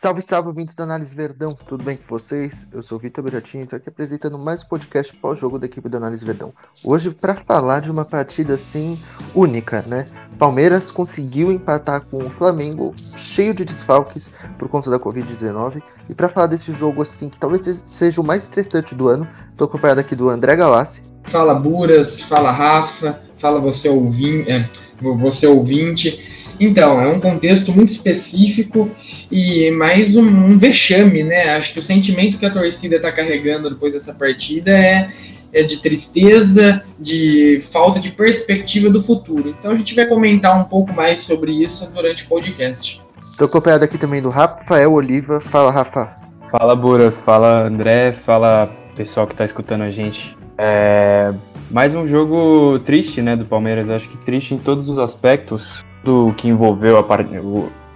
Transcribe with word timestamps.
Salve, 0.00 0.22
salve, 0.22 0.46
ouvintes 0.46 0.76
da 0.76 0.84
Análise 0.84 1.12
Verdão, 1.12 1.58
tudo 1.66 1.82
bem 1.82 1.96
com 1.96 2.04
vocês? 2.16 2.68
Eu 2.72 2.84
sou 2.84 2.98
o 2.98 3.00
Vitor 3.00 3.24
Beratinho 3.24 3.62
e 3.62 3.64
estou 3.64 3.78
aqui 3.78 3.88
apresentando 3.88 4.38
mais 4.38 4.62
um 4.62 4.66
podcast 4.66 5.12
pós-jogo 5.16 5.58
da 5.58 5.66
equipe 5.66 5.88
da 5.88 5.98
Análise 5.98 6.24
Verdão. 6.24 6.52
Hoje, 6.84 7.10
para 7.10 7.34
falar 7.34 7.80
de 7.80 7.90
uma 7.90 8.04
partida 8.04 8.54
assim 8.54 8.96
única, 9.34 9.82
né? 9.88 10.04
Palmeiras 10.38 10.92
conseguiu 10.92 11.50
empatar 11.50 12.02
com 12.02 12.18
o 12.18 12.30
Flamengo, 12.30 12.94
cheio 13.16 13.52
de 13.52 13.64
desfalques 13.64 14.30
por 14.56 14.68
conta 14.68 14.88
da 14.88 15.00
Covid-19. 15.00 15.82
E 16.08 16.14
para 16.14 16.28
falar 16.28 16.46
desse 16.46 16.72
jogo 16.72 17.02
assim, 17.02 17.28
que 17.28 17.40
talvez 17.40 17.60
seja 17.84 18.20
o 18.20 18.24
mais 18.24 18.44
estressante 18.44 18.94
do 18.94 19.08
ano, 19.08 19.28
estou 19.50 19.66
acompanhado 19.66 19.98
aqui 19.98 20.14
do 20.14 20.28
André 20.28 20.54
Galassi. 20.54 21.02
Fala 21.24 21.56
Buras, 21.56 22.20
fala 22.20 22.52
Rafa, 22.52 23.20
fala 23.36 23.58
você, 23.58 23.88
é, 23.88 24.64
você 25.02 25.48
ouvinte. 25.48 26.37
Então, 26.60 27.00
é 27.00 27.06
um 27.06 27.20
contexto 27.20 27.72
muito 27.72 27.88
específico 27.88 28.90
e 29.30 29.70
mais 29.70 30.16
um, 30.16 30.24
um 30.24 30.58
vexame, 30.58 31.22
né? 31.22 31.50
Acho 31.50 31.72
que 31.72 31.78
o 31.78 31.82
sentimento 31.82 32.38
que 32.38 32.46
a 32.46 32.50
torcida 32.50 32.96
está 32.96 33.12
carregando 33.12 33.70
depois 33.70 33.94
dessa 33.94 34.12
partida 34.12 34.72
é, 34.72 35.08
é 35.52 35.62
de 35.62 35.80
tristeza, 35.80 36.82
de 36.98 37.60
falta 37.72 38.00
de 38.00 38.10
perspectiva 38.10 38.90
do 38.90 39.00
futuro. 39.00 39.54
Então 39.58 39.70
a 39.70 39.74
gente 39.76 39.94
vai 39.94 40.06
comentar 40.06 40.58
um 40.58 40.64
pouco 40.64 40.92
mais 40.92 41.20
sobre 41.20 41.52
isso 41.52 41.88
durante 41.92 42.24
o 42.24 42.28
podcast. 42.28 43.02
Estou 43.30 43.46
acompanhado 43.46 43.84
aqui 43.84 43.96
também 43.96 44.20
do 44.20 44.30
Rafael 44.30 44.92
Oliva. 44.92 45.38
Fala, 45.38 45.70
Rafa. 45.70 46.12
Fala, 46.50 46.74
Buras. 46.74 47.16
Fala, 47.16 47.66
André. 47.66 48.12
Fala, 48.12 48.68
pessoal 48.96 49.28
que 49.28 49.34
está 49.34 49.44
escutando 49.44 49.82
a 49.82 49.90
gente. 49.90 50.37
É... 50.58 51.32
Mais 51.70 51.94
um 51.94 52.06
jogo 52.06 52.78
triste, 52.80 53.22
né, 53.22 53.36
do 53.36 53.44
Palmeiras. 53.44 53.88
Acho 53.88 54.08
que 54.08 54.16
triste 54.16 54.54
em 54.54 54.58
todos 54.58 54.88
os 54.88 54.98
aspectos 54.98 55.84
do 56.02 56.34
que 56.36 56.48
envolveu 56.48 56.98
a 56.98 57.02
part... 57.02 57.28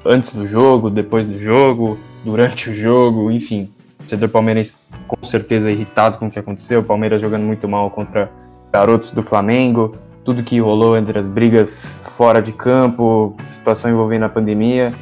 antes 0.04 0.32
do 0.32 0.46
jogo, 0.46 0.88
depois 0.88 1.27
do 1.27 1.38
jogo, 1.38 1.98
durante 2.24 2.70
o 2.70 2.74
jogo, 2.74 3.30
enfim. 3.30 3.70
O 3.94 3.98
torcedor 3.98 4.28
palmeirense 4.28 4.72
com 5.08 5.27
certeza 5.27 5.70
irritado 5.70 6.19
com 6.19 6.27
o 6.27 6.30
que 6.30 6.38
aconteceu, 6.38 6.80
o 6.80 6.84
Palmeiras 6.84 7.20
jogando 7.20 7.42
muito 7.42 7.69
mal 7.69 7.91
contra 7.91 8.30
garotos 8.72 9.12
do 9.12 9.22
Flamengo, 9.22 9.94
tudo 10.24 10.42
que 10.42 10.58
rolou 10.58 10.97
entre 10.97 11.19
as 11.19 11.28
brigas 11.28 11.84
fora 12.16 12.41
de 12.41 12.52
campo, 12.52 13.36
situação 13.54 13.91
envolvendo 13.91 14.24
a 14.24 14.28
pandemia. 14.28 14.92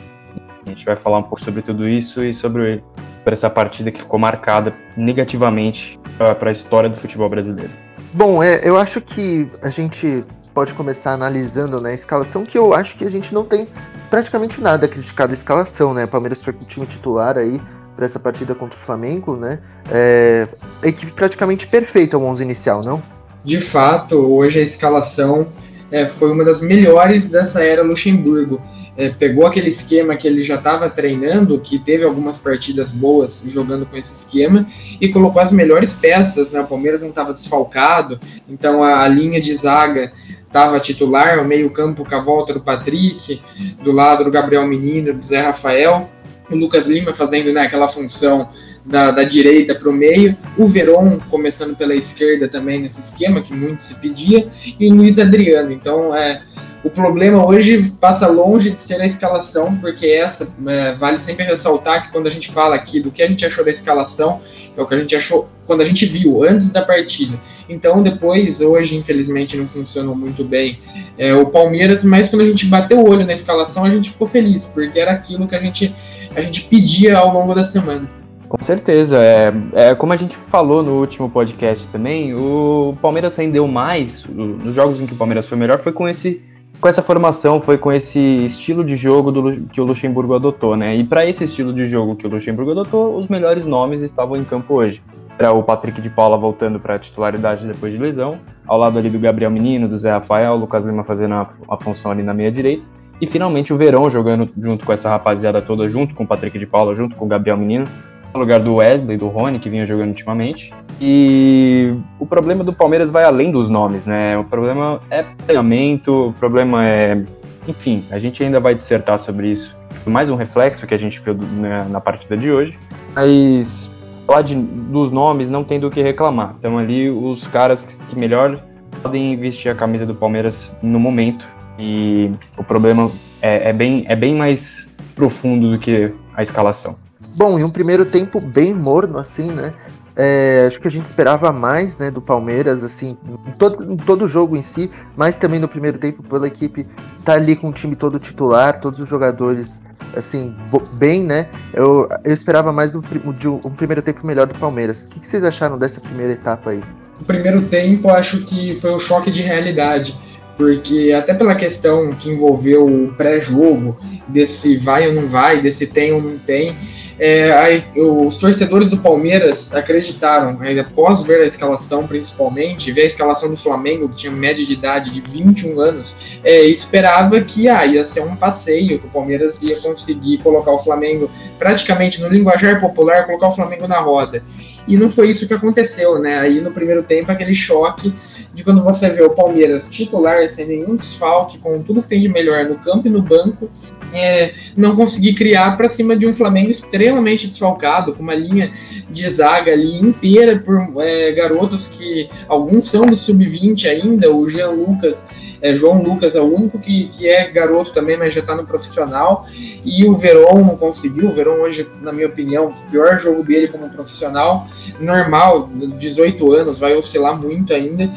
A 0.66 0.68
gente 0.68 0.84
vai 0.84 0.96
falar 0.96 1.18
um 1.18 1.22
pouco 1.22 1.40
sobre 1.40 1.62
tudo 1.62 1.88
isso 1.88 2.24
e 2.24 2.34
sobre, 2.34 2.82
sobre 3.20 3.32
essa 3.32 3.50
partida 3.50 3.90
que 3.90 4.00
ficou 4.00 4.18
marcada 4.18 4.74
negativamente 4.96 5.98
para 6.18 6.48
a 6.48 6.52
história 6.52 6.88
do 6.88 6.96
futebol 6.96 7.28
brasileiro. 7.28 7.70
Bom, 8.12 8.42
é, 8.42 8.60
eu 8.64 8.76
acho 8.76 9.00
que 9.00 9.46
a 9.62 9.70
gente 9.70 10.24
pode 10.52 10.74
começar 10.74 11.12
analisando 11.12 11.80
né, 11.80 11.90
a 11.90 11.94
escalação, 11.94 12.44
que 12.44 12.58
eu 12.58 12.74
acho 12.74 12.96
que 12.96 13.04
a 13.04 13.10
gente 13.10 13.32
não 13.32 13.44
tem 13.44 13.68
praticamente 14.08 14.60
nada 14.60 14.86
a 14.86 14.88
criticar 14.88 15.28
da 15.28 15.34
escalação, 15.34 15.94
né? 15.94 16.06
Palmeiras 16.06 16.42
foi 16.42 16.52
com 16.52 16.64
o 16.64 16.66
time 16.66 16.86
titular 16.86 17.38
aí 17.38 17.60
para 17.94 18.04
essa 18.04 18.18
partida 18.18 18.54
contra 18.54 18.76
o 18.76 18.80
Flamengo, 18.80 19.36
né? 19.36 19.60
É, 19.90 20.48
a 20.82 20.88
equipe 20.88 21.12
praticamente 21.12 21.66
perfeita 21.66 22.18
o 22.18 22.24
11 22.24 22.42
inicial, 22.42 22.82
não? 22.82 23.00
De 23.44 23.60
fato, 23.60 24.16
hoje 24.16 24.58
a 24.58 24.62
escalação 24.62 25.48
é, 25.90 26.06
foi 26.06 26.30
uma 26.30 26.44
das 26.44 26.60
melhores 26.60 27.28
dessa 27.28 27.62
era 27.62 27.82
Luxemburgo. 27.82 28.60
É, 28.96 29.08
pegou 29.08 29.46
aquele 29.46 29.70
esquema 29.70 30.16
que 30.16 30.26
ele 30.26 30.42
já 30.42 30.56
estava 30.56 30.88
treinando, 30.90 31.58
que 31.60 31.78
teve 31.78 32.04
algumas 32.04 32.38
partidas 32.38 32.92
boas 32.92 33.44
jogando 33.48 33.86
com 33.86 33.96
esse 33.96 34.12
esquema, 34.12 34.66
e 35.00 35.08
colocou 35.08 35.40
as 35.40 35.52
melhores 35.52 35.94
peças. 35.94 36.50
Né? 36.50 36.60
O 36.60 36.66
Palmeiras 36.66 37.02
não 37.02 37.08
estava 37.08 37.32
desfalcado, 37.32 38.20
então 38.48 38.82
a, 38.82 39.02
a 39.02 39.08
linha 39.08 39.40
de 39.40 39.54
zaga 39.54 40.12
estava 40.46 40.80
titular, 40.80 41.38
o 41.38 41.44
meio-campo 41.44 42.04
com 42.04 42.14
a 42.14 42.20
volta 42.20 42.52
do 42.52 42.60
Patrick, 42.60 43.40
do 43.82 43.92
lado 43.92 44.24
do 44.24 44.30
Gabriel 44.30 44.66
Menino, 44.66 45.14
do 45.14 45.24
Zé 45.24 45.40
Rafael, 45.40 46.10
o 46.50 46.56
Lucas 46.56 46.86
Lima 46.86 47.12
fazendo 47.12 47.52
né, 47.52 47.62
aquela 47.62 47.86
função 47.86 48.48
da, 48.90 49.12
da 49.12 49.22
direita 49.22 49.74
para 49.74 49.88
o 49.88 49.92
meio, 49.92 50.36
o 50.58 50.66
Veron 50.66 51.20
começando 51.30 51.76
pela 51.76 51.94
esquerda 51.94 52.48
também 52.48 52.80
nesse 52.80 53.00
esquema 53.00 53.40
que 53.40 53.54
muito 53.54 53.82
se 53.82 53.94
pedia, 54.00 54.46
e 54.78 54.90
o 54.90 54.94
Luiz 54.94 55.18
Adriano. 55.18 55.70
Então, 55.70 56.14
é, 56.14 56.42
o 56.82 56.88
problema 56.88 57.46
hoje 57.46 57.92
passa 58.00 58.26
longe 58.26 58.70
de 58.70 58.80
ser 58.80 59.00
a 59.00 59.06
escalação, 59.06 59.76
porque 59.76 60.06
essa 60.06 60.52
é, 60.66 60.94
vale 60.94 61.20
sempre 61.20 61.44
ressaltar 61.44 62.06
que 62.06 62.12
quando 62.12 62.26
a 62.26 62.30
gente 62.30 62.50
fala 62.50 62.74
aqui 62.74 63.00
do 63.00 63.10
que 63.10 63.22
a 63.22 63.26
gente 63.26 63.44
achou 63.44 63.64
da 63.64 63.70
escalação, 63.70 64.40
é 64.76 64.80
o 64.80 64.86
que 64.86 64.94
a 64.94 64.96
gente 64.96 65.14
achou 65.14 65.48
quando 65.66 65.82
a 65.82 65.84
gente 65.84 66.06
viu 66.06 66.42
antes 66.42 66.70
da 66.70 66.82
partida. 66.82 67.38
Então 67.68 68.02
depois, 68.02 68.60
hoje 68.60 68.96
infelizmente 68.96 69.56
não 69.56 69.68
funcionou 69.68 70.14
muito 70.14 70.42
bem 70.42 70.78
é, 71.18 71.34
o 71.34 71.46
Palmeiras, 71.46 72.02
mas 72.02 72.28
quando 72.28 72.42
a 72.42 72.46
gente 72.46 72.64
bateu 72.66 72.98
o 72.98 73.08
olho 73.08 73.26
na 73.26 73.34
escalação 73.34 73.84
a 73.84 73.90
gente 73.90 74.10
ficou 74.10 74.26
feliz, 74.26 74.64
porque 74.64 74.98
era 74.98 75.12
aquilo 75.12 75.46
que 75.46 75.54
a 75.54 75.60
gente, 75.60 75.94
a 76.34 76.40
gente 76.40 76.62
pedia 76.62 77.18
ao 77.18 77.32
longo 77.32 77.54
da 77.54 77.62
semana. 77.62 78.19
Com 78.50 78.60
certeza. 78.60 79.16
É, 79.22 79.52
é, 79.74 79.94
como 79.94 80.12
a 80.12 80.16
gente 80.16 80.36
falou 80.36 80.82
no 80.82 80.98
último 80.98 81.30
podcast 81.30 81.88
também, 81.88 82.34
o 82.34 82.96
Palmeiras 83.00 83.36
rendeu 83.36 83.66
mais, 83.68 84.26
nos 84.26 84.74
jogos 84.74 85.00
em 85.00 85.06
que 85.06 85.14
o 85.14 85.16
Palmeiras 85.16 85.46
foi 85.46 85.56
melhor, 85.56 85.78
foi 85.78 85.92
com 85.92 86.08
esse 86.08 86.42
com 86.80 86.88
essa 86.88 87.02
formação, 87.02 87.60
foi 87.60 87.76
com 87.76 87.92
esse 87.92 88.18
estilo 88.46 88.82
de 88.82 88.96
jogo 88.96 89.30
do, 89.30 89.66
que 89.66 89.80
o 89.80 89.84
Luxemburgo 89.84 90.34
adotou, 90.34 90.76
né? 90.76 90.96
E 90.96 91.04
para 91.04 91.26
esse 91.26 91.44
estilo 91.44 91.74
de 91.74 91.86
jogo 91.86 92.16
que 92.16 92.26
o 92.26 92.30
Luxemburgo 92.30 92.72
adotou, 92.72 93.18
os 93.18 93.28
melhores 93.28 93.66
nomes 93.66 94.02
estavam 94.02 94.36
em 94.36 94.42
campo 94.42 94.74
hoje. 94.74 95.00
Era 95.38 95.52
o 95.52 95.62
Patrick 95.62 96.00
de 96.00 96.10
Paula 96.10 96.38
voltando 96.38 96.80
para 96.80 96.94
a 96.94 96.98
titularidade 96.98 97.66
depois 97.66 97.92
de 97.92 97.98
lesão, 97.98 98.38
ao 98.66 98.78
lado 98.78 98.98
ali 98.98 99.10
do 99.10 99.18
Gabriel 99.18 99.50
Menino, 99.50 99.86
do 99.86 99.98
Zé 99.98 100.10
Rafael, 100.10 100.54
o 100.54 100.56
Lucas 100.56 100.84
Lima 100.84 101.04
fazendo 101.04 101.34
a, 101.34 101.46
a 101.68 101.76
função 101.76 102.10
ali 102.10 102.22
na 102.22 102.34
meia 102.34 102.50
direita, 102.50 102.84
e 103.20 103.26
finalmente 103.26 103.72
o 103.72 103.76
Verão 103.76 104.08
jogando 104.08 104.48
junto 104.58 104.84
com 104.84 104.92
essa 104.92 105.08
rapaziada 105.10 105.60
toda, 105.62 105.88
junto 105.88 106.14
com 106.14 106.24
o 106.24 106.26
Patrick 106.26 106.58
de 106.58 106.66
Paula, 106.66 106.96
junto 106.96 107.14
com 107.14 107.26
o 107.26 107.28
Gabriel 107.28 107.58
Menino, 107.58 107.86
no 108.32 108.40
lugar 108.40 108.60
do 108.60 108.76
Wesley, 108.76 109.16
do 109.16 109.28
Rony, 109.28 109.58
que 109.58 109.68
vinha 109.68 109.86
jogando 109.86 110.10
ultimamente. 110.10 110.72
E 111.00 111.94
o 112.18 112.26
problema 112.26 112.62
do 112.62 112.72
Palmeiras 112.72 113.10
vai 113.10 113.24
além 113.24 113.50
dos 113.50 113.68
nomes, 113.68 114.04
né? 114.04 114.36
O 114.36 114.44
problema 114.44 115.00
é 115.10 115.24
treinamento, 115.46 116.28
o 116.28 116.32
problema 116.32 116.86
é. 116.86 117.22
Enfim, 117.66 118.04
a 118.10 118.18
gente 118.18 118.42
ainda 118.42 118.58
vai 118.58 118.74
dissertar 118.74 119.18
sobre 119.18 119.48
isso. 119.48 119.76
Foi 119.90 120.12
mais 120.12 120.28
um 120.28 120.34
reflexo 120.34 120.86
que 120.86 120.94
a 120.94 120.98
gente 120.98 121.20
viu 121.20 121.34
na, 121.34 121.84
na 121.84 122.00
partida 122.00 122.36
de 122.36 122.50
hoje. 122.50 122.78
Mas 123.14 123.90
falar 124.26 124.42
de, 124.42 124.54
dos 124.54 125.10
nomes 125.10 125.48
não 125.48 125.64
tem 125.64 125.78
do 125.78 125.90
que 125.90 126.00
reclamar. 126.02 126.54
Então 126.58 126.78
ali 126.78 127.10
os 127.10 127.46
caras 127.46 127.84
que 127.84 128.18
melhor 128.18 128.62
podem 129.02 129.36
vestir 129.36 129.70
a 129.70 129.74
camisa 129.74 130.06
do 130.06 130.14
Palmeiras 130.14 130.72
no 130.82 131.00
momento. 131.00 131.48
E 131.78 132.30
o 132.56 132.62
problema 132.62 133.10
é, 133.42 133.70
é 133.70 133.72
bem, 133.72 134.04
é 134.06 134.14
bem 134.14 134.34
mais 134.34 134.88
profundo 135.14 135.70
do 135.70 135.78
que 135.78 136.12
a 136.34 136.42
escalação. 136.42 136.96
Bom, 137.34 137.58
e 137.58 137.64
um 137.64 137.70
primeiro 137.70 138.04
tempo 138.04 138.40
bem 138.40 138.74
morno, 138.74 139.18
assim, 139.18 139.50
né? 139.50 139.72
É, 140.16 140.64
acho 140.66 140.80
que 140.80 140.88
a 140.88 140.90
gente 140.90 141.06
esperava 141.06 141.52
mais 141.52 141.96
né, 141.96 142.10
do 142.10 142.20
Palmeiras, 142.20 142.82
assim, 142.82 143.16
em 143.46 143.52
todo, 143.52 143.92
em 143.92 143.96
todo 143.96 144.24
o 144.24 144.28
jogo 144.28 144.56
em 144.56 144.62
si, 144.62 144.90
mas 145.16 145.38
também 145.38 145.60
no 145.60 145.68
primeiro 145.68 145.98
tempo 145.98 146.22
pela 146.22 146.46
equipe 146.46 146.86
tá 147.24 147.34
ali 147.34 147.54
com 147.54 147.68
o 147.68 147.72
time 147.72 147.94
todo 147.94 148.18
titular, 148.18 148.80
todos 148.80 148.98
os 148.98 149.08
jogadores 149.08 149.80
assim, 150.14 150.54
bem, 150.94 151.24
né? 151.24 151.46
Eu, 151.72 152.08
eu 152.24 152.34
esperava 152.34 152.72
mais 152.72 152.94
um, 152.94 152.98
um, 152.98 153.60
um 153.64 153.70
primeiro 153.70 154.02
tempo 154.02 154.26
melhor 154.26 154.46
do 154.46 154.54
Palmeiras. 154.54 155.04
O 155.04 155.10
que, 155.10 155.20
que 155.20 155.26
vocês 155.26 155.44
acharam 155.44 155.78
dessa 155.78 156.00
primeira 156.00 156.32
etapa 156.32 156.70
aí? 156.70 156.82
O 157.20 157.24
primeiro 157.24 157.62
tempo 157.62 158.10
acho 158.10 158.44
que 158.44 158.74
foi 158.74 158.92
um 158.92 158.98
choque 158.98 159.30
de 159.30 159.42
realidade 159.42 160.18
porque 160.60 161.10
até 161.16 161.32
pela 161.32 161.54
questão 161.54 162.12
que 162.12 162.28
envolveu 162.28 162.86
o 162.86 163.14
pré-jogo, 163.14 163.96
desse 164.28 164.76
vai 164.76 165.08
ou 165.08 165.14
não 165.14 165.26
vai, 165.26 165.62
desse 165.62 165.86
tem 165.86 166.12
ou 166.12 166.20
não 166.20 166.38
tem, 166.38 166.76
é, 167.20 167.52
aí, 167.52 167.84
os 167.94 168.38
torcedores 168.38 168.88
do 168.88 168.96
Palmeiras 168.96 169.74
acreditaram, 169.74 170.54
né, 170.54 170.80
após 170.80 171.22
ver 171.22 171.42
a 171.42 171.44
escalação 171.44 172.06
principalmente, 172.06 172.90
ver 172.92 173.02
a 173.02 173.06
escalação 173.06 173.50
do 173.50 173.58
Flamengo, 173.58 174.08
que 174.08 174.16
tinha 174.16 174.32
média 174.32 174.64
de 174.64 174.72
idade 174.72 175.10
de 175.10 175.20
21 175.20 175.78
anos, 175.78 176.16
é, 176.42 176.62
esperava 176.62 177.38
que 177.42 177.68
ah, 177.68 177.84
ia 177.84 178.02
ser 178.04 178.22
um 178.22 178.34
passeio, 178.34 178.98
que 178.98 179.06
o 179.06 179.10
Palmeiras 179.10 179.60
ia 179.62 179.78
conseguir 179.82 180.38
colocar 180.38 180.72
o 180.72 180.78
Flamengo, 180.78 181.30
praticamente 181.58 182.22
no 182.22 182.28
linguajar 182.28 182.80
popular, 182.80 183.26
colocar 183.26 183.48
o 183.48 183.52
Flamengo 183.52 183.86
na 183.86 184.00
roda. 184.00 184.42
E 184.90 184.96
não 184.96 185.08
foi 185.08 185.30
isso 185.30 185.46
que 185.46 185.54
aconteceu, 185.54 186.18
né? 186.18 186.40
Aí 186.40 186.60
no 186.60 186.72
primeiro 186.72 187.04
tempo, 187.04 187.30
aquele 187.30 187.54
choque 187.54 188.12
de 188.52 188.64
quando 188.64 188.82
você 188.82 189.08
vê 189.08 189.22
o 189.22 189.30
Palmeiras 189.30 189.88
titular, 189.88 190.48
sem 190.48 190.66
nenhum 190.66 190.96
desfalque, 190.96 191.58
com 191.58 191.80
tudo 191.80 192.02
que 192.02 192.08
tem 192.08 192.20
de 192.20 192.28
melhor 192.28 192.64
no 192.64 192.76
campo 192.76 193.06
e 193.06 193.10
no 193.10 193.22
banco, 193.22 193.70
é, 194.12 194.52
não 194.76 194.96
conseguir 194.96 195.34
criar 195.34 195.76
para 195.76 195.88
cima 195.88 196.16
de 196.16 196.26
um 196.26 196.34
Flamengo 196.34 196.70
extremamente 196.70 197.46
desfalcado, 197.46 198.14
com 198.14 198.22
uma 198.24 198.34
linha 198.34 198.72
de 199.08 199.30
zaga 199.30 199.72
ali 199.72 199.96
inteira 199.96 200.58
por 200.58 200.92
é, 200.98 201.30
garotos 201.30 201.86
que 201.86 202.28
alguns 202.48 202.90
são 202.90 203.06
do 203.06 203.14
sub-20 203.14 203.86
ainda, 203.86 204.34
o 204.34 204.48
Jean 204.48 204.70
Lucas 204.70 205.24
é, 205.62 205.74
João 205.74 206.02
Lucas 206.02 206.34
é 206.34 206.40
o 206.40 206.54
único 206.54 206.78
que, 206.78 207.08
que 207.08 207.28
é 207.28 207.50
garoto 207.50 207.92
também, 207.92 208.16
mas 208.16 208.32
já 208.32 208.40
está 208.40 208.54
no 208.54 208.66
profissional. 208.66 209.46
E 209.84 210.04
o 210.06 210.16
Verón 210.16 210.64
não 210.64 210.76
conseguiu. 210.76 211.28
O 211.28 211.32
Verón 211.32 211.60
hoje, 211.60 211.88
na 212.00 212.12
minha 212.12 212.26
opinião, 212.26 212.70
o 212.70 212.90
pior 212.90 213.18
jogo 213.18 213.42
dele 213.42 213.68
como 213.68 213.90
profissional. 213.90 214.66
Normal, 214.98 215.68
18 215.98 216.52
anos, 216.52 216.78
vai 216.78 216.94
oscilar 216.94 217.40
muito 217.40 217.74
ainda. 217.74 218.10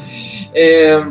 É, 0.54 1.06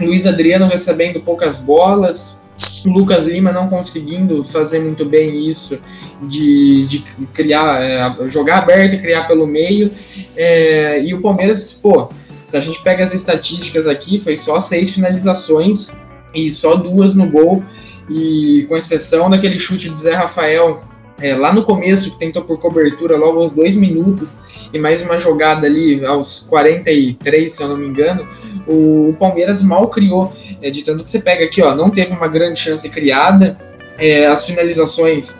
Luiz 0.00 0.26
Adriano 0.26 0.66
recebendo 0.66 1.20
poucas 1.20 1.56
bolas. 1.56 2.40
Lucas 2.86 3.26
Lima 3.26 3.52
não 3.52 3.68
conseguindo 3.68 4.42
fazer 4.42 4.78
muito 4.78 5.04
bem 5.04 5.46
isso, 5.46 5.78
de, 6.22 6.86
de 6.86 7.00
criar, 7.34 7.82
é, 7.82 8.28
jogar 8.28 8.58
aberto 8.58 8.94
e 8.94 8.98
criar 8.98 9.24
pelo 9.24 9.46
meio. 9.46 9.92
É, 10.34 11.02
e 11.02 11.12
o 11.12 11.20
Palmeiras, 11.20 11.74
pô, 11.74 12.08
se 12.46 12.56
a 12.56 12.60
gente 12.60 12.80
pega 12.82 13.04
as 13.04 13.12
estatísticas 13.12 13.88
aqui, 13.88 14.20
foi 14.20 14.36
só 14.36 14.60
seis 14.60 14.94
finalizações 14.94 15.92
e 16.32 16.48
só 16.48 16.76
duas 16.76 17.12
no 17.12 17.28
gol. 17.28 17.62
E 18.08 18.64
com 18.68 18.76
exceção 18.76 19.28
daquele 19.28 19.58
chute 19.58 19.90
do 19.90 19.98
Zé 19.98 20.14
Rafael 20.14 20.84
é, 21.20 21.34
lá 21.34 21.52
no 21.52 21.64
começo, 21.64 22.12
que 22.12 22.18
tentou 22.18 22.42
por 22.44 22.58
cobertura 22.58 23.16
logo 23.16 23.40
aos 23.40 23.52
dois 23.52 23.74
minutos, 23.74 24.36
e 24.72 24.78
mais 24.78 25.02
uma 25.02 25.18
jogada 25.18 25.66
ali 25.66 26.04
aos 26.04 26.46
43, 26.48 27.52
se 27.52 27.62
eu 27.62 27.68
não 27.68 27.76
me 27.76 27.88
engano, 27.88 28.28
o, 28.66 29.08
o 29.08 29.16
Palmeiras 29.18 29.60
mal 29.60 29.88
criou. 29.88 30.32
É, 30.62 30.70
de 30.70 30.84
tanto 30.84 31.02
que 31.02 31.10
você 31.10 31.18
pega 31.18 31.44
aqui, 31.44 31.60
ó, 31.62 31.74
não 31.74 31.90
teve 31.90 32.12
uma 32.12 32.28
grande 32.28 32.60
chance 32.60 32.88
criada, 32.88 33.58
é, 33.98 34.26
as 34.26 34.46
finalizações 34.46 35.36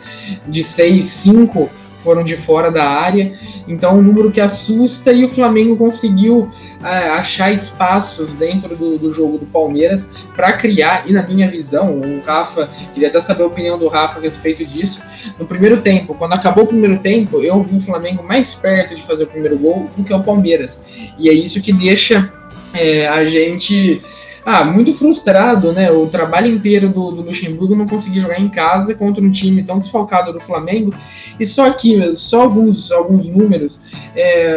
de 0.49 0.65
6, 0.65 1.05
5 1.05 1.71
foram 1.97 2.25
de 2.25 2.37
fora 2.37 2.71
da 2.71 2.85
área, 2.85 3.33
então 3.67 3.99
um 3.99 4.03
número 4.03 4.31
que 4.31 4.41
assusta 4.41 5.13
e 5.13 5.25
o 5.25 5.29
Flamengo 5.29 5.77
conseguiu 5.77 6.51
achar 6.83 7.53
espaços 7.53 8.35
dentro 8.35 8.77
do, 8.77 8.99
do 8.99 9.13
jogo 9.13 9.39
do 9.39 9.47
Palmeiras 9.47 10.15
para 10.35 10.53
criar, 10.53 11.09
e 11.09 11.13
na 11.13 11.23
minha 11.23 11.49
visão, 11.49 12.01
o 12.01 12.21
Rafa, 12.21 12.69
queria 12.93 13.09
até 13.09 13.21
saber 13.21 13.43
a 13.43 13.47
opinião 13.47 13.79
do 13.79 13.89
Rafa 13.89 14.19
a 14.19 14.23
respeito 14.23 14.65
disso. 14.65 15.01
No 15.39 15.47
primeiro 15.47 15.81
tempo, 15.81 16.15
quando 16.15 16.35
acabou 16.35 16.65
o 16.65 16.69
primeiro 16.69 16.99
tempo, 16.99 17.43
eu 17.43 17.61
vi 17.63 17.77
o 17.77 17.81
Flamengo 17.81 18.23
mais 18.23 18.55
perto 18.55 18.95
de 18.95 19.03
fazer 19.03 19.25
o 19.25 19.29
primeiro 19.29 19.59
gol 19.59 19.89
do 19.97 20.05
que 20.05 20.13
o 20.13 20.23
Palmeiras, 20.23 21.13
e 21.19 21.29
é 21.29 21.33
isso 21.33 21.61
que 21.63 21.73
deixa 21.73 22.33
é, 22.75 23.09
a 23.09 23.25
gente 23.25 24.03
ah, 24.47 24.65
muito 24.65 24.95
frustrado, 24.95 25.73
né? 25.73 25.91
O 25.91 26.07
trabalho 26.07 26.47
inteiro 26.47 26.89
do, 26.89 27.11
do, 27.11 27.23
Luxemburgo 27.23 27.75
não 27.75 27.85
conseguir 27.85 28.21
jogar 28.21 28.39
em 28.39 28.49
casa 28.49 28.95
contra 28.95 29.21
um 29.21 29.29
time 29.29 29.65
tão 29.65 29.77
desfalcado 29.77 30.33
do 30.33 30.39
Flamengo. 30.39 30.95
E 31.41 31.45
só 31.45 31.67
aqui, 31.67 32.15
só 32.15 32.43
alguns, 32.43 32.93
alguns 32.93 33.27
números. 33.27 33.81
É, 34.15 34.57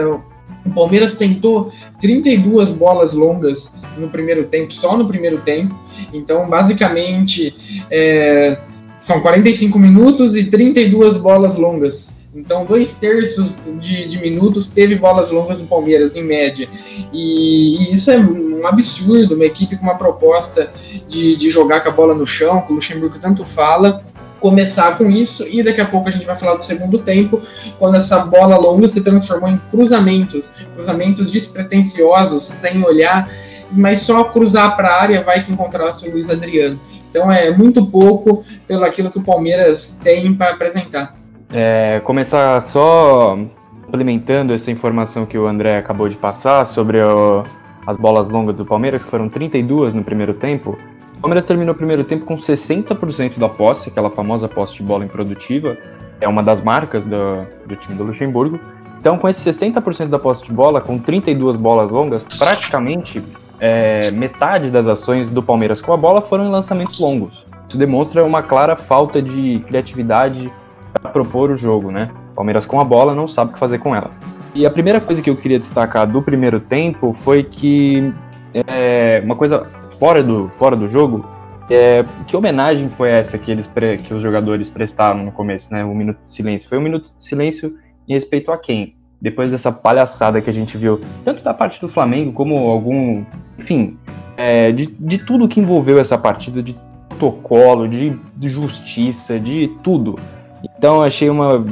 o 0.69 0.74
Palmeiras 0.74 1.16
tentou 1.16 1.71
32 2.00 2.71
bolas 2.71 3.13
longas 3.13 3.74
no 3.98 4.10
primeiro 4.10 4.45
tempo, 4.45 4.71
só 4.71 4.95
no 4.95 5.07
primeiro 5.07 5.39
tempo. 5.39 5.75
Então, 6.13 6.48
basicamente, 6.48 7.83
é, 7.92 8.60
são 8.98 9.21
45 9.21 9.77
minutos 9.80 10.36
e 10.36 10.45
32 10.45 11.18
bolas 11.18 11.56
longas. 11.56 12.13
Então, 12.33 12.63
dois 12.63 12.94
terços 12.94 13.63
de, 13.80 14.07
de, 14.07 14.21
minutos 14.21 14.68
teve 14.68 14.95
bolas 14.95 15.31
longas 15.31 15.60
no 15.60 15.68
Palmeiras, 15.68 16.16
em 16.16 16.24
média. 16.24 16.69
E, 17.12 17.89
e, 17.89 17.94
isso 17.94 18.12
é 18.12 18.19
um 18.19 18.66
absurdo, 18.68 19.33
uma 19.33 19.45
equipe 19.45 19.75
com 19.75 19.83
uma 19.83 19.98
proposta 19.98 20.71
de, 21.07 21.36
de 21.36 21.50
jogar 21.50 21.81
com 21.81 21.89
a 21.89 21.92
bola 21.92 22.13
no 22.13 22.27
chão, 22.27 22.62
que 22.62 22.71
o 22.71 22.75
Luxemburgo 22.75 23.18
tanto 23.19 23.44
fala, 23.44 24.06
começar 24.39 24.97
com 24.97 25.09
isso 25.09 25.47
e 25.47 25.62
daqui 25.63 25.81
a 25.81 25.86
pouco 25.86 26.07
a 26.07 26.12
gente 26.12 26.25
vai 26.25 26.36
falar 26.36 26.56
do 26.56 26.63
segundo 26.63 27.00
tempo, 27.00 27.41
quando 27.77 27.95
essa 27.95 28.19
bola 28.19 28.57
longa 28.57 28.88
se 28.88 29.01
transformou 29.01 29.50
em 29.50 29.57
cruzamentos, 29.69 30.51
cruzamentos 30.74 31.31
despretensiosos, 31.31 32.47
sem 32.47 32.83
olhar, 32.83 33.30
mas 33.71 34.01
só 34.01 34.24
cruzar 34.24 34.75
para 34.75 34.89
a 34.89 35.01
área 35.01 35.24
vai 35.24 35.44
que 35.44 35.51
encontrasse 35.51 36.07
o 36.07 36.12
Luiz 36.12 36.30
Adriano. 36.30 36.80
Então 37.09 37.31
é 37.31 37.51
muito 37.51 37.86
pouco 37.86 38.44
pelo 38.68 38.83
aquilo 38.83 39.12
que 39.12 39.19
o 39.19 39.24
Palmeiras 39.24 40.00
tem 40.03 40.33
para 40.33 40.53
apresentar. 40.53 41.15
É, 41.51 42.00
começar 42.03 42.59
só 42.62 43.38
complementando 43.85 44.53
essa 44.53 44.69
informação 44.69 45.25
que 45.25 45.38
o 45.38 45.47
André 45.47 45.77
acabou 45.77 46.07
de 46.07 46.15
passar 46.15 46.65
sobre 46.65 47.01
o, 47.01 47.44
as 47.88 47.97
bolas 47.97 48.30
longas 48.30 48.56
do 48.56 48.63
Palmeiras, 48.63 49.03
que 49.03 49.09
foram 49.09 49.27
32 49.27 49.95
no 49.95 50.03
primeiro 50.03 50.35
tempo. 50.35 50.77
Palmeiras 51.21 51.44
terminou 51.44 51.74
o 51.74 51.77
primeiro 51.77 52.04
tempo 52.04 52.25
com 52.25 52.38
60% 52.38 53.38
da 53.38 53.50
posse, 53.50 53.89
aquela 53.89 54.10
famosa 54.10 54.48
posse 54.48 54.75
de 54.75 54.83
bola 54.83 55.04
improdutiva, 55.04 55.77
é 56.21 56.27
uma 56.27 56.42
das 56.42 56.62
marcas 56.62 57.06
do, 57.06 57.45
do 57.66 57.75
time 57.75 57.98
do 57.98 58.04
Luxemburgo. 58.06 58.60
Então, 59.00 59.18
com 59.18 59.27
esse 59.27 59.50
60% 59.50 60.07
da 60.07 60.19
posse 60.19 60.44
de 60.44 60.51
bola, 60.51 60.81
com 60.81 60.98
32 60.98 61.56
bolas 61.56 61.89
longas, 61.89 62.24
praticamente 62.24 63.24
é, 63.60 64.12
metade 64.12 64.71
das 64.71 64.88
ações 64.88 65.30
do 65.30 65.44
Palmeiras 65.44 65.81
com 65.81 65.94
a 65.94 65.98
bola 65.98 66.21
foram 66.21 66.45
em 66.48 66.51
lançamentos 66.51 67.00
longos. 67.00 67.45
Isso 67.68 67.77
demonstra 67.77 68.24
uma 68.24 68.42
clara 68.42 68.75
falta 68.75 69.21
de 69.21 69.63
criatividade 69.68 70.51
para 70.94 71.12
propor 71.12 71.51
o 71.51 71.57
jogo, 71.57 71.92
né? 71.92 72.10
Palmeiras 72.36 72.66
com 72.66 72.80
a 72.80 72.83
bola 72.83 73.13
não 73.13 73.27
sabe 73.27 73.51
o 73.51 73.54
que 73.54 73.60
fazer 73.60 73.77
com 73.77 73.95
ela. 73.95 74.12
E 74.56 74.66
a 74.66 74.69
primeira 74.69 75.00
coisa 75.00 75.21
que 75.21 75.30
eu 75.30 75.36
queria 75.36 75.60
destacar 75.60 76.07
do 76.07 76.21
primeiro 76.21 76.60
tempo 76.60 77.13
foi 77.13 77.44
que 77.44 78.12
é, 78.54 79.21
uma 79.24 79.36
coisa 79.36 79.68
fora 79.99 80.23
do, 80.23 80.49
fora 80.49 80.75
do 80.75 80.87
jogo, 80.87 81.25
é, 81.69 82.03
que 82.25 82.35
homenagem 82.35 82.89
foi 82.89 83.11
essa 83.11 83.37
que, 83.37 83.51
eles 83.51 83.69
que 84.03 84.13
os 84.13 84.23
jogadores 84.23 84.69
prestaram 84.69 85.23
no 85.23 85.31
começo, 85.31 85.71
né? 85.71 85.85
Um 85.85 85.93
minuto 85.93 86.17
de 86.25 86.31
silêncio. 86.31 86.67
Foi 86.67 86.79
um 86.79 86.81
minuto 86.81 87.11
de 87.15 87.23
silêncio 87.23 87.75
em 88.07 88.13
respeito 88.13 88.51
a 88.51 88.57
quem? 88.57 88.95
Depois 89.21 89.51
dessa 89.51 89.71
palhaçada 89.71 90.41
que 90.41 90.49
a 90.49 90.53
gente 90.53 90.77
viu, 90.77 90.99
tanto 91.25 91.43
da 91.43 91.53
parte 91.53 91.79
do 91.79 91.87
Flamengo 91.87 92.31
como 92.31 92.55
algum. 92.69 93.23
Enfim, 93.59 93.97
é, 94.37 94.71
de, 94.71 94.87
de 94.87 95.17
tudo 95.19 95.47
que 95.47 95.59
envolveu 95.59 95.99
essa 95.99 96.17
partida, 96.17 96.63
de 96.63 96.75
protocolo, 97.09 97.87
de, 97.87 98.17
de 98.35 98.47
justiça, 98.47 99.39
de 99.39 99.67
tudo. 99.83 100.17
Então 100.63 101.01
achei 101.01 101.29
uma. 101.29 101.63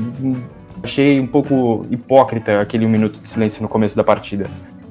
Achei 0.83 1.19
um 1.19 1.25
pouco 1.25 1.85
hipócrita 1.89 2.61
aquele 2.61 2.85
minuto 2.85 3.19
de 3.19 3.27
silêncio 3.27 3.63
no 3.63 3.67
começo 3.67 3.95
da 3.95 4.03
partida. 4.03 4.47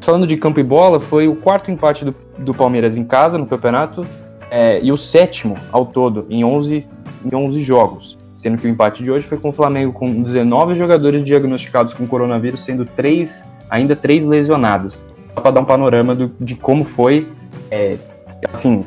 Falando 0.07 0.25
de 0.25 0.37
campo 0.37 0.61
e 0.61 0.63
bola, 0.63 1.01
foi 1.01 1.27
o 1.27 1.35
quarto 1.35 1.69
empate 1.69 2.05
do, 2.05 2.15
do 2.39 2.55
Palmeiras 2.55 2.97
em 2.97 3.03
casa 3.03 3.37
no 3.37 3.45
campeonato 3.45 4.07
é, 4.49 4.79
e 4.81 4.93
o 4.93 4.97
sétimo 4.97 5.57
ao 5.73 5.85
todo 5.85 6.27
em 6.31 6.45
11, 6.45 6.87
em 7.25 7.35
11 7.35 7.61
jogos. 7.65 8.17
Sendo 8.33 8.57
que 8.57 8.69
o 8.69 8.71
empate 8.71 9.03
de 9.03 9.11
hoje 9.11 9.27
foi 9.27 9.37
com 9.37 9.49
o 9.49 9.53
Flamengo 9.53 9.93
com 9.93 10.23
19 10.23 10.77
jogadores 10.77 11.25
diagnosticados 11.25 11.93
com 11.93 12.07
coronavírus, 12.07 12.61
sendo 12.61 12.85
três, 12.85 13.45
ainda 13.69 13.97
três 13.97 14.25
lesionados. 14.25 15.05
Só 15.35 15.41
para 15.41 15.51
dar 15.51 15.63
um 15.63 15.65
panorama 15.65 16.15
do, 16.15 16.31
de 16.39 16.55
como 16.55 16.85
foi, 16.85 17.27
é, 17.69 17.97
assim, 18.49 18.85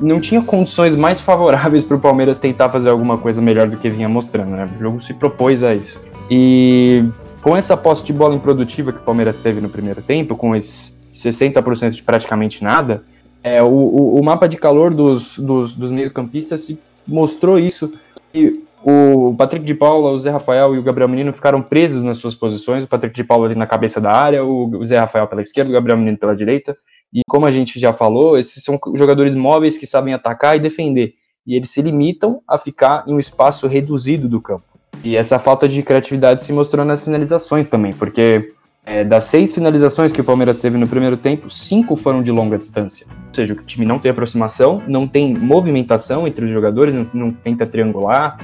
não 0.00 0.20
tinha 0.20 0.40
condições 0.40 0.94
mais 0.94 1.18
favoráveis 1.18 1.82
para 1.82 1.96
o 1.96 2.00
Palmeiras 2.00 2.38
tentar 2.38 2.68
fazer 2.68 2.90
alguma 2.90 3.18
coisa 3.18 3.42
melhor 3.42 3.66
do 3.66 3.78
que 3.78 3.90
vinha 3.90 4.08
mostrando. 4.08 4.50
Né? 4.50 4.68
O 4.76 4.80
jogo 4.80 5.00
se 5.00 5.12
propôs 5.12 5.64
a 5.64 5.74
isso. 5.74 6.00
E 6.30 7.04
com 7.46 7.56
essa 7.56 7.76
posse 7.76 8.02
de 8.02 8.12
bola 8.12 8.34
improdutiva 8.34 8.92
que 8.92 8.98
o 8.98 9.02
Palmeiras 9.02 9.36
teve 9.36 9.60
no 9.60 9.68
primeiro 9.68 10.02
tempo, 10.02 10.34
com 10.34 10.56
esses 10.56 11.00
60% 11.12 11.90
de 11.90 12.02
praticamente 12.02 12.60
nada, 12.64 13.04
é, 13.40 13.62
o, 13.62 13.68
o, 13.68 14.18
o, 14.18 14.24
mapa 14.24 14.48
de 14.48 14.56
calor 14.56 14.92
dos, 14.92 15.38
dos, 15.38 15.76
dos 15.76 15.92
meio-campistas 15.92 16.68
mostrou 17.06 17.56
isso. 17.56 17.92
E 18.34 18.64
o 18.82 19.32
Patrick 19.38 19.64
de 19.64 19.76
Paula, 19.76 20.10
o 20.10 20.18
Zé 20.18 20.30
Rafael 20.30 20.74
e 20.74 20.78
o 20.80 20.82
Gabriel 20.82 21.08
Menino 21.08 21.32
ficaram 21.32 21.62
presos 21.62 22.02
nas 22.02 22.18
suas 22.18 22.34
posições. 22.34 22.82
O 22.82 22.88
Patrick 22.88 23.14
de 23.14 23.22
Paula 23.22 23.46
ali 23.46 23.54
na 23.54 23.64
cabeça 23.64 24.00
da 24.00 24.10
área, 24.10 24.44
o 24.44 24.84
Zé 24.84 24.98
Rafael 24.98 25.28
pela 25.28 25.40
esquerda, 25.40 25.70
o 25.70 25.72
Gabriel 25.72 25.98
Menino 25.98 26.18
pela 26.18 26.34
direita. 26.34 26.76
E 27.14 27.20
como 27.28 27.46
a 27.46 27.52
gente 27.52 27.78
já 27.78 27.92
falou, 27.92 28.36
esses 28.36 28.64
são 28.64 28.76
jogadores 28.96 29.36
móveis 29.36 29.78
que 29.78 29.86
sabem 29.86 30.12
atacar 30.12 30.56
e 30.56 30.58
defender. 30.58 31.14
E 31.46 31.54
eles 31.54 31.70
se 31.70 31.80
limitam 31.80 32.42
a 32.48 32.58
ficar 32.58 33.04
em 33.06 33.14
um 33.14 33.20
espaço 33.20 33.68
reduzido 33.68 34.28
do 34.28 34.40
campo. 34.40 34.75
E 35.04 35.16
essa 35.16 35.38
falta 35.38 35.68
de 35.68 35.82
criatividade 35.82 36.42
se 36.42 36.52
mostrou 36.52 36.84
nas 36.84 37.04
finalizações 37.04 37.68
também, 37.68 37.92
porque 37.92 38.52
é, 38.84 39.02
das 39.02 39.24
seis 39.24 39.52
finalizações 39.52 40.12
que 40.12 40.20
o 40.20 40.24
Palmeiras 40.24 40.58
teve 40.58 40.78
no 40.78 40.86
primeiro 40.86 41.16
tempo, 41.16 41.50
cinco 41.50 41.96
foram 41.96 42.22
de 42.22 42.30
longa 42.30 42.56
distância. 42.56 43.06
Ou 43.08 43.34
seja, 43.34 43.52
o 43.52 43.56
time 43.56 43.84
não 43.84 43.98
tem 43.98 44.10
aproximação, 44.10 44.82
não 44.86 45.08
tem 45.08 45.34
movimentação 45.34 46.26
entre 46.26 46.44
os 46.44 46.50
jogadores, 46.50 46.94
não, 46.94 47.08
não 47.12 47.32
tenta 47.32 47.66
triangular, 47.66 48.38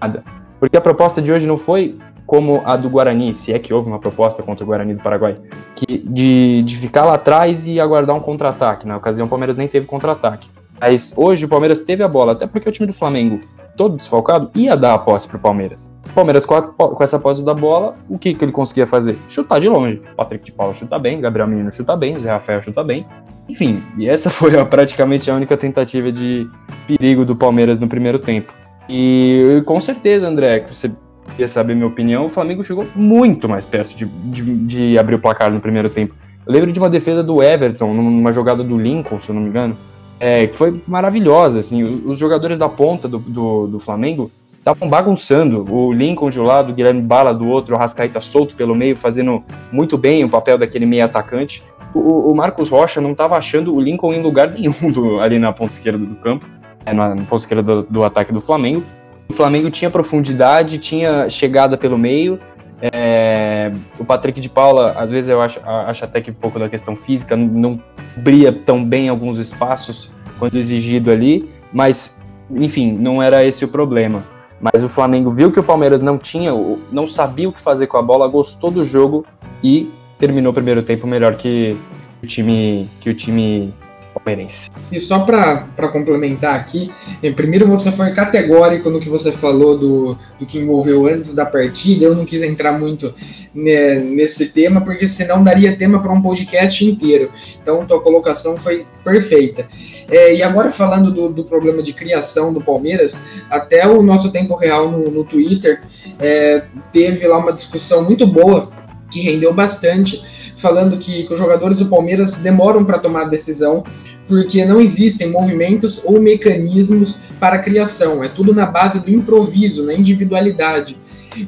nada. 0.00 0.22
Porque 0.60 0.76
a 0.76 0.80
proposta 0.80 1.20
de 1.20 1.32
hoje 1.32 1.46
não 1.46 1.56
foi 1.56 1.98
como 2.28 2.62
a 2.64 2.76
do 2.76 2.90
Guarani, 2.90 3.34
se 3.34 3.52
é 3.52 3.58
que 3.58 3.72
houve 3.72 3.88
uma 3.88 3.98
proposta 3.98 4.42
contra 4.42 4.62
o 4.62 4.66
Guarani 4.66 4.94
do 4.94 5.02
Paraguai, 5.02 5.36
que, 5.74 5.98
de, 5.98 6.62
de 6.62 6.76
ficar 6.76 7.04
lá 7.04 7.14
atrás 7.14 7.66
e 7.66 7.80
aguardar 7.80 8.14
um 8.14 8.20
contra-ataque. 8.20 8.86
Na 8.86 8.98
ocasião, 8.98 9.26
o 9.26 9.30
Palmeiras 9.30 9.56
nem 9.56 9.66
teve 9.66 9.86
contra-ataque. 9.86 10.48
Mas 10.80 11.12
hoje 11.16 11.44
o 11.44 11.48
Palmeiras 11.48 11.80
teve 11.80 12.02
a 12.02 12.08
bola, 12.08 12.32
até 12.32 12.46
porque 12.46 12.68
o 12.68 12.72
time 12.72 12.86
do 12.86 12.92
Flamengo 12.92 13.40
todo 13.78 13.96
desfalcado, 13.96 14.50
ia 14.56 14.76
dar 14.76 14.94
a 14.94 14.98
posse 14.98 15.28
pro 15.28 15.38
Palmeiras. 15.38 15.90
O 16.04 16.12
Palmeiras, 16.12 16.44
com, 16.44 16.54
a, 16.54 16.62
com 16.62 17.02
essa 17.02 17.18
posse 17.18 17.44
da 17.44 17.54
bola, 17.54 17.94
o 18.08 18.18
que, 18.18 18.34
que 18.34 18.44
ele 18.44 18.50
conseguia 18.50 18.86
fazer? 18.86 19.16
Chutar 19.28 19.60
de 19.60 19.68
longe. 19.68 20.02
Patrick 20.16 20.44
de 20.44 20.52
Paula 20.52 20.74
chuta 20.74 20.98
bem, 20.98 21.20
Gabriel 21.20 21.46
Menino 21.46 21.72
chuta 21.72 21.96
bem, 21.96 22.18
Zé 22.18 22.28
Rafael 22.28 22.60
chuta 22.60 22.82
bem. 22.82 23.06
Enfim, 23.48 23.82
e 23.96 24.08
essa 24.08 24.28
foi 24.28 24.52
praticamente 24.64 25.30
a 25.30 25.34
única 25.34 25.56
tentativa 25.56 26.10
de 26.10 26.50
perigo 26.88 27.24
do 27.24 27.36
Palmeiras 27.36 27.78
no 27.78 27.88
primeiro 27.88 28.18
tempo. 28.18 28.52
E 28.88 29.62
com 29.64 29.80
certeza, 29.80 30.26
André, 30.26 30.60
que 30.60 30.74
você 30.74 30.90
quer 31.36 31.48
saber 31.48 31.74
minha 31.74 31.86
opinião, 31.86 32.26
o 32.26 32.28
Flamengo 32.28 32.64
chegou 32.64 32.84
muito 32.96 33.48
mais 33.48 33.64
perto 33.64 33.94
de, 33.94 34.06
de, 34.06 34.56
de 34.66 34.98
abrir 34.98 35.14
o 35.14 35.20
placar 35.20 35.52
no 35.52 35.60
primeiro 35.60 35.88
tempo. 35.88 36.14
Eu 36.44 36.52
lembro 36.52 36.72
de 36.72 36.80
uma 36.80 36.90
defesa 36.90 37.22
do 37.22 37.42
Everton, 37.42 37.94
numa 37.94 38.32
jogada 38.32 38.64
do 38.64 38.76
Lincoln, 38.76 39.18
se 39.18 39.28
eu 39.28 39.34
não 39.34 39.42
me 39.42 39.50
engano, 39.50 39.76
é, 40.20 40.46
que 40.46 40.56
foi 40.56 40.80
maravilhosa. 40.86 41.58
Assim, 41.58 41.82
os 41.82 42.18
jogadores 42.18 42.58
da 42.58 42.68
ponta 42.68 43.06
do, 43.08 43.18
do, 43.18 43.66
do 43.66 43.78
Flamengo 43.78 44.30
estavam 44.58 44.88
bagunçando. 44.88 45.64
O 45.72 45.92
Lincoln 45.92 46.30
de 46.30 46.40
um 46.40 46.44
lado, 46.44 46.72
o 46.72 46.74
Guilherme 46.74 47.02
Bala 47.02 47.32
do 47.32 47.46
outro, 47.48 47.74
o 47.74 47.78
Rascaíta 47.78 48.20
solto 48.20 48.54
pelo 48.54 48.74
meio, 48.74 48.96
fazendo 48.96 49.42
muito 49.72 49.96
bem 49.96 50.24
o 50.24 50.28
papel 50.28 50.58
daquele 50.58 50.86
meio 50.86 51.04
atacante. 51.04 51.62
O, 51.94 52.30
o 52.30 52.34
Marcos 52.34 52.68
Rocha 52.68 53.00
não 53.00 53.12
estava 53.12 53.36
achando 53.36 53.74
o 53.74 53.80
Lincoln 53.80 54.12
em 54.12 54.22
lugar 54.22 54.50
nenhum 54.50 54.90
do, 54.92 55.20
ali 55.20 55.38
na 55.38 55.52
ponta 55.52 55.72
esquerda 55.72 56.04
do 56.04 56.16
campo. 56.16 56.46
é, 56.84 56.92
na 56.92 57.16
ponta 57.16 57.36
esquerda 57.36 57.62
do, 57.62 57.82
do, 57.82 58.04
ataque 58.04 58.32
do 58.32 58.40
Flamengo. 58.40 58.84
O 59.28 59.32
Flamengo 59.32 59.70
tinha 59.70 59.90
profundidade, 59.90 60.78
tinha 60.78 61.28
chegada 61.28 61.76
pelo 61.76 61.98
meio. 61.98 62.38
É, 62.80 63.72
o 63.98 64.04
Patrick 64.04 64.40
de 64.40 64.48
Paula, 64.48 64.92
às 64.96 65.10
vezes 65.10 65.28
eu 65.28 65.40
acho, 65.40 65.60
acho 65.64 66.04
até 66.04 66.20
que 66.20 66.30
um 66.30 66.34
pouco 66.34 66.58
da 66.58 66.68
questão 66.68 66.94
física, 66.94 67.36
não 67.36 67.80
brilha 68.16 68.52
tão 68.52 68.84
bem 68.84 69.08
alguns 69.08 69.38
espaços 69.38 70.10
quando 70.38 70.56
exigido 70.56 71.10
ali, 71.10 71.50
mas 71.72 72.18
enfim, 72.50 72.92
não 72.92 73.22
era 73.22 73.44
esse 73.44 73.64
o 73.64 73.68
problema. 73.68 74.22
Mas 74.60 74.82
o 74.82 74.88
Flamengo 74.88 75.30
viu 75.30 75.52
que 75.52 75.60
o 75.60 75.62
Palmeiras 75.62 76.00
não 76.00 76.18
tinha, 76.18 76.52
não 76.90 77.06
sabia 77.06 77.48
o 77.48 77.52
que 77.52 77.60
fazer 77.60 77.86
com 77.86 77.96
a 77.96 78.02
bola, 78.02 78.26
gostou 78.26 78.70
do 78.70 78.84
jogo 78.84 79.24
e 79.62 79.90
terminou 80.18 80.50
o 80.50 80.54
primeiro 80.54 80.82
tempo 80.82 81.06
melhor 81.06 81.36
que 81.36 81.76
o 82.22 82.26
time 82.26 82.88
que 83.00 83.08
o 83.08 83.14
time 83.14 83.72
palmeirense. 84.18 84.70
E 84.90 85.00
só 85.00 85.20
para 85.20 85.88
complementar 85.92 86.58
aqui, 86.58 86.90
eh, 87.22 87.30
primeiro 87.30 87.66
você 87.66 87.92
foi 87.92 88.12
categórico 88.12 88.90
no 88.90 89.00
que 89.00 89.08
você 89.08 89.32
falou 89.32 89.78
do, 89.78 90.16
do 90.38 90.46
que 90.46 90.58
envolveu 90.58 91.06
antes 91.06 91.32
da 91.32 91.46
partida. 91.46 92.04
Eu 92.04 92.14
não 92.14 92.24
quis 92.24 92.42
entrar 92.42 92.72
muito 92.72 93.14
né, 93.54 93.94
nesse 93.96 94.46
tema, 94.46 94.80
porque 94.80 95.08
senão 95.08 95.42
daria 95.42 95.76
tema 95.76 96.00
para 96.00 96.12
um 96.12 96.22
podcast 96.22 96.84
inteiro. 96.84 97.30
Então, 97.60 97.86
tua 97.86 98.00
colocação 98.00 98.56
foi 98.56 98.86
perfeita. 99.04 99.66
É, 100.10 100.34
e 100.34 100.42
agora, 100.42 100.70
falando 100.70 101.10
do, 101.10 101.28
do, 101.28 101.44
problema 101.44 101.82
de 101.82 101.92
criação 101.92 102.52
do 102.52 102.60
Palmeiras, 102.60 103.18
até 103.50 103.86
o 103.86 104.02
nosso 104.02 104.30
tempo 104.30 104.54
real 104.54 104.90
no, 104.90 105.10
no 105.10 105.24
Twitter 105.24 105.80
é, 106.18 106.62
teve 106.92 107.26
lá 107.26 107.38
uma 107.38 107.52
discussão 107.52 108.02
muito 108.04 108.26
boa 108.26 108.70
que 109.10 109.20
rendeu 109.20 109.52
bastante 109.54 110.22
falando 110.56 110.98
que, 110.98 111.22
que 111.24 111.32
os 111.32 111.38
jogadores 111.38 111.78
do 111.78 111.86
Palmeiras 111.86 112.34
demoram 112.36 112.84
para 112.84 112.98
tomar 112.98 113.24
decisão 113.24 113.84
porque 114.26 114.64
não 114.64 114.80
existem 114.80 115.30
movimentos 115.30 116.02
ou 116.04 116.20
mecanismos 116.20 117.18
para 117.40 117.58
criação. 117.58 118.22
É 118.22 118.28
tudo 118.28 118.54
na 118.54 118.66
base 118.66 119.00
do 119.00 119.10
improviso, 119.10 119.86
na 119.86 119.94
individualidade. 119.94 120.98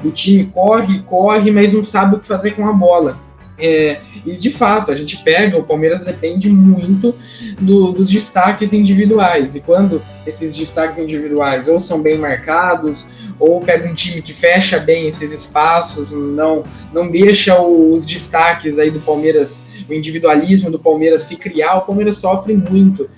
O 0.02 0.11
time 0.11 0.47
corre, 0.47 1.00
corre, 1.02 1.50
mas 1.50 1.73
não 1.73 1.85
sabe 1.85 2.17
o 2.17 2.19
que 2.19 2.26
fazer 2.26 2.52
com 2.52 2.67
a 2.67 2.73
bola. 2.73 3.19
É, 3.61 4.00
e 4.25 4.33
de 4.37 4.50
fato, 4.50 4.90
a 4.90 4.95
gente 4.95 5.23
pega, 5.23 5.59
o 5.59 5.64
Palmeiras 5.64 6.05
depende 6.05 6.49
muito 6.49 7.14
do, 7.61 7.93
dos 7.93 8.09
destaques 8.09 8.73
individuais. 8.73 9.55
E 9.55 9.61
quando 9.61 10.02
esses 10.26 10.57
destaques 10.57 10.99
individuais 10.99 11.69
ou 11.69 11.79
são 11.81 12.02
bem 12.02 12.19
marcados, 12.19 13.07
ou 13.38 13.61
pega 13.61 13.88
um 13.88 13.95
time 13.95 14.21
que 14.21 14.35
fecha 14.35 14.79
bem 14.79 15.09
esses 15.09 15.33
espaços, 15.33 16.11
não, 16.11 16.62
não 16.93 17.11
deixa 17.11 17.61
os 17.61 18.07
destaques 18.07 18.79
aí 18.79 18.90
do 18.90 19.00
Palmeiras, 19.00 19.62
o 19.90 19.94
individualismo 19.94 20.70
do 20.70 20.78
Palmeiras 20.78 21.23
se 21.23 21.37
criar, 21.37 21.76
o 21.76 21.82
Palmeiras 21.82 22.16
sofre 22.16 22.54
muito. 22.54 23.09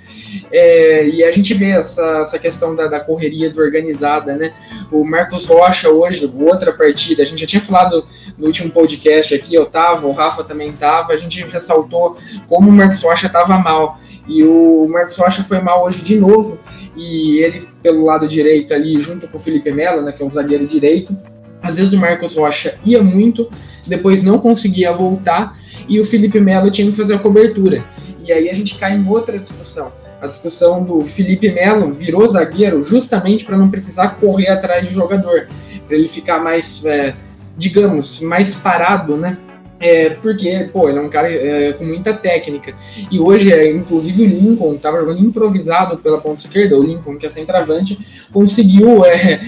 É, 0.50 1.07
e 1.09 1.23
a 1.25 1.31
gente 1.31 1.52
vê 1.52 1.71
essa, 1.71 2.21
essa 2.23 2.38
questão 2.38 2.75
da, 2.75 2.87
da, 2.87 3.00
correria 3.00 3.49
desorganizada, 3.49 4.35
né? 4.35 4.55
O 4.91 5.05
Marcos 5.05 5.45
Rocha 5.45 5.91
hoje, 5.91 6.31
outra 6.35 6.73
partida, 6.73 7.23
a 7.23 7.26
gente 7.26 7.41
já 7.41 7.47
tinha 7.47 7.62
falado 7.62 8.07
no 8.38 8.47
último 8.47 8.71
podcast 8.71 9.35
aqui, 9.35 9.55
eu 9.55 9.67
tava, 9.67 10.07
o 10.07 10.12
Rafa 10.12 10.43
também 10.43 10.73
tava, 10.73 11.12
a 11.12 11.17
gente 11.17 11.43
ressaltou 11.45 12.17
como 12.49 12.71
o 12.71 12.73
Marcos 12.73 13.02
Rocha 13.02 13.29
tava 13.29 13.59
mal. 13.59 13.99
E 14.26 14.43
o 14.45 14.87
Marcos 14.88 15.17
Rocha 15.17 15.43
foi 15.43 15.61
mal 15.61 15.85
hoje 15.85 16.02
de 16.02 16.17
novo, 16.17 16.59
e 16.97 17.38
ele 17.38 17.69
pelo 17.83 18.05
lado 18.05 18.26
direito 18.29 18.73
ali, 18.73 18.99
junto 18.99 19.29
com 19.29 19.37
o 19.37 19.41
Felipe 19.41 19.73
Melo, 19.73 20.02
né, 20.02 20.12
que 20.12 20.23
é 20.23 20.26
um 20.26 20.31
zagueiro 20.31 20.67
direito. 20.67 21.17
Às 21.61 21.76
vezes 21.76 21.93
o 21.93 21.99
Marcos 21.99 22.37
Rocha 22.37 22.79
ia 22.85 23.02
muito, 23.02 23.50
depois 23.87 24.23
não 24.23 24.38
conseguia 24.38 24.93
voltar, 24.93 25.57
e 25.89 26.01
o 26.01 26.05
Felipe 26.05 26.41
Melo 26.41 26.71
tinha 26.71 26.91
que 26.91 26.97
fazer 26.97 27.15
a 27.15 27.19
cobertura. 27.19 27.85
E 28.25 28.33
aí 28.33 28.49
a 28.49 28.53
gente 28.53 28.79
cai 28.79 28.95
em 28.95 29.09
outra 29.09 29.39
discussão 29.39 29.93
a 30.23 30.29
discussão 30.29 30.85
do 30.85 31.05
Felipe 31.05 31.51
Melo 31.51 31.93
virou 31.93 32.27
zagueiro 32.29 32.85
justamente 32.85 33.45
para 33.45 33.57
não 33.57 33.69
precisar 33.69 34.21
correr 34.21 34.51
atrás 34.51 34.89
de 34.89 34.95
jogador, 34.95 35.49
para 35.89 35.97
ele 35.97 36.07
ficar 36.07 36.39
mais, 36.39 36.85
é, 36.85 37.17
digamos, 37.59 38.21
mais 38.21 38.55
parado, 38.55 39.17
né? 39.17 39.37
É, 39.83 40.11
porque, 40.11 40.71
pô, 40.73 40.89
ele 40.89 40.99
é 40.99 41.03
um 41.03 41.09
cara 41.09 41.29
é, 41.31 41.73
com 41.73 41.85
muita 41.85 42.15
técnica. 42.15 42.73
E 43.11 43.19
hoje, 43.19 43.53
é, 43.53 43.69
inclusive, 43.69 44.23
o 44.23 44.27
Lincoln 44.27 44.77
estava 44.77 45.01
jogando 45.01 45.21
improvisado 45.21 45.99
pela 45.99 46.21
ponta 46.21 46.41
esquerda. 46.41 46.77
O 46.77 46.83
Lincoln, 46.83 47.19
que 47.19 47.27
é 47.27 47.29
centroavante, 47.29 47.99
conseguiu 48.33 49.05
é, 49.05 49.41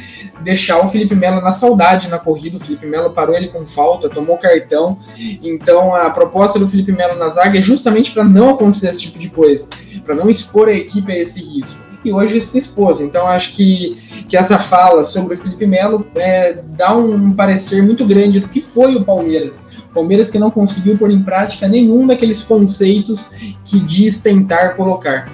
deixar 0.42 0.84
o 0.84 0.88
Felipe 0.88 1.14
Melo 1.14 1.40
na 1.40 1.52
saudade 1.52 2.08
na 2.08 2.18
corrida. 2.18 2.56
O 2.56 2.60
Felipe 2.60 2.84
Melo 2.84 3.12
parou 3.12 3.36
ele 3.36 3.46
com 3.46 3.64
falta, 3.64 4.10
tomou 4.10 4.36
cartão. 4.36 4.98
Então, 5.40 5.94
a 5.94 6.10
proposta 6.10 6.58
do 6.58 6.66
Felipe 6.66 6.90
Melo 6.90 7.16
na 7.16 7.28
zaga 7.28 7.56
é 7.56 7.62
justamente 7.62 8.10
para 8.10 8.24
não 8.24 8.50
acontecer 8.50 8.88
esse 8.88 9.02
tipo 9.02 9.20
de 9.20 9.30
coisa, 9.30 9.68
para 10.04 10.16
não 10.16 10.28
expor 10.28 10.68
a 10.68 10.72
equipe 10.72 11.12
a 11.12 11.16
esse 11.16 11.40
risco 11.40 11.84
e 12.04 12.12
hoje 12.12 12.40
se 12.40 12.58
expôs. 12.58 13.00
Então 13.00 13.26
acho 13.26 13.54
que, 13.54 13.96
que 14.28 14.36
essa 14.36 14.58
fala 14.58 15.02
sobre 15.02 15.34
o 15.34 15.36
Felipe 15.36 15.66
Melo 15.66 16.06
é, 16.14 16.52
dá 16.76 16.94
um 16.94 17.32
parecer 17.32 17.82
muito 17.82 18.04
grande 18.04 18.40
do 18.40 18.48
que 18.48 18.60
foi 18.60 18.94
o 18.94 19.04
Palmeiras. 19.04 19.64
Palmeiras 19.94 20.30
que 20.30 20.38
não 20.38 20.50
conseguiu 20.50 20.98
pôr 20.98 21.10
em 21.10 21.22
prática 21.22 21.68
nenhum 21.68 22.06
daqueles 22.06 22.42
conceitos 22.42 23.30
que 23.64 23.78
diz 23.78 24.20
tentar 24.20 24.70
colocar. 24.70 25.28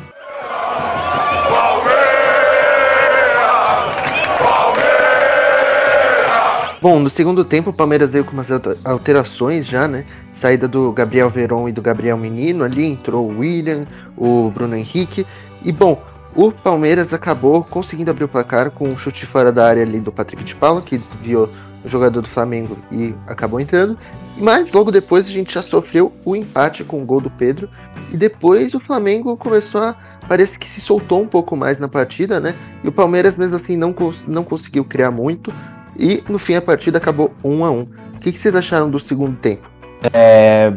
Bom, 6.82 6.98
no 6.98 7.10
segundo 7.10 7.44
tempo 7.44 7.70
o 7.70 7.74
Palmeiras 7.74 8.12
veio 8.12 8.24
com 8.24 8.32
umas 8.32 8.48
alterações 8.84 9.66
já, 9.66 9.86
né? 9.86 10.04
Saída 10.32 10.66
do 10.66 10.90
Gabriel 10.92 11.28
Veron 11.28 11.68
e 11.68 11.72
do 11.72 11.82
Gabriel 11.82 12.16
Menino 12.16 12.64
ali, 12.64 12.86
entrou 12.86 13.30
o 13.30 13.38
William, 13.38 13.86
o 14.16 14.50
Bruno 14.50 14.74
Henrique. 14.74 15.26
E 15.62 15.72
bom, 15.72 16.02
o 16.34 16.50
Palmeiras 16.50 17.12
acabou 17.12 17.62
conseguindo 17.62 18.10
abrir 18.10 18.24
o 18.24 18.28
placar 18.28 18.70
com 18.70 18.88
um 18.88 18.96
chute 18.96 19.26
fora 19.26 19.52
da 19.52 19.66
área 19.66 19.82
ali 19.82 20.00
do 20.00 20.10
Patrick 20.10 20.42
de 20.42 20.54
Paula, 20.54 20.80
que 20.80 20.96
desviou 20.96 21.50
jogador 21.84 22.22
do 22.22 22.28
Flamengo 22.28 22.76
e 22.90 23.14
acabou 23.26 23.60
entrando. 23.60 23.96
Mas 24.36 24.70
logo 24.72 24.90
depois 24.90 25.26
a 25.26 25.30
gente 25.30 25.54
já 25.54 25.62
sofreu 25.62 26.12
o 26.24 26.36
empate 26.36 26.84
com 26.84 27.02
o 27.02 27.04
gol 27.04 27.20
do 27.20 27.30
Pedro. 27.30 27.68
E 28.12 28.16
depois 28.16 28.74
o 28.74 28.80
Flamengo 28.80 29.36
começou 29.36 29.82
a. 29.82 29.96
Parece 30.28 30.58
que 30.58 30.68
se 30.68 30.80
soltou 30.80 31.22
um 31.22 31.26
pouco 31.26 31.56
mais 31.56 31.78
na 31.78 31.88
partida, 31.88 32.38
né? 32.38 32.54
E 32.84 32.88
o 32.88 32.92
Palmeiras, 32.92 33.38
mesmo 33.38 33.56
assim, 33.56 33.76
não, 33.76 33.94
não 34.26 34.44
conseguiu 34.44 34.84
criar 34.84 35.10
muito. 35.10 35.52
E 35.98 36.22
no 36.28 36.38
fim 36.38 36.54
a 36.54 36.62
partida 36.62 36.98
acabou 36.98 37.32
1 37.44 37.64
a 37.64 37.70
1 37.70 37.80
O 37.80 38.18
que, 38.20 38.32
que 38.32 38.38
vocês 38.38 38.54
acharam 38.54 38.88
do 38.90 39.00
segundo 39.00 39.36
tempo? 39.36 39.68
É, 40.12 40.72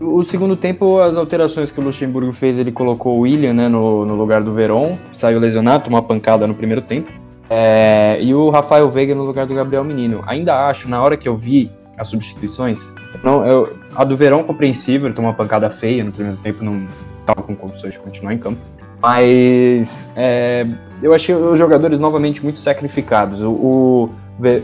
o 0.00 0.22
segundo 0.22 0.56
tempo, 0.56 1.00
as 1.00 1.16
alterações 1.16 1.70
que 1.70 1.80
o 1.80 1.82
Luxemburgo 1.82 2.32
fez, 2.32 2.58
ele 2.58 2.70
colocou 2.70 3.16
o 3.16 3.20
William 3.20 3.52
né, 3.52 3.68
no, 3.68 4.04
no 4.04 4.14
lugar 4.14 4.42
do 4.42 4.54
Veron, 4.54 4.96
saiu 5.12 5.40
lesionado, 5.40 5.84
tomou 5.84 5.98
uma 5.98 6.06
pancada 6.06 6.46
no 6.46 6.54
primeiro 6.54 6.82
tempo. 6.82 7.10
É, 7.50 8.18
e 8.20 8.34
o 8.34 8.50
Rafael 8.50 8.90
Veiga 8.90 9.14
no 9.14 9.24
lugar 9.24 9.46
do 9.46 9.54
Gabriel 9.54 9.84
Menino. 9.84 10.22
Ainda 10.26 10.68
acho, 10.68 10.88
na 10.88 11.02
hora 11.02 11.16
que 11.16 11.28
eu 11.28 11.36
vi 11.36 11.70
as 11.96 12.08
substituições, 12.08 12.92
não, 13.24 13.44
eu, 13.44 13.76
a 13.94 14.04
do 14.04 14.16
Verão 14.16 14.44
compreensível, 14.44 15.12
tomou 15.12 15.30
uma 15.30 15.36
pancada 15.36 15.68
feia 15.70 16.04
no 16.04 16.12
primeiro 16.12 16.38
tempo, 16.38 16.64
não 16.64 16.86
estava 17.20 17.42
com 17.42 17.54
condições 17.56 17.92
de 17.92 17.98
continuar 17.98 18.34
em 18.34 18.38
campo. 18.38 18.60
Mas 19.00 20.10
é, 20.16 20.66
eu 21.02 21.14
achei 21.14 21.34
os 21.34 21.58
jogadores 21.58 21.98
novamente 21.98 22.42
muito 22.42 22.58
sacrificados. 22.58 23.40
O, 23.42 24.10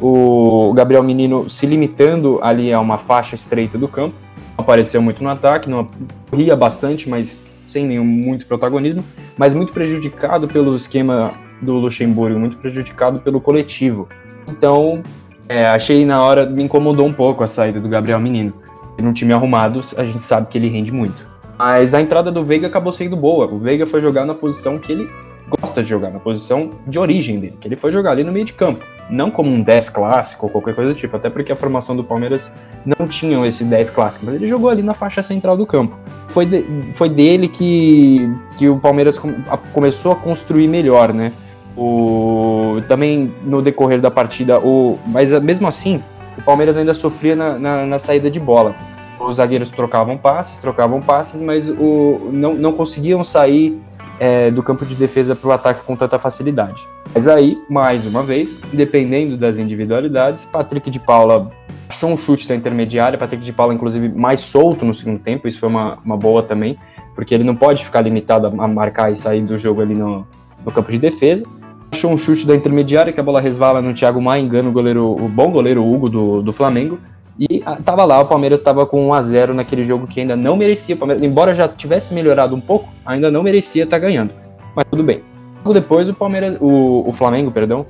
o, 0.03 0.69
o, 0.69 0.73
Gabriel 0.73 1.03
Menino 1.03 1.49
se 1.49 1.67
limitando 1.67 2.39
ali 2.43 2.73
a 2.73 2.81
uma 2.81 2.99
faixa 2.99 3.35
estreita 3.35 3.79
do 3.79 3.87
campo, 3.87 4.17
apareceu 4.57 5.01
muito 5.01 5.23
no 5.23 5.31
ataque, 5.31 5.71
não 5.71 5.89
corria 6.31 6.57
bastante, 6.57 7.09
mas 7.09 7.45
sem 7.67 7.87
nenhum 7.87 8.05
muito 8.05 8.47
protagonismo, 8.47 9.05
mas 9.37 9.55
muito 9.55 9.73
prejudicado 9.73 10.47
pelo 10.49 10.75
esquema 10.75 11.33
do 11.65 11.75
Luxemburgo, 11.75 12.39
muito 12.39 12.57
prejudicado 12.59 13.19
pelo 13.21 13.41
coletivo. 13.41 14.09
Então, 14.47 15.03
é, 15.49 15.67
achei 15.67 16.05
na 16.05 16.23
hora, 16.23 16.47
me 16.47 16.63
incomodou 16.63 17.07
um 17.07 17.13
pouco 17.13 17.43
a 17.43 17.47
saída 17.47 17.81
do 17.81 17.89
Gabriel 17.89 18.21
Menino. 18.21 18.53
Num 18.99 19.13
time 19.13 19.33
arrumado, 19.33 19.81
a 19.97 20.05
gente 20.05 20.23
sabe 20.23 20.49
que 20.49 20.57
ele 20.57 20.69
rende 20.69 20.93
muito. 20.93 21.27
Mas 21.59 21.95
a 21.95 22.01
entrada 22.01 22.31
do 22.31 22.45
Veiga 22.45 22.67
acabou 22.67 22.93
sendo 22.93 23.17
boa. 23.17 23.47
O 23.47 23.59
Veiga 23.59 23.87
foi 23.87 24.01
jogar 24.01 24.25
na 24.25 24.35
posição 24.35 24.79
que 24.79 24.93
ele 24.93 25.09
gosta 25.49 25.83
de 25.83 25.89
jogar, 25.89 26.11
na 26.11 26.19
posição 26.19 26.71
de 26.87 26.99
origem 26.99 27.39
dele, 27.39 27.57
que 27.61 27.69
ele 27.69 27.77
foi 27.77 27.93
jogar 27.93 28.13
ali 28.13 28.25
no 28.25 28.33
meio 28.33 28.45
de 28.45 28.53
campo. 28.53 28.85
Não 29.11 29.31
como 29.31 29.51
um 29.51 29.63
10 29.63 29.91
clássico 29.91 30.47
ou 30.47 30.53
qualquer 30.53 30.75
coisa 30.75 30.95
do 30.95 30.99
tipo, 30.99 31.15
até 31.15 31.29
porque 31.29 31.53
a 31.53 31.57
formação 31.57 31.95
do 31.95 32.03
Palmeiras 32.03 32.51
não 32.85 33.07
tinha 33.07 33.45
esse 33.47 33.63
10 33.63 33.91
clássico, 33.91 34.25
mas 34.25 34.35
ele 34.37 34.47
jogou 34.47 34.71
ali 34.71 34.83
na 34.83 34.95
faixa 34.95 35.23
central 35.23 35.57
do 35.57 35.67
campo. 35.67 35.97
Foi, 36.29 36.47
de, 36.47 36.65
foi 36.95 37.11
dele 37.11 37.49
que, 37.49 38.29
que 38.57 38.69
o 38.69 38.79
Palmeiras 38.79 39.21
a, 39.51 39.57
começou 39.57 40.13
a 40.13 40.17
construir 40.17 40.67
melhor, 40.67 41.13
né? 41.13 41.33
O, 41.77 42.81
também 42.87 43.33
no 43.43 43.61
decorrer 43.61 44.01
da 44.01 44.11
partida, 44.11 44.61
o, 44.61 44.99
mas 45.07 45.33
mesmo 45.43 45.67
assim, 45.67 46.03
o 46.39 46.43
Palmeiras 46.43 46.77
ainda 46.77 46.95
sofria 46.95 47.35
na, 47.35 47.59
na, 47.59 47.87
na 47.87 47.99
saída 47.99 48.31
de 48.31 48.39
bola. 48.39 48.75
Os 49.19 49.37
zagueiros 49.37 49.71
trocavam 49.71 50.17
passes, 50.17 50.59
trocavam 50.59 51.01
passes, 51.01 51.41
mas 51.41 51.69
o, 51.69 52.31
não, 52.33 52.55
não 52.55 52.73
conseguiam 52.73 53.25
sair 53.25 53.81
é, 54.19 54.51
do 54.51 54.63
campo 54.63 54.85
de 54.85 54.95
defesa 54.95 55.35
para 55.35 55.49
o 55.49 55.53
ataque 55.53 55.83
com 55.83 55.97
tanta 55.97 56.19
facilidade. 56.19 56.87
Mas 57.15 57.29
aí, 57.29 57.59
mais 57.69 58.07
uma 58.07 58.23
vez, 58.23 58.61
dependendo 58.73 59.37
das 59.37 59.59
individualidades, 59.59 60.45
Patrick 60.45 60.91
de 60.91 61.01
Paula 61.01 61.51
achou 61.89 62.11
um 62.11 62.17
chute 62.17 62.49
da 62.49 62.55
intermediária, 62.55 63.19
Patrick 63.19 63.43
de 63.43 63.53
Paula, 63.53 63.75
inclusive, 63.75 64.09
mais 64.09 64.41
solto 64.41 64.85
no 64.85 64.95
segundo 64.95 65.19
tempo, 65.19 65.47
isso 65.47 65.59
foi 65.61 65.69
uma, 65.69 65.99
uma 66.05 66.17
boa 66.17 66.43
também, 66.43 66.79
porque 67.15 67.35
ele 67.35 67.45
não 67.45 67.55
pode 67.55 67.85
ficar 67.85 68.01
limitado 68.01 68.47
a 68.47 68.69
marcar 68.69 69.13
e 69.13 69.17
sair 69.17 69.43
do 69.43 69.57
jogo 69.57 69.81
ali 69.81 69.95
no, 69.95 70.27
no 70.65 70.73
campo 70.73 70.91
de 70.91 70.99
defesa. 70.99 71.45
Achou 71.95 72.11
um 72.11 72.19
chute 72.19 72.45
da 72.45 72.57
intermediária 72.57 73.13
que 73.13 73.21
a 73.21 73.23
bola 73.23 73.41
resvala 73.41 73.81
no 73.81 73.95
Thiago 73.95 74.21
Maia, 74.21 74.43
engana 74.43 74.69
o 74.69 74.73
goleiro, 74.73 75.13
o 75.13 75.29
bom 75.29 75.49
goleiro 75.53 75.89
Hugo 75.89 76.09
do, 76.09 76.43
do 76.43 76.53
Flamengo. 76.53 76.99
E 77.39 77.63
a, 77.65 77.77
tava 77.77 78.05
lá, 78.05 78.21
o 78.21 78.27
Palmeiras 78.27 78.59
estava 78.59 78.85
com 78.85 79.07
1 79.11 79.15
a 79.15 79.23
0 79.23 79.55
naquele 79.55 79.87
jogo 79.87 80.05
que 80.09 80.21
ainda 80.21 80.35
não 80.35 80.57
merecia. 80.57 80.99
embora 81.23 81.55
já 81.55 81.69
tivesse 81.69 82.13
melhorado 82.13 82.53
um 82.53 82.61
pouco, 82.61 82.89
ainda 83.07 83.31
não 83.31 83.45
merecia 83.45 83.85
estar 83.85 84.01
tá 84.01 84.01
ganhando. 84.01 84.33
Mas 84.75 84.85
tudo 84.91 85.05
bem. 85.05 85.23
Logo 85.59 85.73
depois 85.73 86.09
o 86.09 86.15
Palmeiras, 86.15 86.57
o, 86.61 87.09
o 87.09 87.13
Flamengo, 87.13 87.53
perdão, 87.53 87.87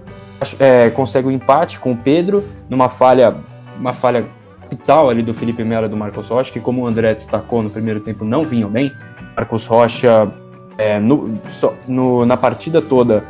é, 0.58 0.90
consegue 0.90 1.26
o 1.26 1.30
um 1.30 1.32
empate 1.32 1.80
com 1.80 1.92
o 1.92 1.96
Pedro 1.96 2.44
numa 2.68 2.90
falha, 2.90 3.34
uma 3.80 3.94
falha 3.94 4.26
capital 4.60 5.08
ali 5.08 5.22
do 5.22 5.32
Felipe 5.32 5.64
Melo 5.64 5.86
e 5.86 5.88
do 5.88 5.96
Marcos 5.96 6.28
Rocha, 6.28 6.52
que 6.52 6.60
como 6.60 6.82
o 6.82 6.86
André 6.86 7.14
destacou 7.14 7.62
no 7.62 7.70
primeiro 7.70 8.00
tempo 8.00 8.22
não 8.22 8.42
vinham 8.42 8.68
bem. 8.68 8.92
Marcos 9.34 9.64
Rocha 9.64 10.30
é, 10.76 11.00
no, 11.00 11.40
no, 11.88 12.26
na 12.26 12.36
partida 12.36 12.82
toda 12.82 13.24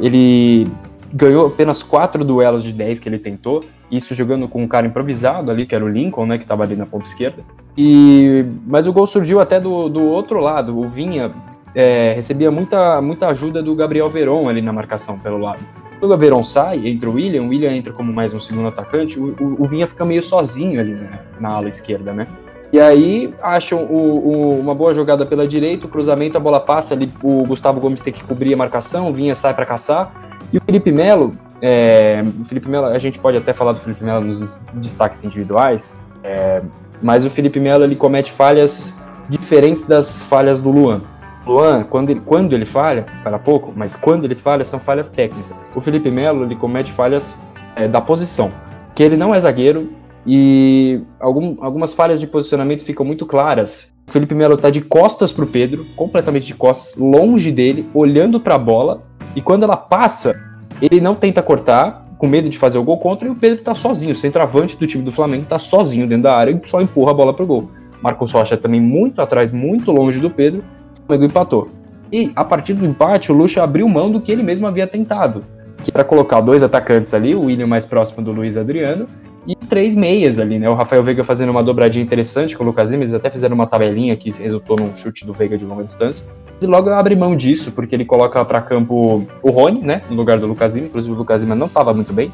ele 0.00 0.66
ganhou 1.12 1.46
apenas 1.46 1.82
quatro 1.82 2.24
duelos 2.24 2.64
de 2.64 2.72
10 2.72 2.98
que 2.98 3.08
ele 3.08 3.18
tentou, 3.18 3.62
isso 3.90 4.14
jogando 4.14 4.48
com 4.48 4.62
um 4.62 4.68
cara 4.68 4.86
improvisado 4.86 5.50
ali, 5.50 5.66
que 5.66 5.74
era 5.74 5.84
o 5.84 5.88
Lincoln, 5.88 6.26
né, 6.26 6.38
que 6.38 6.44
estava 6.44 6.62
ali 6.62 6.74
na 6.74 6.86
ponta 6.86 7.06
esquerda. 7.06 7.44
E 7.76 8.44
mas 8.66 8.86
o 8.86 8.92
gol 8.92 9.06
surgiu 9.06 9.40
até 9.40 9.60
do, 9.60 9.88
do 9.88 10.02
outro 10.02 10.40
lado, 10.40 10.78
o 10.78 10.88
Vinha 10.88 11.32
é, 11.74 12.12
recebia 12.14 12.50
muita, 12.50 13.00
muita 13.02 13.28
ajuda 13.28 13.62
do 13.62 13.74
Gabriel 13.74 14.08
Veron 14.08 14.48
ali 14.48 14.62
na 14.62 14.72
marcação 14.72 15.18
pelo 15.18 15.38
lado. 15.38 15.60
Quando 16.00 16.12
o 16.12 16.18
Veron 16.18 16.42
sai, 16.42 16.88
entra 16.88 17.08
o 17.08 17.14
William, 17.14 17.42
o 17.42 17.48
William 17.48 17.72
entra 17.72 17.92
como 17.92 18.12
mais 18.12 18.32
um 18.34 18.40
segundo 18.40 18.68
atacante, 18.68 19.20
o, 19.20 19.36
o, 19.38 19.62
o 19.62 19.68
Vinha 19.68 19.86
fica 19.86 20.04
meio 20.04 20.22
sozinho 20.22 20.80
ali 20.80 20.94
né, 20.94 21.20
na 21.38 21.50
ala 21.50 21.68
esquerda, 21.68 22.12
né? 22.12 22.26
E 22.72 22.80
aí 22.80 23.34
acham 23.42 23.84
o, 23.84 23.96
o, 23.96 24.60
uma 24.60 24.74
boa 24.74 24.94
jogada 24.94 25.26
pela 25.26 25.46
direita, 25.46 25.86
o 25.86 25.90
cruzamento, 25.90 26.38
a 26.38 26.40
bola 26.40 26.58
passa 26.58 26.94
ali, 26.94 27.12
o 27.22 27.44
Gustavo 27.44 27.78
Gomes 27.78 28.00
tem 28.00 28.12
que 28.12 28.24
cobrir 28.24 28.54
a 28.54 28.56
marcação, 28.56 29.12
Vinha 29.12 29.34
sai 29.34 29.52
para 29.52 29.66
caçar. 29.66 30.10
E 30.50 30.56
o 30.56 30.60
Felipe 30.64 30.90
Melo, 30.90 31.36
é, 31.60 32.22
o 32.40 32.44
Felipe 32.44 32.70
Melo, 32.70 32.86
a 32.86 32.98
gente 32.98 33.18
pode 33.18 33.36
até 33.36 33.52
falar 33.52 33.72
do 33.72 33.78
Felipe 33.78 34.02
Melo 34.02 34.24
nos 34.24 34.58
destaques 34.72 35.22
individuais, 35.22 36.02
é, 36.24 36.62
mas 37.02 37.26
o 37.26 37.30
Felipe 37.30 37.60
Melo 37.60 37.84
ele 37.84 37.94
comete 37.94 38.32
falhas 38.32 38.96
diferentes 39.28 39.84
das 39.84 40.22
falhas 40.22 40.58
do 40.58 40.70
Luan. 40.70 41.02
Luan, 41.46 41.84
quando 41.84 42.08
ele, 42.08 42.20
quando 42.24 42.54
ele 42.54 42.64
falha, 42.64 43.04
para 43.22 43.38
pouco, 43.38 43.70
mas 43.76 43.94
quando 43.94 44.24
ele 44.24 44.34
falha, 44.34 44.64
são 44.64 44.78
falhas 44.78 45.10
técnicas. 45.10 45.56
O 45.74 45.80
Felipe 45.80 46.10
Melo, 46.10 46.44
ele 46.44 46.56
comete 46.56 46.90
falhas 46.90 47.38
é, 47.76 47.86
da 47.86 48.00
posição, 48.00 48.50
que 48.94 49.02
ele 49.02 49.16
não 49.16 49.34
é 49.34 49.40
zagueiro 49.40 49.90
e 50.26 51.00
algum, 51.18 51.56
algumas 51.60 51.92
falhas 51.92 52.20
de 52.20 52.26
posicionamento 52.26 52.84
ficam 52.84 53.04
muito 53.04 53.26
claras. 53.26 53.92
O 54.08 54.12
Felipe 54.12 54.34
Melo 54.34 54.54
está 54.54 54.70
de 54.70 54.80
costas 54.80 55.32
para 55.32 55.44
o 55.44 55.46
Pedro, 55.46 55.86
completamente 55.96 56.46
de 56.46 56.54
costas, 56.54 56.96
longe 56.96 57.50
dele, 57.50 57.88
olhando 57.94 58.40
para 58.40 58.56
a 58.56 58.58
bola, 58.58 59.02
e 59.34 59.40
quando 59.40 59.62
ela 59.62 59.76
passa, 59.76 60.38
ele 60.80 61.00
não 61.00 61.14
tenta 61.14 61.42
cortar, 61.42 62.06
com 62.18 62.28
medo 62.28 62.48
de 62.48 62.58
fazer 62.58 62.78
o 62.78 62.84
gol 62.84 62.98
contra, 62.98 63.26
e 63.26 63.30
o 63.30 63.34
Pedro 63.34 63.60
está 63.60 63.74
sozinho, 63.74 64.12
o 64.12 64.16
centroavante 64.16 64.76
do 64.76 64.86
time 64.86 65.02
do 65.02 65.10
Flamengo 65.10 65.44
está 65.44 65.58
sozinho 65.58 66.06
dentro 66.06 66.24
da 66.24 66.36
área 66.36 66.52
e 66.52 66.68
só 66.68 66.80
empurra 66.80 67.10
a 67.10 67.14
bola 67.14 67.34
para 67.34 67.44
o 67.44 67.46
gol. 67.46 67.70
Marcos 68.02 68.32
Rocha 68.32 68.56
também 68.56 68.80
muito 68.80 69.20
atrás, 69.20 69.50
muito 69.50 69.90
longe 69.90 70.20
do 70.20 70.30
Pedro, 70.30 70.62
Flamengo 71.06 71.30
empatou. 71.30 71.68
E 72.12 72.30
a 72.36 72.44
partir 72.44 72.74
do 72.74 72.84
empate, 72.84 73.32
o 73.32 73.34
Lucha 73.34 73.62
abriu 73.62 73.88
mão 73.88 74.10
do 74.10 74.20
que 74.20 74.30
ele 74.30 74.42
mesmo 74.42 74.66
havia 74.66 74.86
tentado, 74.86 75.42
que 75.82 75.90
era 75.92 76.04
colocar 76.04 76.40
dois 76.40 76.62
atacantes 76.62 77.14
ali, 77.14 77.34
o 77.34 77.44
William 77.44 77.66
mais 77.66 77.86
próximo 77.86 78.22
do 78.22 78.32
Luiz 78.32 78.56
Adriano, 78.56 79.08
e 79.46 79.56
três 79.56 79.94
meias 79.94 80.38
ali, 80.38 80.58
né? 80.58 80.68
O 80.68 80.74
Rafael 80.74 81.02
Veiga 81.02 81.24
fazendo 81.24 81.50
uma 81.50 81.62
dobradinha 81.62 82.04
interessante 82.04 82.56
com 82.56 82.62
o 82.62 82.66
Lucas 82.66 82.90
Lima, 82.90 83.02
eles 83.02 83.14
até 83.14 83.28
fizeram 83.30 83.54
uma 83.54 83.66
tabelinha 83.66 84.16
que 84.16 84.30
resultou 84.30 84.76
num 84.76 84.96
chute 84.96 85.26
do 85.26 85.32
Veiga 85.32 85.58
de 85.58 85.64
longa 85.64 85.82
distância. 85.82 86.24
E 86.60 86.66
logo 86.66 86.90
abre 86.90 87.16
mão 87.16 87.36
disso, 87.36 87.72
porque 87.72 87.94
ele 87.94 88.04
coloca 88.04 88.44
para 88.44 88.62
campo 88.62 89.26
o 89.42 89.50
Rony, 89.50 89.80
né? 89.82 90.02
No 90.08 90.16
lugar 90.16 90.38
do 90.38 90.46
Lucas 90.46 90.72
Lima, 90.72 90.86
inclusive 90.86 91.14
o 91.14 91.18
Lucas 91.18 91.42
Lima 91.42 91.54
não 91.54 91.66
estava 91.66 91.92
muito 91.92 92.12
bem, 92.12 92.30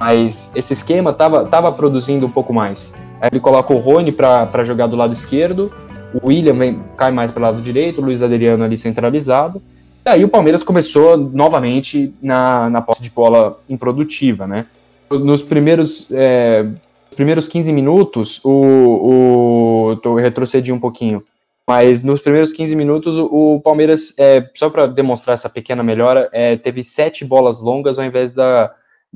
mas 0.00 0.50
esse 0.54 0.72
esquema 0.72 1.12
tava, 1.12 1.44
tava 1.44 1.70
produzindo 1.70 2.24
um 2.24 2.30
pouco 2.30 2.52
mais. 2.54 2.92
Aí 3.20 3.28
ele 3.32 3.40
coloca 3.40 3.72
o 3.74 3.78
Rony 3.78 4.12
para 4.12 4.64
jogar 4.64 4.86
do 4.86 4.96
lado 4.96 5.12
esquerdo, 5.12 5.70
o 6.14 6.28
William 6.28 6.54
vem, 6.54 6.80
cai 6.96 7.10
mais 7.10 7.30
para 7.30 7.40
o 7.40 7.42
lado 7.42 7.60
direito, 7.60 8.00
o 8.00 8.04
Luiz 8.04 8.22
Adriano 8.22 8.64
ali 8.64 8.76
centralizado. 8.76 9.60
E 10.04 10.08
aí 10.08 10.24
o 10.24 10.28
Palmeiras 10.28 10.62
começou 10.62 11.16
novamente 11.16 12.14
na, 12.22 12.70
na 12.70 12.80
posse 12.80 13.02
de 13.02 13.10
bola 13.10 13.58
improdutiva, 13.68 14.46
né? 14.46 14.64
Nos 15.10 15.42
primeiros, 15.42 16.06
é, 16.10 16.66
primeiros 17.14 17.46
15 17.46 17.72
minutos, 17.72 18.40
o, 18.44 19.94
o, 20.04 20.14
retrocedi 20.16 20.72
um 20.72 20.80
pouquinho, 20.80 21.22
mas 21.66 22.02
nos 22.02 22.20
primeiros 22.20 22.52
15 22.52 22.74
minutos 22.74 23.16
o, 23.16 23.56
o 23.56 23.60
Palmeiras, 23.60 24.14
é, 24.18 24.48
só 24.54 24.68
para 24.68 24.86
demonstrar 24.86 25.34
essa 25.34 25.48
pequena 25.48 25.82
melhora, 25.82 26.28
é, 26.32 26.56
teve 26.56 26.82
sete 26.82 27.24
bolas 27.24 27.60
longas 27.60 27.98
ao 27.98 28.04
invés 28.04 28.30
da. 28.30 28.72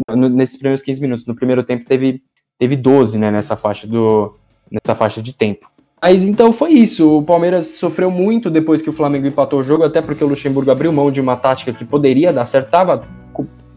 nesses 0.08 0.56
primeiros 0.56 0.82
15 0.82 1.00
minutos. 1.00 1.26
No 1.26 1.34
primeiro 1.34 1.64
tempo 1.64 1.84
teve, 1.84 2.22
teve 2.58 2.76
12 2.76 3.18
né, 3.18 3.30
nessa, 3.30 3.56
faixa 3.56 3.86
do, 3.86 4.36
nessa 4.70 4.94
faixa 4.94 5.20
de 5.20 5.32
tempo. 5.32 5.68
Mas 6.02 6.24
então 6.24 6.52
foi 6.52 6.70
isso. 6.70 7.18
O 7.18 7.22
Palmeiras 7.22 7.66
sofreu 7.66 8.10
muito 8.10 8.48
depois 8.48 8.80
que 8.80 8.88
o 8.88 8.92
Flamengo 8.92 9.26
empatou 9.26 9.60
o 9.60 9.64
jogo, 9.64 9.84
até 9.84 10.00
porque 10.00 10.24
o 10.24 10.28
Luxemburgo 10.28 10.70
abriu 10.70 10.92
mão 10.92 11.10
de 11.10 11.20
uma 11.20 11.36
tática 11.36 11.72
que 11.72 11.84
poderia 11.84 12.32
dar 12.32 12.44
certo, 12.44 12.66
estava 12.66 13.06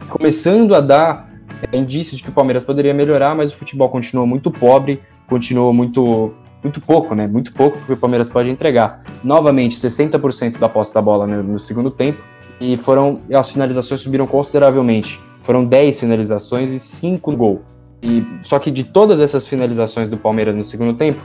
começando 0.09 0.75
a 0.75 0.79
dar 0.79 1.32
é, 1.71 1.77
indícios 1.77 2.17
de 2.17 2.23
que 2.23 2.29
o 2.29 2.31
Palmeiras 2.31 2.63
poderia 2.63 2.93
melhorar, 2.93 3.35
mas 3.35 3.51
o 3.51 3.55
futebol 3.55 3.89
continuou 3.89 4.27
muito 4.27 4.51
pobre, 4.51 5.01
continuou 5.27 5.73
muito 5.73 6.33
muito 6.63 6.79
pouco, 6.79 7.13
né? 7.13 7.27
Muito 7.27 7.51
pouco 7.51 7.77
que 7.77 7.91
o 7.91 7.97
Palmeiras 7.97 8.29
pode 8.29 8.49
entregar. 8.49 9.03
Novamente, 9.21 9.75
60% 9.75 10.59
da 10.59 10.69
posse 10.69 10.93
da 10.93 11.01
bola 11.01 11.27
né, 11.27 11.41
no 11.41 11.59
segundo 11.59 11.91
tempo 11.91 12.23
e 12.59 12.77
foram 12.77 13.19
as 13.33 13.51
finalizações 13.51 13.99
subiram 13.99 14.25
consideravelmente. 14.25 15.19
Foram 15.41 15.65
10 15.65 15.99
finalizações 15.99 16.71
e 16.71 16.79
5 16.79 17.31
no 17.31 17.37
gol. 17.37 17.61
E 18.01 18.25
só 18.41 18.59
que 18.59 18.71
de 18.71 18.85
todas 18.85 19.19
essas 19.19 19.45
finalizações 19.45 20.07
do 20.07 20.17
Palmeiras 20.17 20.55
no 20.55 20.63
segundo 20.63 20.93
tempo, 20.93 21.19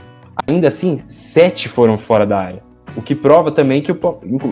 Ainda 0.47 0.67
assim, 0.67 0.99
sete 1.07 1.67
foram 1.67 1.97
fora 1.97 2.25
da 2.25 2.37
área. 2.37 2.63
O 2.95 3.01
que 3.01 3.13
prova 3.13 3.51
também 3.51 3.81
que, 3.81 3.91
o, 3.91 3.97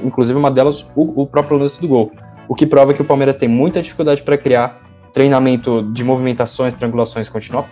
inclusive 0.03 0.37
uma 0.37 0.51
delas, 0.51 0.85
o, 0.95 1.21
o 1.21 1.27
próprio 1.27 1.57
lance 1.57 1.79
do 1.81 1.87
gol. 1.87 2.11
O 2.47 2.55
que 2.55 2.65
prova 2.65 2.93
que 2.93 3.01
o 3.01 3.05
Palmeiras 3.05 3.35
tem 3.35 3.49
muita 3.49 3.81
dificuldade 3.81 4.21
para 4.21 4.37
criar 4.37 4.81
treinamento 5.17 5.81
de 5.81 6.03
movimentações, 6.03 6.75
triangulações 6.75 7.27
continua. 7.27 7.65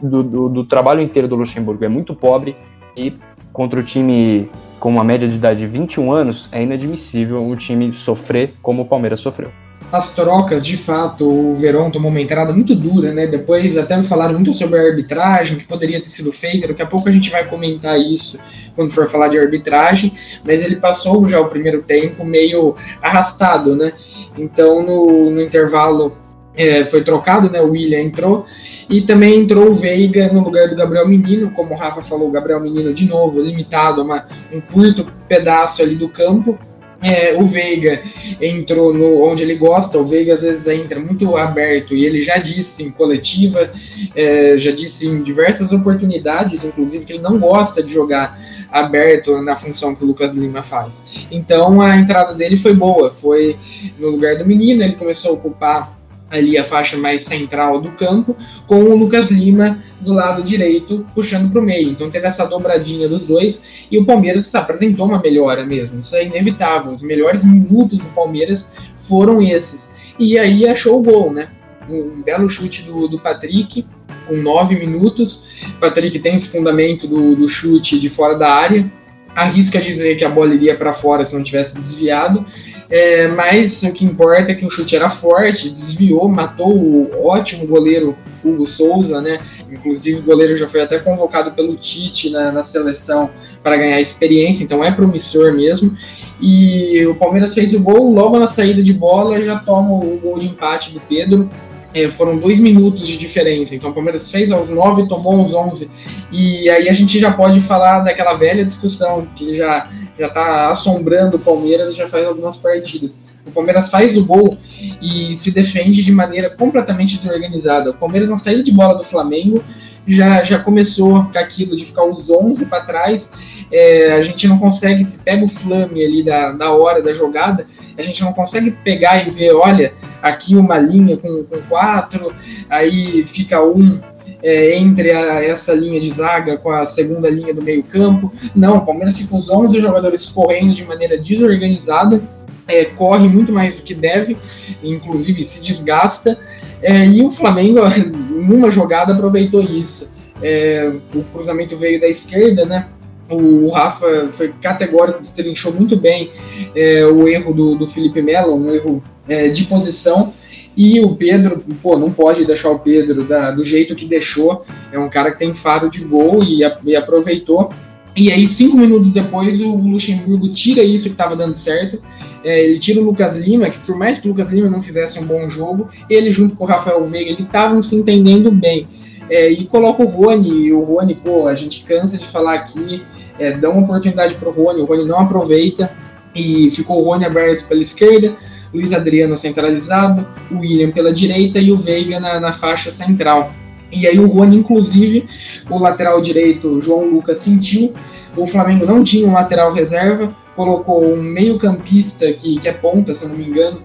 Do, 0.00 0.22
do, 0.22 0.48
do, 0.48 0.64
trabalho 0.64 1.00
inteiro 1.00 1.26
do 1.26 1.34
Luxemburgo 1.34 1.84
é 1.84 1.88
muito 1.88 2.14
pobre 2.14 2.56
e 2.96 3.12
contra 3.52 3.80
o 3.80 3.82
time 3.82 4.48
com 4.78 4.88
uma 4.88 5.02
média 5.02 5.26
de 5.26 5.34
idade 5.34 5.58
de 5.58 5.66
21 5.66 6.12
anos 6.12 6.48
é 6.52 6.62
inadmissível 6.62 7.42
um 7.42 7.56
time 7.56 7.92
sofrer 7.92 8.54
como 8.62 8.82
o 8.82 8.84
Palmeiras 8.86 9.18
sofreu 9.18 9.50
as 9.92 10.12
trocas, 10.12 10.66
de 10.66 10.76
fato, 10.76 11.28
o 11.28 11.54
Verón 11.54 11.92
tomou 11.92 12.10
uma 12.10 12.20
entrada 12.20 12.52
muito 12.52 12.74
dura, 12.74 13.12
né? 13.12 13.24
Depois 13.26 13.76
até 13.76 14.02
falaram 14.02 14.34
muito 14.34 14.52
sobre 14.52 14.80
a 14.80 14.82
arbitragem, 14.82 15.56
que 15.56 15.64
poderia 15.64 16.02
ter 16.02 16.10
sido 16.10 16.32
feita. 16.32 16.66
Daqui 16.66 16.82
a 16.82 16.86
pouco 16.86 17.08
a 17.08 17.12
gente 17.12 17.30
vai 17.30 17.44
comentar 17.46 17.96
isso 17.96 18.36
quando 18.74 18.90
for 18.90 19.06
falar 19.06 19.28
de 19.28 19.38
arbitragem, 19.38 20.12
mas 20.44 20.60
ele 20.60 20.76
passou 20.76 21.28
já 21.28 21.40
o 21.40 21.48
primeiro 21.48 21.82
tempo 21.84 22.24
meio 22.24 22.74
arrastado, 23.00 23.76
né? 23.76 23.92
Então 24.36 24.84
no, 24.84 25.30
no 25.30 25.40
intervalo 25.40 26.12
é, 26.56 26.84
foi 26.84 27.02
trocado, 27.02 27.50
né? 27.50 27.60
O 27.60 27.70
William 27.70 28.00
entrou. 28.00 28.46
E 28.88 29.00
também 29.00 29.40
entrou 29.40 29.70
o 29.70 29.74
Veiga 29.74 30.32
no 30.32 30.42
lugar 30.42 30.68
do 30.68 30.76
Gabriel 30.76 31.08
Menino, 31.08 31.50
como 31.50 31.74
o 31.74 31.76
Rafa 31.76 32.02
falou, 32.02 32.28
o 32.28 32.30
Gabriel 32.30 32.60
Menino 32.60 32.92
de 32.94 33.06
novo 33.06 33.40
limitado 33.40 34.00
a 34.00 34.26
um 34.52 34.60
curto 34.60 35.06
pedaço 35.28 35.82
ali 35.82 35.94
do 35.94 36.08
campo. 36.08 36.58
É, 37.02 37.34
o 37.34 37.44
Veiga 37.44 38.02
entrou 38.40 38.92
no 38.94 39.22
onde 39.22 39.42
ele 39.42 39.54
gosta, 39.54 39.98
o 39.98 40.04
Veiga 40.04 40.34
às 40.34 40.42
vezes 40.42 40.66
entra 40.66 40.98
muito 40.98 41.36
aberto. 41.36 41.94
E 41.94 42.04
ele 42.04 42.22
já 42.22 42.38
disse 42.38 42.82
em 42.82 42.90
coletiva, 42.90 43.70
é, 44.14 44.56
já 44.56 44.70
disse 44.70 45.06
em 45.06 45.22
diversas 45.22 45.72
oportunidades, 45.72 46.64
inclusive, 46.64 47.04
que 47.04 47.12
ele 47.12 47.22
não 47.22 47.38
gosta 47.38 47.82
de 47.82 47.92
jogar 47.92 48.38
aberto 48.70 49.40
na 49.42 49.56
função 49.56 49.94
que 49.94 50.04
o 50.04 50.06
Lucas 50.06 50.34
Lima 50.34 50.62
faz. 50.62 51.26
Então 51.30 51.80
a 51.80 51.96
entrada 51.96 52.34
dele 52.34 52.56
foi 52.56 52.74
boa, 52.74 53.10
foi 53.10 53.56
no 53.98 54.10
lugar 54.10 54.36
do 54.38 54.46
menino, 54.46 54.82
ele 54.82 54.94
começou 54.94 55.32
a 55.32 55.34
ocupar 55.34 55.95
ali 56.30 56.58
a 56.58 56.64
faixa 56.64 56.96
mais 56.96 57.24
central 57.24 57.80
do 57.80 57.90
campo, 57.92 58.36
com 58.66 58.82
o 58.82 58.96
Lucas 58.96 59.30
Lima 59.30 59.78
do 60.00 60.12
lado 60.12 60.42
direito 60.42 61.06
puxando 61.14 61.50
para 61.50 61.60
o 61.60 61.64
meio. 61.64 61.90
Então 61.90 62.10
teve 62.10 62.26
essa 62.26 62.44
dobradinha 62.46 63.08
dos 63.08 63.24
dois 63.24 63.86
e 63.90 63.98
o 63.98 64.04
Palmeiras 64.04 64.52
apresentou 64.54 65.06
uma 65.06 65.20
melhora 65.20 65.64
mesmo. 65.64 65.98
Isso 66.00 66.16
é 66.16 66.24
inevitável. 66.24 66.92
Os 66.92 67.02
melhores 67.02 67.44
minutos 67.44 68.00
do 68.00 68.08
Palmeiras 68.08 68.92
foram 68.96 69.40
esses. 69.40 69.90
E 70.18 70.38
aí 70.38 70.66
achou 70.68 70.98
o 70.98 71.02
gol, 71.02 71.32
né? 71.32 71.48
Um 71.88 72.22
belo 72.22 72.48
chute 72.48 72.82
do, 72.82 73.06
do 73.06 73.20
Patrick, 73.20 73.86
com 74.26 74.36
nove 74.36 74.76
minutos. 74.76 75.44
Patrick 75.80 76.18
tem 76.18 76.34
esse 76.34 76.48
fundamento 76.48 77.06
do, 77.06 77.36
do 77.36 77.46
chute 77.46 78.00
de 78.00 78.08
fora 78.08 78.34
da 78.34 78.52
área. 78.52 78.90
Arrisca 79.36 79.78
dizer 79.78 80.16
que 80.16 80.24
a 80.24 80.28
bola 80.30 80.54
iria 80.54 80.74
para 80.76 80.94
fora 80.94 81.24
se 81.26 81.34
não 81.34 81.42
tivesse 81.42 81.78
desviado. 81.78 82.44
É, 82.88 83.26
mas 83.28 83.82
o 83.82 83.92
que 83.92 84.04
importa 84.04 84.52
é 84.52 84.54
que 84.54 84.64
o 84.64 84.70
chute 84.70 84.94
era 84.94 85.10
forte, 85.10 85.68
desviou, 85.68 86.28
matou 86.28 86.72
o 86.72 87.26
ótimo 87.26 87.66
goleiro 87.66 88.16
Hugo 88.44 88.64
Souza, 88.64 89.20
né? 89.20 89.40
Inclusive 89.70 90.20
o 90.20 90.22
goleiro 90.22 90.56
já 90.56 90.68
foi 90.68 90.80
até 90.80 90.98
convocado 90.98 91.50
pelo 91.50 91.74
Tite 91.74 92.30
na, 92.30 92.52
na 92.52 92.62
seleção 92.62 93.28
para 93.62 93.76
ganhar 93.76 94.00
experiência, 94.00 94.62
então 94.62 94.84
é 94.84 94.90
promissor 94.92 95.52
mesmo. 95.52 95.92
E 96.40 97.04
o 97.06 97.14
Palmeiras 97.16 97.54
fez 97.54 97.74
o 97.74 97.80
gol, 97.80 98.12
logo 98.12 98.38
na 98.38 98.46
saída 98.46 98.82
de 98.82 98.92
bola 98.92 99.42
já 99.42 99.58
toma 99.58 99.90
o 99.90 100.18
gol 100.22 100.38
de 100.38 100.46
empate 100.46 100.92
do 100.92 101.00
Pedro. 101.00 101.50
É, 101.96 102.10
foram 102.10 102.36
dois 102.38 102.60
minutos 102.60 103.08
de 103.08 103.16
diferença. 103.16 103.74
Então 103.74 103.88
o 103.88 103.94
Palmeiras 103.94 104.30
fez 104.30 104.52
aos 104.52 104.68
nove, 104.68 105.08
tomou 105.08 105.38
aos 105.38 105.54
onze. 105.54 105.90
E 106.30 106.68
aí 106.68 106.90
a 106.90 106.92
gente 106.92 107.18
já 107.18 107.32
pode 107.32 107.60
falar 107.60 108.00
daquela 108.00 108.34
velha 108.34 108.64
discussão 108.64 109.26
que 109.34 109.54
já 109.54 109.88
já 110.18 110.28
está 110.28 110.70
assombrando 110.70 111.36
o 111.36 111.40
Palmeiras 111.40 111.94
já 111.94 112.06
faz 112.06 112.26
algumas 112.26 112.56
partidas. 112.56 113.22
O 113.46 113.50
Palmeiras 113.50 113.90
faz 113.90 114.16
o 114.16 114.24
gol 114.24 114.56
e 115.00 115.36
se 115.36 115.50
defende 115.50 116.02
de 116.02 116.10
maneira 116.10 116.50
completamente 116.50 117.18
desorganizada. 117.18 117.90
O 117.90 117.94
Palmeiras 117.94 118.28
na 118.28 118.38
saída 118.38 118.62
de 118.62 118.72
bola 118.72 118.94
do 118.94 119.04
Flamengo 119.04 119.62
já, 120.06 120.42
já 120.42 120.58
começou 120.58 121.24
com 121.24 121.38
aquilo 121.38 121.76
de 121.76 121.84
ficar 121.84 122.04
os 122.04 122.30
11 122.30 122.66
para 122.66 122.84
trás. 122.84 123.32
É, 123.70 124.12
a 124.12 124.22
gente 124.22 124.46
não 124.46 124.58
consegue, 124.58 125.04
se 125.04 125.22
pega 125.22 125.44
o 125.44 125.48
flame 125.48 126.04
ali 126.04 126.22
da, 126.22 126.52
da 126.52 126.70
hora 126.70 127.02
da 127.02 127.12
jogada, 127.12 127.66
a 127.98 128.02
gente 128.02 128.22
não 128.22 128.32
consegue 128.32 128.70
pegar 128.70 129.26
e 129.26 129.30
ver, 129.30 129.52
olha, 129.54 129.92
aqui 130.22 130.54
uma 130.54 130.78
linha 130.78 131.16
com, 131.16 131.44
com 131.44 131.60
quatro, 131.68 132.32
aí 132.70 133.24
fica 133.26 133.62
um 133.62 134.00
é, 134.42 134.76
entre 134.76 135.12
a, 135.12 135.42
essa 135.42 135.72
linha 135.74 135.98
de 135.98 136.10
zaga 136.10 136.56
com 136.56 136.70
a 136.70 136.86
segunda 136.86 137.28
linha 137.28 137.52
do 137.52 137.62
meio 137.62 137.82
campo. 137.82 138.32
Não, 138.54 138.78
o 138.78 138.86
Palmeiras 138.86 139.18
fica 139.18 139.34
os 139.34 139.50
11 139.50 139.80
jogadores 139.80 140.28
correndo 140.28 140.74
de 140.74 140.84
maneira 140.84 141.18
desorganizada, 141.18 142.22
é, 142.68 142.84
corre 142.84 143.28
muito 143.28 143.52
mais 143.52 143.76
do 143.76 143.82
que 143.82 143.94
deve, 143.94 144.36
inclusive 144.82 145.44
se 145.44 145.60
desgasta, 145.60 146.38
é, 146.82 147.06
e 147.06 147.22
o 147.22 147.30
Flamengo, 147.30 147.80
numa 148.30 148.70
jogada, 148.70 149.12
aproveitou 149.12 149.60
isso. 149.60 150.08
É, 150.42 150.92
o 151.14 151.22
cruzamento 151.24 151.76
veio 151.76 152.00
da 152.00 152.08
esquerda, 152.08 152.66
né? 152.66 152.88
O 153.28 153.70
Rafa 153.70 154.28
foi 154.28 154.52
categórico, 154.60 155.20
destrinchou 155.20 155.72
muito 155.72 155.96
bem 155.96 156.30
é, 156.74 157.04
o 157.06 157.26
erro 157.26 157.52
do, 157.52 157.76
do 157.76 157.86
Felipe 157.86 158.22
Melo, 158.22 158.54
um 158.54 158.70
erro 158.70 159.02
é, 159.28 159.48
de 159.48 159.64
posição, 159.64 160.32
e 160.76 161.00
o 161.00 161.16
Pedro, 161.16 161.64
pô, 161.82 161.96
não 161.96 162.12
pode 162.12 162.44
deixar 162.44 162.70
o 162.70 162.78
Pedro 162.78 163.24
da, 163.24 163.50
do 163.50 163.64
jeito 163.64 163.94
que 163.94 164.04
deixou. 164.04 164.62
É 164.92 164.98
um 164.98 165.08
cara 165.08 165.30
que 165.30 165.38
tem 165.38 165.54
faro 165.54 165.88
de 165.88 166.04
gol 166.04 166.44
e, 166.44 166.60
e 166.84 166.96
aproveitou. 166.96 167.70
E 168.14 168.30
aí, 168.30 168.48
cinco 168.48 168.76
minutos 168.76 169.10
depois, 169.10 169.60
o 169.60 169.74
Luxemburgo 169.74 170.48
tira 170.50 170.82
isso 170.82 171.04
que 171.04 171.14
estava 171.14 171.34
dando 171.34 171.56
certo. 171.56 172.00
É, 172.44 172.64
ele 172.64 172.78
tira 172.78 173.00
o 173.00 173.04
Lucas 173.04 173.36
Lima, 173.36 173.70
que 173.70 173.78
por 173.80 173.96
mais 173.98 174.18
que 174.18 174.26
o 174.26 174.30
Lucas 174.30 174.52
Lima 174.52 174.68
não 174.68 174.80
fizesse 174.80 175.18
um 175.18 175.26
bom 175.26 175.48
jogo, 175.48 175.88
ele 176.08 176.30
junto 176.30 176.56
com 176.56 176.64
o 176.64 176.66
Rafael 176.66 177.02
Veiga, 177.04 177.30
ele 177.30 177.42
estavam 177.42 177.80
se 177.80 177.96
entendendo 177.96 178.50
bem. 178.50 178.86
É, 179.28 179.50
e 179.50 179.64
coloca 179.64 180.02
o 180.02 180.06
Rony, 180.06 180.66
e 180.66 180.72
o 180.72 180.82
Rony, 180.82 181.14
pô, 181.14 181.48
a 181.48 181.54
gente 181.54 181.84
cansa 181.84 182.16
de 182.16 182.26
falar 182.26 182.54
aqui, 182.54 183.02
é, 183.38 183.56
dá 183.56 183.70
uma 183.70 183.82
oportunidade 183.82 184.34
para 184.34 184.48
o 184.48 184.52
Rony, 184.52 184.80
o 184.80 184.84
Rony 184.84 185.04
não 185.04 185.20
aproveita, 185.20 185.90
e 186.34 186.70
ficou 186.70 187.00
o 187.00 187.04
Rony 187.04 187.24
aberto 187.24 187.66
pela 187.66 187.80
esquerda, 187.80 188.36
Luiz 188.72 188.92
Adriano 188.92 189.36
centralizado, 189.36 190.26
o 190.50 190.58
William 190.58 190.90
pela 190.90 191.12
direita 191.12 191.58
e 191.58 191.72
o 191.72 191.76
Veiga 191.76 192.20
na, 192.20 192.38
na 192.38 192.52
faixa 192.52 192.90
central. 192.90 193.52
E 193.90 194.06
aí 194.06 194.18
o 194.18 194.26
Rony, 194.26 194.56
inclusive, 194.56 195.24
o 195.70 195.78
lateral 195.78 196.20
direito, 196.20 196.80
João 196.80 197.08
Lucas, 197.08 197.38
sentiu. 197.38 197.94
O 198.36 198.46
Flamengo 198.46 198.84
não 198.84 199.02
tinha 199.02 199.26
um 199.26 199.32
lateral 199.32 199.72
reserva, 199.72 200.34
colocou 200.54 201.04
um 201.04 201.22
meio-campista 201.22 202.32
que, 202.32 202.58
que 202.58 202.68
é 202.68 202.72
ponta, 202.72 203.14
se 203.14 203.24
eu 203.24 203.28
não 203.28 203.36
me 203.36 203.46
engano, 203.46 203.80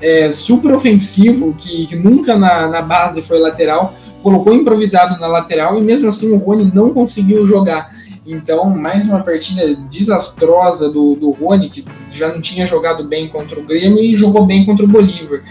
é, 0.00 0.30
super 0.32 0.72
ofensivo, 0.72 1.54
que, 1.54 1.86
que 1.86 1.96
nunca 1.96 2.36
na, 2.36 2.66
na 2.68 2.82
base 2.82 3.22
foi 3.22 3.38
lateral, 3.38 3.94
colocou 4.24 4.54
improvisado 4.54 5.20
na 5.20 5.28
lateral 5.28 5.78
e 5.78 5.82
mesmo 5.82 6.08
assim 6.08 6.32
o 6.32 6.38
Rony 6.38 6.72
não 6.74 6.94
conseguiu 6.94 7.46
jogar. 7.46 7.94
Então, 8.26 8.70
mais 8.70 9.06
uma 9.06 9.22
partida 9.22 9.76
desastrosa 9.90 10.88
do, 10.88 11.14
do 11.14 11.30
Rony, 11.30 11.68
que 11.68 11.84
já 12.10 12.32
não 12.32 12.40
tinha 12.40 12.64
jogado 12.64 13.06
bem 13.06 13.28
contra 13.28 13.60
o 13.60 13.62
Grêmio 13.62 13.98
e 13.98 14.14
jogou 14.14 14.46
bem 14.46 14.64
contra 14.64 14.86
o 14.86 14.88
Bolívar. 14.88 15.42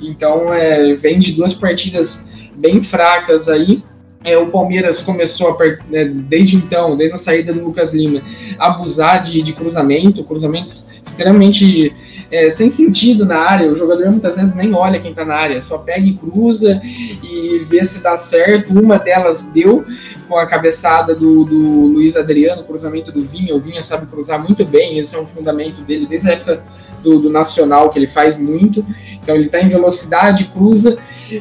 Então, 0.00 0.54
é, 0.54 0.94
vem 0.94 1.18
de 1.18 1.32
duas 1.32 1.54
partidas 1.54 2.48
bem 2.54 2.80
fracas 2.80 3.48
aí. 3.48 3.82
É, 4.22 4.38
o 4.38 4.46
Palmeiras 4.46 5.02
começou, 5.02 5.48
a, 5.48 5.58
né, 5.90 6.04
desde 6.04 6.54
então, 6.54 6.96
desde 6.96 7.16
a 7.16 7.18
saída 7.18 7.52
do 7.52 7.64
Lucas 7.64 7.92
Lima, 7.92 8.22
a 8.60 8.68
abusar 8.68 9.24
de, 9.24 9.42
de 9.42 9.52
cruzamento, 9.52 10.22
cruzamentos 10.22 10.88
extremamente 11.04 11.92
é, 12.30 12.48
sem 12.50 12.70
sentido 12.70 13.24
na 13.26 13.38
área. 13.38 13.70
O 13.70 13.74
jogador 13.74 14.10
muitas 14.10 14.36
vezes 14.36 14.54
nem 14.54 14.72
olha 14.74 15.00
quem 15.00 15.10
está 15.10 15.24
na 15.24 15.34
área, 15.34 15.60
só 15.60 15.78
pega 15.78 16.06
e 16.06 16.14
cruza 16.14 16.80
e 16.84 17.58
vê 17.68 17.84
se 17.84 18.02
dá 18.02 18.16
certo. 18.16 18.78
Uma 18.78 18.98
delas 18.98 19.42
deu 19.42 19.84
com 20.28 20.36
a 20.36 20.46
cabeçada 20.46 21.14
do, 21.14 21.44
do 21.44 21.58
Luiz 21.86 22.16
Adriano, 22.16 22.64
cruzamento 22.64 23.10
do 23.10 23.24
Vinha. 23.24 23.54
O 23.54 23.60
Vinha 23.60 23.82
sabe 23.82 24.06
cruzar 24.06 24.42
muito 24.42 24.64
bem, 24.64 24.98
esse 24.98 25.16
é 25.16 25.20
um 25.20 25.26
fundamento 25.26 25.80
dele 25.82 26.06
desde 26.06 26.30
a 26.30 26.32
época 26.32 26.62
do, 27.02 27.18
do 27.18 27.30
Nacional, 27.30 27.90
que 27.90 27.98
ele 27.98 28.06
faz 28.06 28.38
muito. 28.38 28.84
Então 29.22 29.34
ele 29.34 29.46
está 29.46 29.60
em 29.60 29.66
velocidade, 29.66 30.44
cruza. 30.44 30.96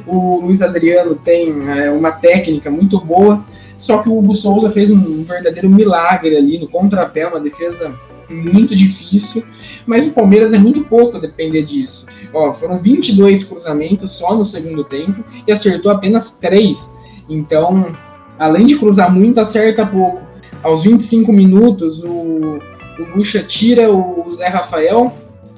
O 0.07 0.41
Luiz 0.41 0.61
Adriano 0.61 1.15
tem 1.15 1.69
é, 1.69 1.91
uma 1.91 2.11
técnica 2.11 2.71
muito 2.71 2.99
boa. 2.99 3.43
Só 3.77 3.99
que 3.99 4.09
o 4.09 4.17
Hugo 4.17 4.33
Souza 4.33 4.69
fez 4.69 4.91
um 4.91 5.23
verdadeiro 5.23 5.69
milagre 5.69 6.35
ali 6.35 6.59
no 6.59 6.67
contrapé, 6.67 7.25
uma 7.25 7.39
defesa 7.39 7.95
muito 8.29 8.75
difícil, 8.75 9.43
mas 9.85 10.07
o 10.07 10.13
Palmeiras 10.13 10.53
é 10.53 10.57
muito 10.57 10.83
pouco 10.85 11.17
a 11.17 11.19
depender 11.19 11.63
disso. 11.63 12.05
Ó, 12.33 12.51
foram 12.51 12.77
22 12.77 13.43
cruzamentos 13.43 14.11
só 14.11 14.35
no 14.35 14.45
segundo 14.45 14.83
tempo 14.83 15.23
e 15.47 15.51
acertou 15.51 15.91
apenas 15.91 16.33
3. 16.33 16.91
Então, 17.27 17.95
além 18.37 18.65
de 18.65 18.77
cruzar 18.77 19.13
muito, 19.13 19.39
acerta 19.39 19.85
pouco. 19.85 20.21
Aos 20.61 20.83
25 20.83 21.31
minutos, 21.31 22.03
o, 22.03 22.09
o 22.09 23.15
Lucha 23.15 23.41
tira 23.41 23.91
o 23.91 24.25
Zé 24.29 24.47
Rafael, 24.47 25.13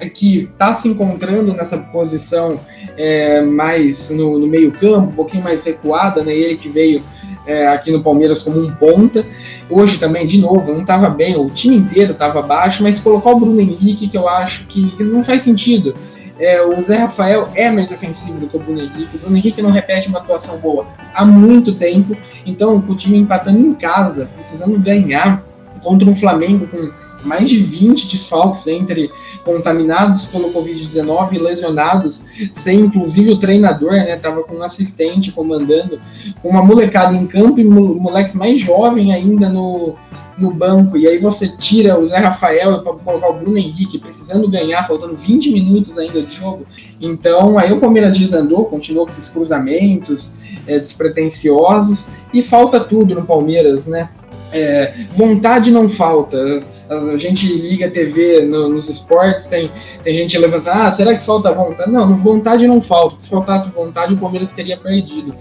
que 0.08 0.48
está 0.52 0.74
se 0.74 0.88
encontrando 0.88 1.52
nessa 1.54 1.78
posição 1.78 2.60
é, 2.96 3.42
mais 3.42 4.10
no, 4.10 4.38
no 4.38 4.46
meio 4.46 4.72
campo, 4.72 5.10
um 5.10 5.14
pouquinho 5.14 5.44
mais 5.44 5.64
recuada, 5.64 6.22
né? 6.22 6.34
Ele 6.34 6.56
que 6.56 6.68
veio 6.68 7.02
é, 7.46 7.68
aqui 7.68 7.90
no 7.90 8.02
Palmeiras 8.02 8.42
como 8.42 8.58
um 8.60 8.72
ponta. 8.74 9.24
Hoje 9.68 9.98
também, 9.98 10.26
de 10.26 10.38
novo, 10.38 10.72
não 10.72 10.82
estava 10.82 11.08
bem, 11.08 11.36
o 11.36 11.48
time 11.50 11.76
inteiro 11.76 12.12
estava 12.12 12.42
baixo, 12.42 12.82
mas 12.82 13.00
colocar 13.00 13.30
o 13.30 13.40
Bruno 13.40 13.60
Henrique, 13.60 14.08
que 14.08 14.16
eu 14.16 14.28
acho 14.28 14.66
que, 14.66 14.94
não 15.02 15.22
faz 15.22 15.42
sentido. 15.42 15.94
É, 16.38 16.62
o 16.62 16.80
Zé 16.80 16.96
Rafael 16.96 17.48
é 17.54 17.70
mais 17.70 17.92
ofensivo 17.92 18.40
do 18.40 18.48
que 18.48 18.56
o 18.56 18.60
Bruno 18.60 18.80
Henrique. 18.80 19.16
O 19.16 19.18
Bruno 19.18 19.36
Henrique 19.36 19.62
não 19.62 19.70
repete 19.70 20.08
uma 20.08 20.18
atuação 20.18 20.58
boa 20.58 20.86
há 21.14 21.24
muito 21.24 21.74
tempo. 21.74 22.16
Então, 22.44 22.82
o 22.88 22.96
time 22.96 23.18
empatando 23.18 23.58
em 23.58 23.74
casa, 23.74 24.28
precisando 24.34 24.78
ganhar 24.78 25.44
contra 25.82 26.08
um 26.08 26.16
Flamengo 26.16 26.66
com 26.66 26.90
mais 27.24 27.48
de 27.48 27.58
20 27.58 28.08
desfalques 28.08 28.66
entre 28.66 29.10
contaminados 29.44 30.26
pelo 30.26 30.52
Covid-19 30.52 31.32
e 31.32 31.38
lesionados, 31.38 32.24
sem 32.52 32.80
inclusive 32.80 33.30
o 33.30 33.38
treinador, 33.38 33.92
né? 33.92 34.16
Tava 34.16 34.42
com 34.42 34.56
um 34.56 34.62
assistente 34.62 35.32
comandando, 35.32 36.00
com 36.40 36.48
uma 36.48 36.62
molecada 36.62 37.14
em 37.14 37.26
campo 37.26 37.60
e 37.60 37.64
moleques 37.64 38.34
mais 38.34 38.60
jovem 38.60 39.12
ainda 39.12 39.48
no, 39.48 39.96
no 40.36 40.50
banco. 40.50 40.96
E 40.96 41.06
aí 41.06 41.18
você 41.18 41.48
tira 41.48 41.98
o 41.98 42.06
Zé 42.06 42.18
Rafael 42.18 42.82
para 42.82 42.92
colocar 42.94 43.28
o 43.28 43.34
Bruno 43.34 43.58
Henrique, 43.58 43.98
precisando 43.98 44.48
ganhar, 44.48 44.86
faltando 44.86 45.16
20 45.16 45.50
minutos 45.50 45.98
ainda 45.98 46.22
de 46.22 46.34
jogo. 46.34 46.66
Então 47.00 47.58
aí 47.58 47.72
o 47.72 47.80
Palmeiras 47.80 48.18
desandou, 48.18 48.64
continuou 48.66 49.06
com 49.06 49.12
esses 49.12 49.28
cruzamentos 49.28 50.32
é, 50.66 50.78
despretensiosos 50.78 52.08
e 52.32 52.42
falta 52.42 52.80
tudo 52.80 53.14
no 53.14 53.24
Palmeiras, 53.24 53.86
né? 53.86 54.08
É, 54.52 54.94
vontade 55.12 55.70
não 55.70 55.88
falta. 55.88 56.62
A 57.12 57.16
gente 57.16 57.46
liga 57.52 57.86
a 57.86 57.90
TV 57.90 58.42
no, 58.42 58.68
nos 58.68 58.88
esportes, 58.88 59.46
tem, 59.46 59.70
tem 60.02 60.14
gente 60.14 60.36
levantando, 60.38 60.76
ah, 60.76 60.92
será 60.92 61.14
que 61.14 61.24
falta 61.24 61.52
vontade? 61.52 61.90
Não, 61.90 62.18
vontade 62.18 62.66
não 62.66 62.80
falta. 62.80 63.16
Se 63.18 63.30
faltasse 63.30 63.70
vontade, 63.70 64.14
o 64.14 64.16
Palmeiras 64.18 64.52
teria 64.52 64.76
perdido. 64.76 65.34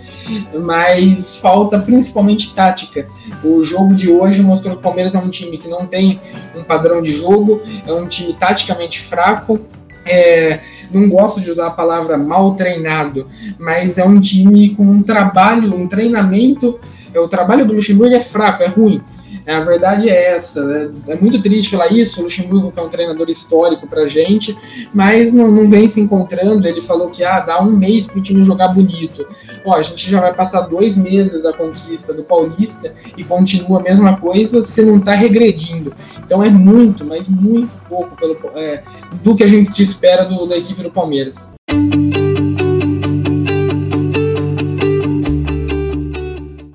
Mas 0.63 1.35
falta 1.35 1.79
principalmente 1.79 2.53
tática. 2.53 3.07
O 3.43 3.61
jogo 3.63 3.93
de 3.93 4.09
hoje 4.09 4.41
mostrou 4.41 4.75
que 4.75 4.79
o 4.79 4.83
Palmeiras 4.83 5.15
é 5.15 5.19
um 5.19 5.29
time 5.29 5.57
que 5.57 5.67
não 5.67 5.85
tem 5.85 6.19
um 6.55 6.63
padrão 6.63 7.01
de 7.01 7.11
jogo, 7.11 7.61
é 7.85 7.91
um 7.91 8.07
time 8.07 8.33
taticamente 8.33 8.99
fraco. 8.99 9.59
É, 10.05 10.61
não 10.91 11.07
gosto 11.09 11.39
de 11.39 11.49
usar 11.51 11.67
a 11.67 11.71
palavra 11.71 12.17
mal 12.17 12.55
treinado, 12.55 13.27
mas 13.59 13.97
é 13.97 14.03
um 14.03 14.19
time 14.19 14.75
com 14.75 14.83
um 14.83 15.01
trabalho, 15.01 15.75
um 15.75 15.87
treinamento. 15.87 16.79
É, 17.13 17.19
o 17.19 17.27
trabalho 17.27 17.65
do 17.65 17.73
Luxemburgo 17.73 18.15
é 18.15 18.21
fraco, 18.21 18.63
é 18.63 18.67
ruim. 18.67 19.01
É, 19.45 19.55
a 19.55 19.59
verdade 19.59 20.09
é 20.09 20.35
essa. 20.35 20.63
Né? 20.63 20.91
É 21.09 21.15
muito 21.15 21.41
triste 21.41 21.71
falar 21.71 21.91
isso. 21.91 22.19
O 22.19 22.23
Luxemburgo, 22.23 22.71
que 22.71 22.79
é 22.79 22.83
um 22.83 22.89
treinador 22.89 23.29
histórico 23.29 23.87
pra 23.87 24.05
gente, 24.05 24.57
mas 24.93 25.33
não, 25.33 25.49
não 25.49 25.69
vem 25.69 25.87
se 25.89 25.99
encontrando. 25.99 26.67
Ele 26.67 26.81
falou 26.81 27.09
que 27.09 27.23
ah, 27.23 27.39
dá 27.39 27.61
um 27.61 27.71
mês 27.71 28.07
pro 28.07 28.21
time 28.21 28.43
jogar 28.45 28.69
bonito. 28.69 29.25
Ó, 29.65 29.75
a 29.75 29.81
gente 29.81 30.09
já 30.09 30.19
vai 30.19 30.33
passar 30.33 30.61
dois 30.61 30.97
meses 30.97 31.43
da 31.43 31.53
conquista 31.53 32.13
do 32.13 32.23
Paulista 32.23 32.93
e 33.17 33.23
continua 33.23 33.79
a 33.79 33.83
mesma 33.83 34.17
coisa 34.17 34.63
se 34.63 34.83
não 34.83 34.99
tá 34.99 35.13
regredindo. 35.13 35.93
Então 36.23 36.43
é 36.43 36.49
muito, 36.49 37.05
mas 37.05 37.27
muito 37.27 37.71
pouco 37.89 38.15
pelo, 38.15 38.37
é, 38.55 38.83
do 39.23 39.35
que 39.35 39.43
a 39.43 39.47
gente 39.47 39.69
se 39.69 39.81
espera 39.81 40.25
do, 40.25 40.45
da 40.45 40.57
equipe 40.57 40.81
do 40.81 40.91
Palmeiras. 40.91 41.51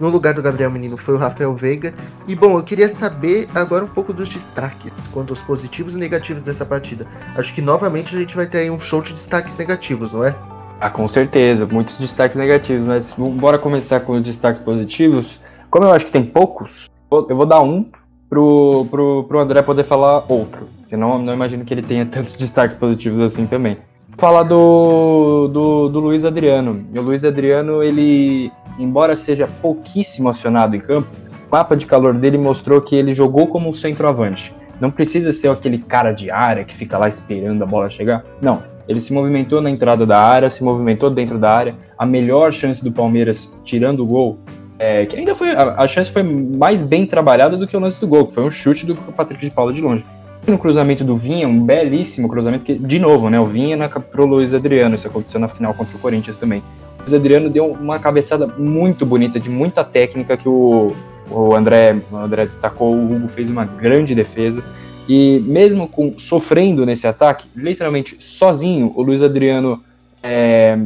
no 0.00 0.08
lugar 0.08 0.34
do 0.34 0.42
Gabriel 0.42 0.70
Menino 0.70 0.96
foi 0.96 1.14
o 1.14 1.18
Rafael 1.18 1.54
Veiga. 1.54 1.94
E 2.26 2.34
bom, 2.34 2.58
eu 2.58 2.62
queria 2.62 2.88
saber 2.88 3.46
agora 3.54 3.84
um 3.84 3.88
pouco 3.88 4.12
dos 4.12 4.28
destaques, 4.28 5.06
quanto 5.08 5.30
aos 5.30 5.42
positivos 5.42 5.94
e 5.94 5.98
negativos 5.98 6.42
dessa 6.42 6.64
partida. 6.64 7.06
Acho 7.36 7.54
que 7.54 7.62
novamente 7.62 8.14
a 8.14 8.18
gente 8.18 8.36
vai 8.36 8.46
ter 8.46 8.58
aí 8.58 8.70
um 8.70 8.78
show 8.78 9.02
de 9.02 9.12
destaques 9.12 9.56
negativos, 9.56 10.12
não 10.12 10.24
é? 10.24 10.34
Ah, 10.80 10.90
com 10.90 11.08
certeza, 11.08 11.66
muitos 11.66 11.96
destaques 11.96 12.36
negativos, 12.36 12.86
mas 12.86 13.12
bora 13.12 13.58
começar 13.58 14.00
com 14.00 14.12
os 14.12 14.22
destaques 14.22 14.60
positivos. 14.60 15.40
Como 15.70 15.84
eu 15.84 15.90
acho 15.90 16.04
que 16.04 16.12
tem 16.12 16.24
poucos, 16.24 16.90
eu 17.10 17.36
vou 17.36 17.46
dar 17.46 17.62
um 17.62 17.90
pro, 18.28 18.86
pro, 18.90 19.24
pro 19.24 19.40
André 19.40 19.62
poder 19.62 19.84
falar 19.84 20.24
outro. 20.28 20.68
Eu 20.90 20.98
não, 20.98 21.18
não 21.18 21.32
imagino 21.32 21.64
que 21.64 21.72
ele 21.72 21.82
tenha 21.82 22.04
tantos 22.06 22.36
destaques 22.36 22.76
positivos 22.76 23.20
assim 23.20 23.46
também 23.46 23.78
falar 24.18 24.44
do, 24.44 25.48
do, 25.48 25.88
do 25.88 26.00
Luiz 26.00 26.24
Adriano. 26.24 26.86
O 26.94 27.00
Luiz 27.00 27.24
Adriano, 27.24 27.82
ele, 27.82 28.50
embora 28.78 29.14
seja 29.14 29.48
pouquíssimo 29.60 30.28
acionado 30.28 30.74
em 30.74 30.80
campo, 30.80 31.08
o 31.48 31.54
mapa 31.54 31.76
de 31.76 31.86
calor 31.86 32.14
dele 32.14 32.38
mostrou 32.38 32.80
que 32.80 32.96
ele 32.96 33.14
jogou 33.14 33.46
como 33.46 33.68
um 33.68 33.72
centroavante. 33.72 34.54
Não 34.80 34.90
precisa 34.90 35.32
ser 35.32 35.48
aquele 35.48 35.78
cara 35.78 36.12
de 36.12 36.30
área 36.30 36.64
que 36.64 36.74
fica 36.74 36.98
lá 36.98 37.08
esperando 37.08 37.62
a 37.62 37.66
bola 37.66 37.88
chegar. 37.88 38.24
Não. 38.40 38.62
Ele 38.88 39.00
se 39.00 39.12
movimentou 39.12 39.60
na 39.60 39.70
entrada 39.70 40.06
da 40.06 40.20
área, 40.20 40.48
se 40.48 40.62
movimentou 40.62 41.10
dentro 41.10 41.38
da 41.38 41.50
área. 41.50 41.74
A 41.98 42.06
melhor 42.06 42.52
chance 42.52 42.84
do 42.84 42.92
Palmeiras, 42.92 43.52
tirando 43.64 44.00
o 44.00 44.06
gol, 44.06 44.38
é, 44.78 45.06
que 45.06 45.16
ainda 45.16 45.34
foi. 45.34 45.50
A, 45.50 45.74
a, 45.78 45.86
chance 45.88 46.10
foi 46.10 46.22
mais 46.22 46.82
bem 46.82 47.06
trabalhada 47.06 47.56
do 47.56 47.66
que 47.66 47.76
o 47.76 47.80
lance 47.80 48.00
do 48.00 48.06
gol, 48.06 48.26
que 48.26 48.34
foi 48.34 48.44
um 48.44 48.50
chute 48.50 48.86
do 48.86 48.94
Patrick 48.94 49.44
de 49.44 49.50
Paula 49.50 49.72
de 49.72 49.80
longe 49.80 50.04
no 50.46 50.58
cruzamento 50.58 51.04
do 51.04 51.16
Vinha, 51.16 51.48
um 51.48 51.60
belíssimo 51.60 52.28
cruzamento, 52.28 52.64
que, 52.64 52.74
de 52.74 52.98
novo, 52.98 53.28
né? 53.30 53.38
O 53.38 53.46
Vinha 53.46 53.76
na, 53.76 53.88
pro 53.88 54.26
Luiz 54.26 54.54
Adriano, 54.54 54.94
isso 54.94 55.06
aconteceu 55.06 55.40
na 55.40 55.48
final 55.48 55.74
contra 55.74 55.96
o 55.96 56.00
Corinthians 56.00 56.36
também. 56.36 56.60
O 56.98 57.00
Luiz 57.00 57.14
Adriano 57.14 57.50
deu 57.50 57.66
uma 57.66 57.98
cabeçada 57.98 58.46
muito 58.46 59.04
bonita, 59.04 59.40
de 59.40 59.50
muita 59.50 59.84
técnica, 59.84 60.36
que 60.36 60.48
o, 60.48 60.94
o, 61.30 61.54
André, 61.54 61.96
o 62.10 62.16
André 62.16 62.44
destacou, 62.44 62.94
o 62.94 63.16
Hugo 63.16 63.28
fez 63.28 63.50
uma 63.50 63.64
grande 63.64 64.14
defesa. 64.14 64.62
E 65.08 65.38
mesmo 65.40 65.88
com 65.88 66.18
sofrendo 66.18 66.84
nesse 66.84 67.06
ataque, 67.06 67.48
literalmente 67.54 68.16
sozinho, 68.20 68.92
o 68.94 69.02
Luiz 69.02 69.22
Adriano 69.22 69.82
é, 70.22 70.78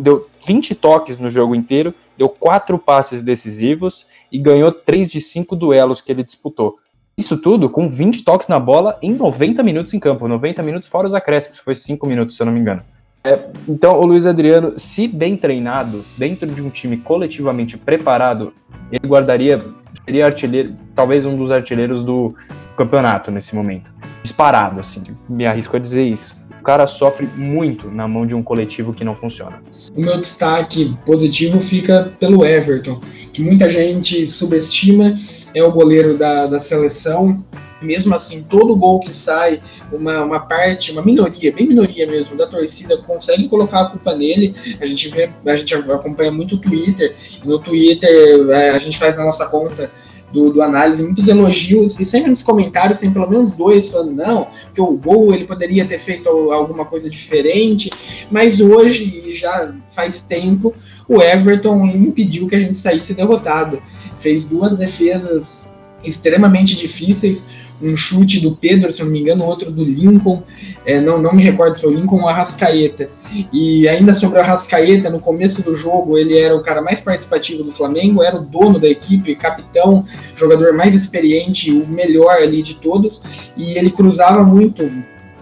deu 0.00 0.26
20 0.46 0.74
toques 0.74 1.18
no 1.18 1.30
jogo 1.30 1.54
inteiro, 1.54 1.94
deu 2.16 2.28
quatro 2.28 2.78
passes 2.78 3.22
decisivos 3.22 4.06
e 4.30 4.38
ganhou 4.38 4.72
três 4.72 5.10
de 5.10 5.20
cinco 5.20 5.54
duelos 5.54 6.00
que 6.00 6.10
ele 6.10 6.24
disputou. 6.24 6.78
Isso 7.16 7.36
tudo 7.36 7.70
com 7.70 7.88
20 7.88 8.24
toques 8.24 8.48
na 8.48 8.58
bola 8.58 8.98
em 9.00 9.12
90 9.12 9.62
minutos 9.62 9.94
em 9.94 10.00
campo. 10.00 10.26
90 10.26 10.62
minutos 10.62 10.88
fora 10.88 11.06
os 11.06 11.14
acréscimos, 11.14 11.58
foi 11.58 11.74
5 11.74 12.06
minutos, 12.06 12.36
se 12.36 12.42
eu 12.42 12.46
não 12.46 12.52
me 12.52 12.60
engano. 12.60 12.82
É, 13.22 13.46
então, 13.66 13.98
o 13.98 14.04
Luiz 14.04 14.26
Adriano, 14.26 14.74
se 14.76 15.08
bem 15.08 15.36
treinado, 15.36 16.04
dentro 16.18 16.46
de 16.46 16.60
um 16.60 16.68
time 16.68 16.98
coletivamente 16.98 17.78
preparado, 17.78 18.52
ele 18.92 19.06
guardaria, 19.06 19.64
seria 20.04 20.26
artilheiro, 20.26 20.76
talvez 20.94 21.24
um 21.24 21.36
dos 21.36 21.50
artilheiros 21.50 22.02
do 22.02 22.34
campeonato 22.76 23.30
nesse 23.30 23.54
momento. 23.54 23.90
Disparado, 24.22 24.80
assim, 24.80 25.02
me 25.28 25.46
arrisco 25.46 25.76
a 25.76 25.80
dizer 25.80 26.04
isso 26.04 26.43
cara 26.64 26.86
sofre 26.86 27.26
muito 27.36 27.90
na 27.90 28.08
mão 28.08 28.26
de 28.26 28.34
um 28.34 28.42
coletivo 28.42 28.94
que 28.94 29.04
não 29.04 29.14
funciona. 29.14 29.62
O 29.94 30.00
meu 30.00 30.18
destaque 30.18 30.96
positivo 31.04 31.60
fica 31.60 32.12
pelo 32.18 32.44
Everton, 32.44 33.00
que 33.32 33.42
muita 33.42 33.68
gente 33.68 34.28
subestima, 34.28 35.14
é 35.54 35.62
o 35.62 35.70
goleiro 35.70 36.16
da, 36.16 36.46
da 36.46 36.58
seleção. 36.58 37.44
Mesmo 37.82 38.14
assim, 38.14 38.42
todo 38.42 38.74
gol 38.74 38.98
que 38.98 39.10
sai, 39.10 39.60
uma, 39.92 40.24
uma 40.24 40.40
parte, 40.40 40.90
uma 40.90 41.02
minoria, 41.02 41.52
bem 41.52 41.68
minoria 41.68 42.06
mesmo, 42.06 42.34
da 42.34 42.46
torcida 42.46 42.96
consegue 43.02 43.46
colocar 43.46 43.82
a 43.82 43.90
culpa 43.90 44.14
nele. 44.14 44.54
A 44.80 44.86
gente 44.86 45.08
vê, 45.10 45.30
a 45.44 45.54
gente 45.54 45.74
acompanha 45.74 46.32
muito 46.32 46.54
o 46.54 46.58
Twitter, 46.58 47.14
no 47.44 47.58
Twitter 47.58 48.10
é, 48.50 48.70
a 48.70 48.78
gente 48.78 48.98
faz 48.98 49.18
a 49.18 49.24
nossa 49.24 49.46
conta 49.46 49.90
do, 50.34 50.52
do, 50.52 50.60
análise, 50.60 51.04
muitos 51.04 51.28
elogios, 51.28 51.98
e 52.00 52.04
sempre 52.04 52.28
nos 52.28 52.42
comentários 52.42 52.98
tem 52.98 53.10
pelo 53.10 53.30
menos 53.30 53.54
dois 53.54 53.88
falando, 53.88 54.16
não, 54.16 54.48
que 54.74 54.80
o 54.80 54.90
gol 54.96 55.32
ele 55.32 55.46
poderia 55.46 55.86
ter 55.86 56.00
feito 56.00 56.28
alguma 56.28 56.84
coisa 56.84 57.08
diferente, 57.08 57.90
mas 58.30 58.60
hoje, 58.60 59.32
já 59.32 59.72
faz 59.86 60.20
tempo, 60.20 60.74
o 61.08 61.22
Everton 61.22 61.86
impediu 61.86 62.48
que 62.48 62.56
a 62.56 62.58
gente 62.58 62.76
saísse 62.76 63.14
derrotado. 63.14 63.80
Fez 64.16 64.44
duas 64.44 64.76
defesas 64.76 65.70
extremamente 66.02 66.74
difíceis, 66.74 67.46
um 67.82 67.96
chute 67.96 68.40
do 68.40 68.54
Pedro, 68.56 68.92
se 68.92 69.02
não 69.02 69.10
me 69.10 69.20
engano, 69.20 69.44
outro 69.44 69.70
do 69.70 69.84
Lincoln, 69.84 70.42
é, 70.86 71.00
não, 71.00 71.20
não 71.20 71.34
me 71.34 71.42
recordo 71.42 71.74
se 71.74 71.82
foi 71.82 71.92
o 71.92 71.94
Lincoln 71.94 72.22
ou 72.22 72.28
a 72.28 72.32
Rascaeta. 72.32 73.10
E 73.52 73.88
ainda 73.88 74.14
sobre 74.14 74.38
a 74.38 74.42
Rascaeta, 74.42 75.10
no 75.10 75.20
começo 75.20 75.62
do 75.62 75.74
jogo, 75.74 76.16
ele 76.16 76.38
era 76.38 76.54
o 76.54 76.62
cara 76.62 76.80
mais 76.80 77.00
participativo 77.00 77.62
do 77.62 77.70
Flamengo, 77.70 78.22
era 78.22 78.36
o 78.36 78.44
dono 78.44 78.78
da 78.78 78.88
equipe, 78.88 79.34
capitão, 79.36 80.04
jogador 80.34 80.72
mais 80.72 80.94
experiente, 80.94 81.72
o 81.72 81.86
melhor 81.86 82.36
ali 82.36 82.62
de 82.62 82.76
todos, 82.76 83.22
e 83.56 83.76
ele 83.76 83.90
cruzava 83.90 84.42
muito 84.42 84.90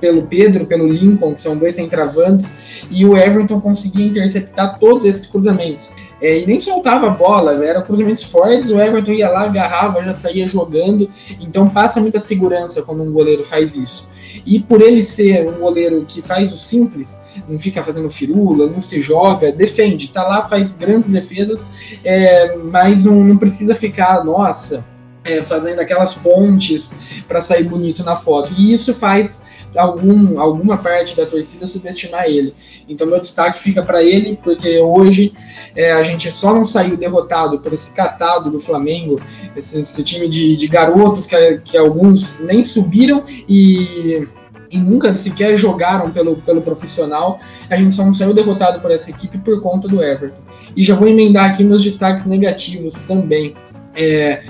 pelo 0.01 0.23
Pedro, 0.23 0.67
pelo 0.67 0.89
Lincoln, 0.89 1.33
que 1.33 1.41
são 1.41 1.57
dois 1.57 1.77
centravantes, 1.77 2.85
e 2.91 3.07
o 3.07 3.17
Everton 3.17 3.61
conseguia 3.61 4.07
interceptar 4.07 4.79
todos 4.81 5.05
esses 5.05 5.27
cruzamentos. 5.27 5.93
É, 6.23 6.39
e 6.39 6.47
nem 6.47 6.61
soltava 6.61 7.09
a 7.09 7.11
bola, 7.11 7.65
eram 7.65 7.83
cruzamentos 7.83 8.23
fortes, 8.23 8.71
o 8.71 8.81
Everton 8.81 9.11
ia 9.11 9.29
lá, 9.29 9.43
agarrava, 9.43 10.03
já 10.05 10.15
saía 10.15 10.47
jogando, 10.47 11.11
então 11.41 11.69
passa 11.69 12.01
muita 12.01 12.21
segurança 12.21 12.81
quando 12.83 13.03
um 13.03 13.11
goleiro 13.11 13.43
faz 13.43 13.75
isso. 13.75 14.09
E 14.47 14.61
por 14.61 14.81
ele 14.81 15.03
ser 15.03 15.49
um 15.49 15.59
goleiro 15.59 16.05
que 16.07 16.23
faz 16.23 16.53
o 16.53 16.57
simples, 16.57 17.21
não 17.49 17.59
fica 17.59 17.83
fazendo 17.83 18.09
firula, 18.09 18.71
não 18.71 18.81
se 18.81 19.01
joga, 19.01 19.51
defende, 19.51 20.13
tá 20.13 20.23
lá, 20.23 20.45
faz 20.45 20.75
grandes 20.75 21.11
defesas, 21.11 21.67
é, 22.05 22.57
mas 22.57 23.05
não, 23.05 23.25
não 23.25 23.37
precisa 23.37 23.75
ficar, 23.75 24.25
nossa, 24.25 24.85
é, 25.25 25.43
fazendo 25.43 25.81
aquelas 25.81 26.15
pontes 26.15 26.95
para 27.27 27.41
sair 27.41 27.65
bonito 27.65 28.05
na 28.05 28.15
foto. 28.15 28.53
E 28.57 28.73
isso 28.73 28.95
faz 28.95 29.43
algum, 29.77 30.41
alguma 30.41 30.77
parte 30.77 31.17
da 31.17 31.27
torcida 31.27 31.67
subestimar 31.67 32.25
ele. 32.27 32.55
Então 32.89 33.07
meu 33.07 33.21
destaque 33.21 33.59
fica 33.59 33.83
para 33.83 34.03
ele, 34.03 34.39
porque 34.43 34.79
hoje 34.79 35.33
é, 35.75 35.93
a 35.93 36.03
gente 36.03 36.31
só 36.31 36.55
não 36.55 36.65
saiu 36.65 36.97
derrotado 36.97 37.59
por 37.61 37.73
esse 37.73 37.91
catado 37.93 38.51
do 38.51 38.61
Flamengo, 38.61 39.21
esse, 39.57 39.81
esse 39.81 40.03
time 40.03 40.29
de, 40.29 40.57
de 40.57 40.67
garotos 40.67 41.27
que, 41.27 41.59
que 41.65 41.77
alguns 41.77 42.41
nem 42.41 42.63
subiram 42.63 43.25
e 43.49 44.27
e 44.73 44.79
nunca 44.79 45.15
sequer 45.15 45.57
jogaram 45.59 46.11
pelo, 46.11 46.37
pelo 46.37 46.63
profissional. 46.63 47.39
A 47.69 47.77
gente 47.77 47.95
só 47.95 48.05
não 48.05 48.15
saiu 48.15 48.33
derrotado 48.33 48.81
por 48.81 48.91
essa 48.91 49.11
equipe 49.11 49.37
por 49.39 49.61
conta 49.61 49.87
do 49.87 50.03
Everton. 50.03 50.41
E 50.75 50.83
já 50.83 50.95
vou 50.95 51.07
emendar 51.07 51.51
aqui 51.51 51.63
meus 51.63 51.85
destaques 51.85 52.25
negativos 52.25 53.03
também. 53.03 53.55
É, 53.95 54.43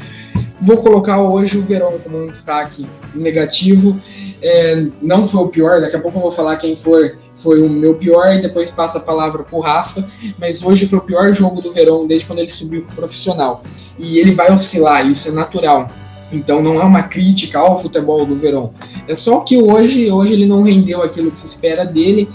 vou 0.63 0.77
colocar 0.77 1.21
hoje 1.21 1.59
o 1.59 1.63
Verão 1.63 1.99
como 2.03 2.23
um 2.23 2.31
destaque 2.31 2.87
negativo. 3.15 4.01
É, 4.41 4.87
não 5.01 5.27
foi 5.27 5.43
o 5.43 5.49
pior, 5.49 5.81
daqui 5.81 5.97
a 5.97 6.01
pouco 6.01 6.19
eu 6.19 6.23
vou 6.23 6.31
falar 6.31 6.57
quem 6.57 6.75
foi, 6.75 7.15
foi 7.35 7.61
o 7.61 7.69
meu 7.69 7.95
pior 7.95 8.33
e 8.33 8.41
depois 8.41 8.71
passa 8.71 8.99
a 8.99 9.01
palavra 9.01 9.43
pro 9.45 9.61
Rafa, 9.61 10.05
mas 10.39 10.63
hoje 10.63 10.87
foi 10.87 10.99
o 10.99 11.03
pior 11.03 11.33
jogo 11.33 11.61
do 11.61 11.71
Verão 11.71 12.07
desde 12.07 12.27
quando 12.27 12.41
ele 12.41 12.51
subiu 12.51 12.83
pro 12.83 12.97
profissional. 12.97 13.63
E 13.99 14.19
ele 14.19 14.33
vai 14.33 14.53
oscilar, 14.53 15.07
isso 15.07 15.29
é 15.29 15.33
natural. 15.33 15.89
Então 16.33 16.63
não 16.63 16.81
é 16.81 16.85
uma 16.85 17.03
crítica 17.03 17.59
ao 17.59 17.77
futebol 17.77 18.25
do 18.25 18.35
Verão. 18.35 18.73
É 19.07 19.15
só 19.15 19.41
que 19.41 19.59
hoje, 19.59 20.11
hoje 20.11 20.33
ele 20.33 20.47
não 20.47 20.63
rendeu 20.63 21.03
aquilo 21.03 21.31
que 21.31 21.39
se 21.39 21.47
espera 21.47 21.85
dele. 21.85 22.29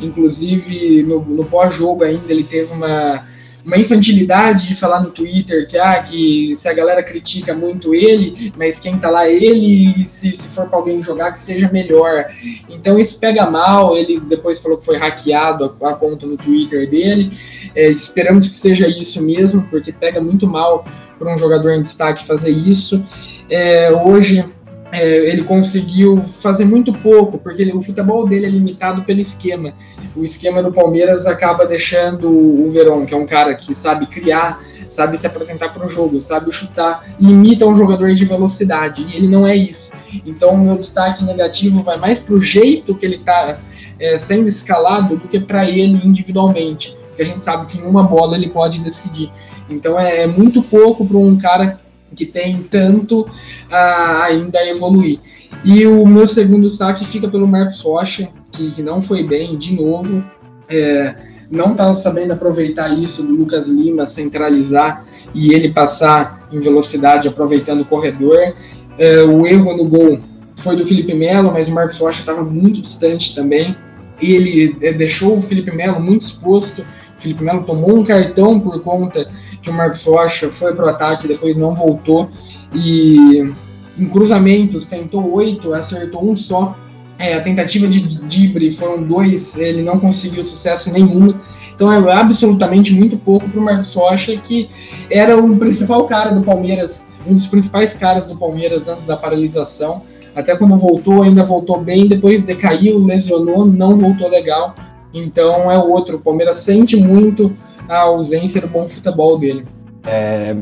Inclusive 0.00 1.02
no, 1.02 1.20
no 1.20 1.44
pós-jogo 1.44 2.02
ainda 2.02 2.32
ele 2.32 2.44
teve 2.44 2.72
uma 2.72 3.24
uma 3.64 3.76
infantilidade 3.76 4.68
de 4.68 4.74
falar 4.74 5.00
no 5.00 5.10
Twitter 5.10 5.66
que, 5.68 5.78
ah, 5.78 6.02
que 6.02 6.54
se 6.56 6.68
a 6.68 6.72
galera 6.72 7.02
critica 7.02 7.54
muito 7.54 7.94
ele, 7.94 8.52
mas 8.56 8.80
quem 8.80 8.98
tá 8.98 9.08
lá 9.08 9.26
é 9.26 9.32
ele, 9.32 10.04
se, 10.04 10.32
se 10.32 10.48
for 10.48 10.68
para 10.68 10.78
alguém 10.78 11.00
jogar, 11.00 11.32
que 11.32 11.40
seja 11.40 11.70
melhor. 11.72 12.26
Então 12.68 12.98
isso 12.98 13.18
pega 13.20 13.48
mal, 13.48 13.96
ele 13.96 14.18
depois 14.20 14.58
falou 14.58 14.78
que 14.78 14.84
foi 14.84 14.96
hackeado 14.96 15.76
a, 15.80 15.90
a 15.90 15.94
conta 15.94 16.26
no 16.26 16.36
Twitter 16.36 16.90
dele. 16.90 17.30
É, 17.74 17.88
esperamos 17.88 18.48
que 18.48 18.56
seja 18.56 18.88
isso 18.88 19.22
mesmo, 19.22 19.62
porque 19.70 19.92
pega 19.92 20.20
muito 20.20 20.46
mal 20.46 20.84
para 21.18 21.32
um 21.32 21.38
jogador 21.38 21.70
em 21.70 21.82
destaque 21.82 22.26
fazer 22.26 22.50
isso. 22.50 23.04
É, 23.48 23.92
hoje 23.92 24.44
é, 24.92 25.30
ele 25.30 25.42
conseguiu 25.42 26.18
fazer 26.20 26.66
muito 26.66 26.92
pouco, 26.92 27.38
porque 27.38 27.62
ele, 27.62 27.72
o 27.72 27.80
futebol 27.80 28.28
dele 28.28 28.44
é 28.44 28.50
limitado 28.50 29.02
pelo 29.04 29.20
esquema. 29.20 29.72
O 30.14 30.22
esquema 30.22 30.62
do 30.62 30.70
Palmeiras 30.70 31.26
acaba 31.26 31.64
deixando 31.64 32.28
o 32.28 32.70
Verón, 32.70 33.06
que 33.06 33.14
é 33.14 33.16
um 33.16 33.24
cara 33.24 33.54
que 33.54 33.74
sabe 33.74 34.06
criar, 34.06 34.62
sabe 34.90 35.16
se 35.16 35.26
apresentar 35.26 35.70
para 35.72 35.86
o 35.86 35.88
jogo, 35.88 36.20
sabe 36.20 36.52
chutar, 36.52 37.02
limita 37.18 37.64
um 37.64 37.74
jogador 37.74 38.12
de 38.12 38.22
velocidade, 38.26 39.06
e 39.08 39.16
ele 39.16 39.28
não 39.28 39.46
é 39.46 39.56
isso. 39.56 39.90
Então, 40.26 40.50
o 40.50 40.58
meu 40.58 40.76
destaque 40.76 41.24
negativo 41.24 41.82
vai 41.82 41.96
mais 41.96 42.20
para 42.20 42.34
o 42.34 42.40
jeito 42.40 42.94
que 42.94 43.06
ele 43.06 43.16
está 43.16 43.58
é, 43.98 44.18
sendo 44.18 44.46
escalado 44.46 45.16
do 45.16 45.26
que 45.26 45.40
para 45.40 45.66
ele 45.66 46.06
individualmente, 46.06 46.94
porque 47.08 47.22
a 47.22 47.24
gente 47.24 47.42
sabe 47.42 47.64
que 47.64 47.78
em 47.78 47.86
uma 47.86 48.02
bola 48.02 48.36
ele 48.36 48.50
pode 48.50 48.78
decidir. 48.80 49.32
Então, 49.70 49.98
é, 49.98 50.24
é 50.24 50.26
muito 50.26 50.62
pouco 50.62 51.06
para 51.06 51.16
um 51.16 51.38
cara 51.38 51.78
que 52.14 52.26
tem 52.26 52.62
tanto 52.62 53.28
a 53.70 54.24
ainda 54.24 54.64
evoluir. 54.68 55.18
E 55.64 55.86
o 55.86 56.06
meu 56.06 56.26
segundo 56.26 56.68
destaque 56.68 57.04
fica 57.04 57.28
pelo 57.28 57.46
Marcos 57.46 57.80
Rocha, 57.80 58.28
que, 58.50 58.70
que 58.70 58.82
não 58.82 59.00
foi 59.00 59.22
bem 59.22 59.56
de 59.56 59.74
novo. 59.74 60.24
É, 60.68 61.14
não 61.50 61.72
está 61.72 61.92
sabendo 61.92 62.32
aproveitar 62.32 62.88
isso 62.88 63.22
do 63.22 63.34
Lucas 63.34 63.68
Lima 63.68 64.06
centralizar 64.06 65.04
e 65.34 65.52
ele 65.52 65.72
passar 65.72 66.48
em 66.50 66.60
velocidade 66.60 67.28
aproveitando 67.28 67.82
o 67.82 67.84
corredor. 67.84 68.54
É, 68.98 69.22
o 69.22 69.46
erro 69.46 69.76
no 69.76 69.86
gol 69.86 70.18
foi 70.56 70.76
do 70.76 70.84
Felipe 70.84 71.12
Melo, 71.12 71.52
mas 71.52 71.68
o 71.68 71.72
Marcos 71.72 71.98
Rocha 71.98 72.20
estava 72.20 72.42
muito 72.42 72.80
distante 72.80 73.34
também. 73.34 73.76
Ele 74.20 74.76
é, 74.82 74.92
deixou 74.92 75.36
o 75.36 75.42
Felipe 75.42 75.70
Melo 75.70 76.00
muito 76.00 76.22
exposto. 76.22 76.82
O 77.16 77.20
Felipe 77.20 77.42
Melo 77.42 77.64
tomou 77.64 77.98
um 77.98 78.04
cartão 78.04 78.58
por 78.60 78.80
conta 78.80 79.28
que 79.62 79.70
o 79.70 79.72
Marcos 79.72 80.04
Rocha 80.04 80.50
foi 80.50 80.74
para 80.74 80.86
o 80.86 80.88
ataque, 80.88 81.28
depois 81.28 81.56
não 81.56 81.74
voltou. 81.74 82.30
E 82.74 83.52
em 83.98 84.08
cruzamentos 84.08 84.86
tentou 84.86 85.32
oito, 85.32 85.72
acertou 85.72 86.28
um 86.28 86.34
só. 86.34 86.76
É, 87.18 87.34
a 87.34 87.40
tentativa 87.40 87.86
de 87.86 88.00
drible 88.20 88.70
foram 88.72 89.02
dois, 89.02 89.56
ele 89.56 89.82
não 89.82 89.98
conseguiu 89.98 90.42
sucesso 90.42 90.92
nenhum. 90.92 91.34
Então 91.74 91.92
é 91.92 92.12
absolutamente 92.12 92.92
muito 92.92 93.16
pouco 93.16 93.48
para 93.48 93.60
o 93.60 93.62
Marcos 93.62 93.94
Rocha, 93.94 94.36
que 94.36 94.68
era 95.10 95.36
o 95.36 95.56
principal 95.56 96.04
cara 96.06 96.30
do 96.30 96.42
Palmeiras, 96.42 97.06
um 97.26 97.34
dos 97.34 97.46
principais 97.46 97.94
caras 97.94 98.28
do 98.28 98.36
Palmeiras 98.36 98.88
antes 98.88 99.06
da 99.06 99.16
paralisação. 99.16 100.02
Até 100.34 100.56
quando 100.56 100.76
voltou, 100.76 101.22
ainda 101.22 101.42
voltou 101.44 101.80
bem, 101.80 102.06
depois 102.06 102.42
decaiu, 102.42 102.98
lesionou, 102.98 103.66
não 103.66 103.96
voltou 103.96 104.28
legal. 104.28 104.74
Então 105.12 105.70
é 105.70 105.78
outro. 105.78 106.16
O 106.16 106.20
Palmeiras 106.20 106.58
sente 106.58 106.96
muito 106.96 107.52
a 107.88 108.02
ausência 108.02 108.60
do 108.60 108.68
bom 108.68 108.88
futebol 108.88 109.38
dele. 109.38 109.66
É, 110.04 110.56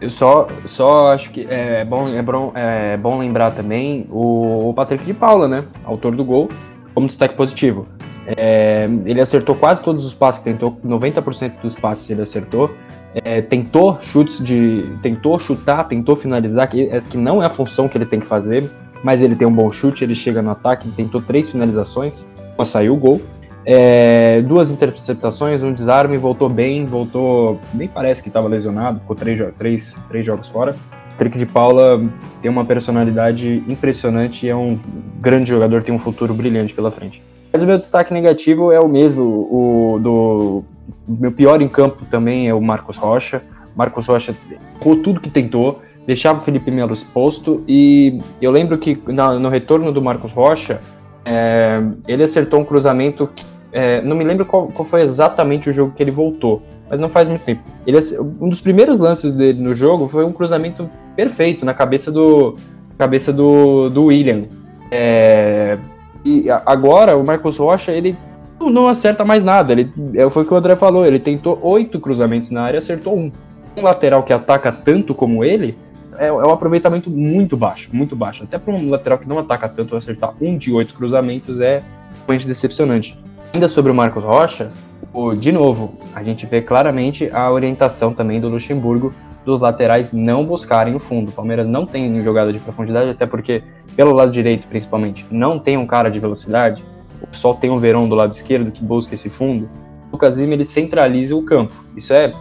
eu 0.00 0.10
só, 0.10 0.46
só 0.66 1.08
acho 1.08 1.30
que 1.30 1.46
é 1.48 1.84
bom, 1.84 2.08
é 2.08 2.22
bom, 2.22 2.52
é 2.54 2.96
bom 2.96 3.18
lembrar 3.18 3.52
também 3.52 4.06
o, 4.10 4.68
o 4.68 4.74
Patrick 4.74 5.04
de 5.04 5.14
Paula, 5.14 5.48
né? 5.48 5.64
Autor 5.84 6.14
do 6.14 6.24
gol, 6.24 6.48
como 6.94 7.06
destaque 7.06 7.34
positivo. 7.34 7.86
É, 8.26 8.88
ele 9.04 9.20
acertou 9.20 9.54
quase 9.54 9.82
todos 9.82 10.04
os 10.04 10.14
passes 10.14 10.42
que 10.42 10.50
tentou, 10.50 10.78
90% 10.84 11.60
dos 11.62 11.74
passes 11.74 12.08
ele 12.10 12.22
acertou. 12.22 12.70
É, 13.14 13.40
tentou 13.40 13.98
chutes 14.00 14.42
de. 14.42 14.84
tentou 15.00 15.38
chutar, 15.38 15.84
tentou 15.84 16.16
finalizar, 16.16 16.68
que, 16.68 16.88
que 17.08 17.16
não 17.16 17.42
é 17.42 17.46
a 17.46 17.50
função 17.50 17.88
que 17.88 17.96
ele 17.96 18.06
tem 18.06 18.18
que 18.18 18.26
fazer, 18.26 18.68
mas 19.04 19.20
ele 19.20 19.36
tem 19.36 19.46
um 19.46 19.52
bom 19.52 19.70
chute, 19.70 20.02
ele 20.02 20.14
chega 20.14 20.40
no 20.40 20.50
ataque, 20.50 20.88
tentou 20.88 21.20
três 21.20 21.50
finalizações, 21.50 22.26
só 22.56 22.64
saiu 22.64 22.94
o 22.94 22.96
gol. 22.96 23.20
É, 23.66 24.40
duas 24.40 24.70
interceptações, 24.70 25.62
um 25.62 25.74
desarme, 25.74 26.16
voltou 26.16 26.48
bem, 26.48 26.86
voltou. 26.86 27.60
Nem 27.74 27.86
parece 27.86 28.22
que 28.22 28.28
estava 28.28 28.48
lesionado, 28.48 29.00
ficou 29.00 29.14
três, 29.14 29.40
três, 29.58 30.00
três 30.08 30.24
jogos 30.24 30.48
fora. 30.48 30.74
Trick 31.18 31.36
de 31.36 31.44
Paula 31.44 32.02
tem 32.40 32.50
uma 32.50 32.64
personalidade 32.64 33.62
impressionante 33.68 34.46
e 34.46 34.48
é 34.48 34.56
um 34.56 34.80
grande 35.20 35.50
jogador, 35.50 35.82
tem 35.82 35.94
um 35.94 35.98
futuro 35.98 36.32
brilhante 36.32 36.72
pela 36.72 36.90
frente. 36.90 37.22
Mas 37.52 37.62
o 37.62 37.66
meu 37.66 37.76
destaque 37.76 38.12
negativo 38.12 38.72
é 38.72 38.80
o 38.80 38.88
mesmo, 38.88 39.22
o 39.22 39.98
do 40.00 40.64
meu 41.06 41.30
pior 41.30 41.60
em 41.60 41.68
campo 41.68 42.06
também 42.06 42.48
é 42.48 42.54
o 42.54 42.60
Marcos 42.60 42.96
Rocha. 42.96 43.42
Marcos 43.76 44.06
Rocha 44.06 44.34
errou 44.80 44.96
tudo 44.96 45.20
que 45.20 45.30
tentou, 45.30 45.82
deixava 46.06 46.38
o 46.38 46.42
Felipe 46.42 46.70
Melo 46.70 46.92
exposto 46.92 47.64
e 47.66 48.20
eu 48.40 48.50
lembro 48.50 48.78
que 48.78 48.98
no 49.06 49.48
retorno 49.48 49.92
do 49.92 50.02
Marcos 50.02 50.32
Rocha, 50.32 50.80
é, 51.24 51.82
ele 52.06 52.22
acertou 52.22 52.60
um 52.60 52.64
cruzamento 52.64 53.28
que 53.34 53.44
é, 53.72 54.00
não 54.02 54.14
me 54.14 54.22
lembro 54.22 54.46
qual, 54.46 54.68
qual, 54.68 54.84
foi 54.84 55.02
exatamente 55.02 55.68
o 55.68 55.72
jogo 55.72 55.92
que 55.96 56.02
ele 56.02 56.12
voltou, 56.12 56.62
mas 56.88 57.00
não 57.00 57.08
faz 57.08 57.28
muito 57.28 57.44
tempo. 57.44 57.62
Ele, 57.84 57.98
um 58.40 58.48
dos 58.48 58.60
primeiros 58.60 59.00
lances 59.00 59.34
dele 59.34 59.60
no 59.60 59.74
jogo 59.74 60.06
foi 60.06 60.24
um 60.24 60.32
cruzamento 60.32 60.88
perfeito 61.16 61.66
na 61.66 61.74
cabeça 61.74 62.12
do 62.12 62.54
cabeça 62.96 63.32
do, 63.32 63.88
do 63.88 64.04
William. 64.04 64.44
É, 64.92 65.76
e 66.24 66.46
agora 66.64 67.16
o 67.16 67.24
Marcos 67.24 67.56
Rocha 67.56 67.90
ele 67.90 68.16
não 68.60 68.86
acerta 68.86 69.24
mais 69.24 69.42
nada. 69.42 69.72
Ele, 69.72 69.92
é, 70.14 70.30
foi 70.30 70.44
o 70.44 70.46
que 70.46 70.54
o 70.54 70.56
André 70.56 70.76
falou. 70.76 71.04
Ele 71.04 71.18
tentou 71.18 71.58
oito 71.60 71.98
cruzamentos 71.98 72.50
na 72.50 72.62
área, 72.62 72.78
acertou 72.78 73.18
um. 73.18 73.32
Um 73.76 73.82
lateral 73.82 74.22
que 74.22 74.32
ataca 74.32 74.70
tanto 74.70 75.12
como 75.16 75.44
ele 75.44 75.76
é, 76.18 76.26
é 76.28 76.32
um 76.32 76.50
aproveitamento 76.50 77.10
muito 77.10 77.56
baixo, 77.56 77.90
muito 77.92 78.14
baixo. 78.14 78.44
Até 78.44 78.58
para 78.58 78.72
um 78.72 78.90
lateral 78.90 79.18
que 79.18 79.28
não 79.28 79.38
ataca 79.38 79.68
tanto, 79.68 79.96
acertar 79.96 80.34
um 80.40 80.56
de 80.56 80.72
oito 80.72 80.94
cruzamentos 80.94 81.60
é 81.60 81.82
realmente 82.18 82.46
decepcionante. 82.46 83.18
Ainda 83.52 83.68
sobre 83.68 83.92
o 83.92 83.94
Marcos 83.94 84.22
Rocha, 84.22 84.70
o, 85.12 85.34
de 85.34 85.52
novo, 85.52 85.96
a 86.14 86.22
gente 86.24 86.44
vê 86.44 86.60
claramente 86.60 87.30
a 87.32 87.50
orientação 87.50 88.12
também 88.12 88.40
do 88.40 88.48
Luxemburgo 88.48 89.14
dos 89.44 89.60
laterais 89.60 90.12
não 90.12 90.44
buscarem 90.44 90.94
o 90.94 90.98
fundo. 90.98 91.28
O 91.30 91.32
Palmeiras 91.32 91.66
não 91.66 91.86
tem 91.86 92.22
jogada 92.22 92.52
de 92.52 92.58
profundidade, 92.58 93.10
até 93.10 93.26
porque, 93.26 93.62
pelo 93.94 94.12
lado 94.12 94.32
direito 94.32 94.66
principalmente, 94.66 95.26
não 95.30 95.58
tem 95.58 95.76
um 95.76 95.86
cara 95.86 96.08
de 96.08 96.18
velocidade. 96.18 96.82
O 97.22 97.26
pessoal 97.26 97.54
tem 97.54 97.70
um 97.70 97.78
Verão 97.78 98.08
do 98.08 98.14
lado 98.14 98.32
esquerdo 98.32 98.72
que 98.72 98.82
busca 98.82 99.14
esse 99.14 99.28
fundo. 99.28 99.68
O 100.08 100.12
Lucas 100.12 100.36
Lima 100.36 100.54
ele 100.54 100.64
centraliza 100.64 101.36
o 101.36 101.42
campo. 101.42 101.74
Isso 101.96 102.12
é. 102.12 102.32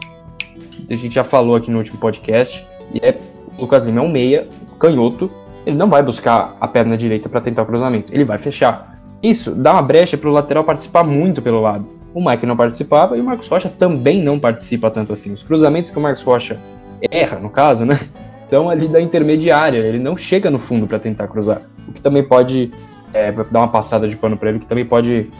A 0.90 0.96
gente 0.96 1.16
já 1.16 1.24
falou 1.24 1.56
aqui 1.56 1.70
no 1.70 1.78
último 1.78 2.00
podcast. 2.00 2.66
E 2.94 3.00
é. 3.00 3.18
O 3.58 3.62
Lucas 3.62 3.84
Lima 3.84 4.00
é 4.00 4.04
um 4.04 4.10
meia, 4.10 4.48
canhoto. 4.80 5.32
Ele 5.66 5.78
não 5.78 5.90
vai 5.90 6.04
buscar 6.04 6.58
a 6.60 6.68
perna 6.68 6.98
direita 6.98 7.30
para 7.30 7.42
tentar 7.42 7.64
o 7.64 7.66
cruzamento. 7.66 8.14
Ele 8.14 8.26
vai 8.26 8.38
fechar. 8.38 9.00
Isso 9.22 9.52
dá 9.52 9.74
uma 9.74 9.82
brecha 9.82 10.18
para 10.18 10.30
o 10.30 10.34
lateral 10.34 10.64
participar 10.64 11.04
muito 11.04 11.42
pelo 11.42 11.62
lado. 11.62 11.88
O 12.14 12.24
Mike 12.24 12.46
não 12.46 12.56
participava 12.56 13.18
e 13.18 13.22
o 13.22 13.24
Marcos 13.24 13.48
Rocha 13.48 13.70
também 13.70 14.22
não 14.22 14.38
participa 14.38 14.92
tanto 14.92 15.14
assim. 15.14 15.32
Os 15.32 15.42
cruzamentos 15.42 15.90
que 15.90 15.98
o 15.98 16.02
Marcos 16.02 16.22
Rocha 16.22 16.60
erra, 17.10 17.40
no 17.40 17.50
caso, 17.50 17.86
né? 17.86 18.00
Estão 18.44 18.70
ali 18.70 18.88
da 18.88 19.02
intermediária, 19.02 19.80
ele 19.80 19.98
não 19.98 20.16
chega 20.16 20.52
no 20.52 20.60
fundo 20.60 20.86
para 20.86 21.00
tentar 21.00 21.28
cruzar. 21.28 21.62
O 21.88 21.92
que 21.92 22.02
também 22.02 22.22
pode 22.22 22.72
é, 23.14 23.32
dar 23.32 23.60
uma 23.60 23.68
passada 23.68 24.08
de 24.08 24.16
pano 24.16 24.38
para 24.38 24.50
ele, 24.50 24.60
que 24.60 24.66
também 24.68 24.86
pode 24.86 25.32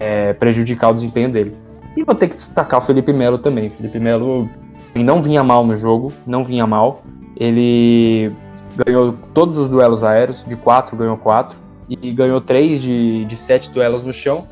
é, 0.00 0.32
prejudicar 0.32 0.90
o 0.90 0.94
desempenho 0.94 1.30
dele. 1.30 1.52
E 1.96 2.02
vou 2.02 2.14
ter 2.14 2.28
que 2.28 2.36
destacar 2.36 2.80
o 2.80 2.82
Felipe 2.82 3.12
Melo 3.12 3.38
também. 3.38 3.68
O 3.68 3.70
Felipe 3.70 3.98
Melo 3.98 4.48
não 4.94 5.22
vinha 5.22 5.44
mal 5.44 5.66
no 5.66 5.76
jogo, 5.76 6.10
não 6.26 6.44
vinha 6.44 6.66
mal. 6.66 7.02
Ele 7.42 8.32
ganhou 8.76 9.16
todos 9.34 9.58
os 9.58 9.68
duelos 9.68 10.04
aéreos, 10.04 10.44
de 10.46 10.54
quatro 10.54 10.96
ganhou 10.96 11.16
quatro 11.16 11.58
e 11.88 12.12
ganhou 12.12 12.40
três 12.40 12.80
de, 12.80 13.26
sete 13.34 13.68
duelos 13.68 14.04
no 14.04 14.12
chão. 14.12 14.46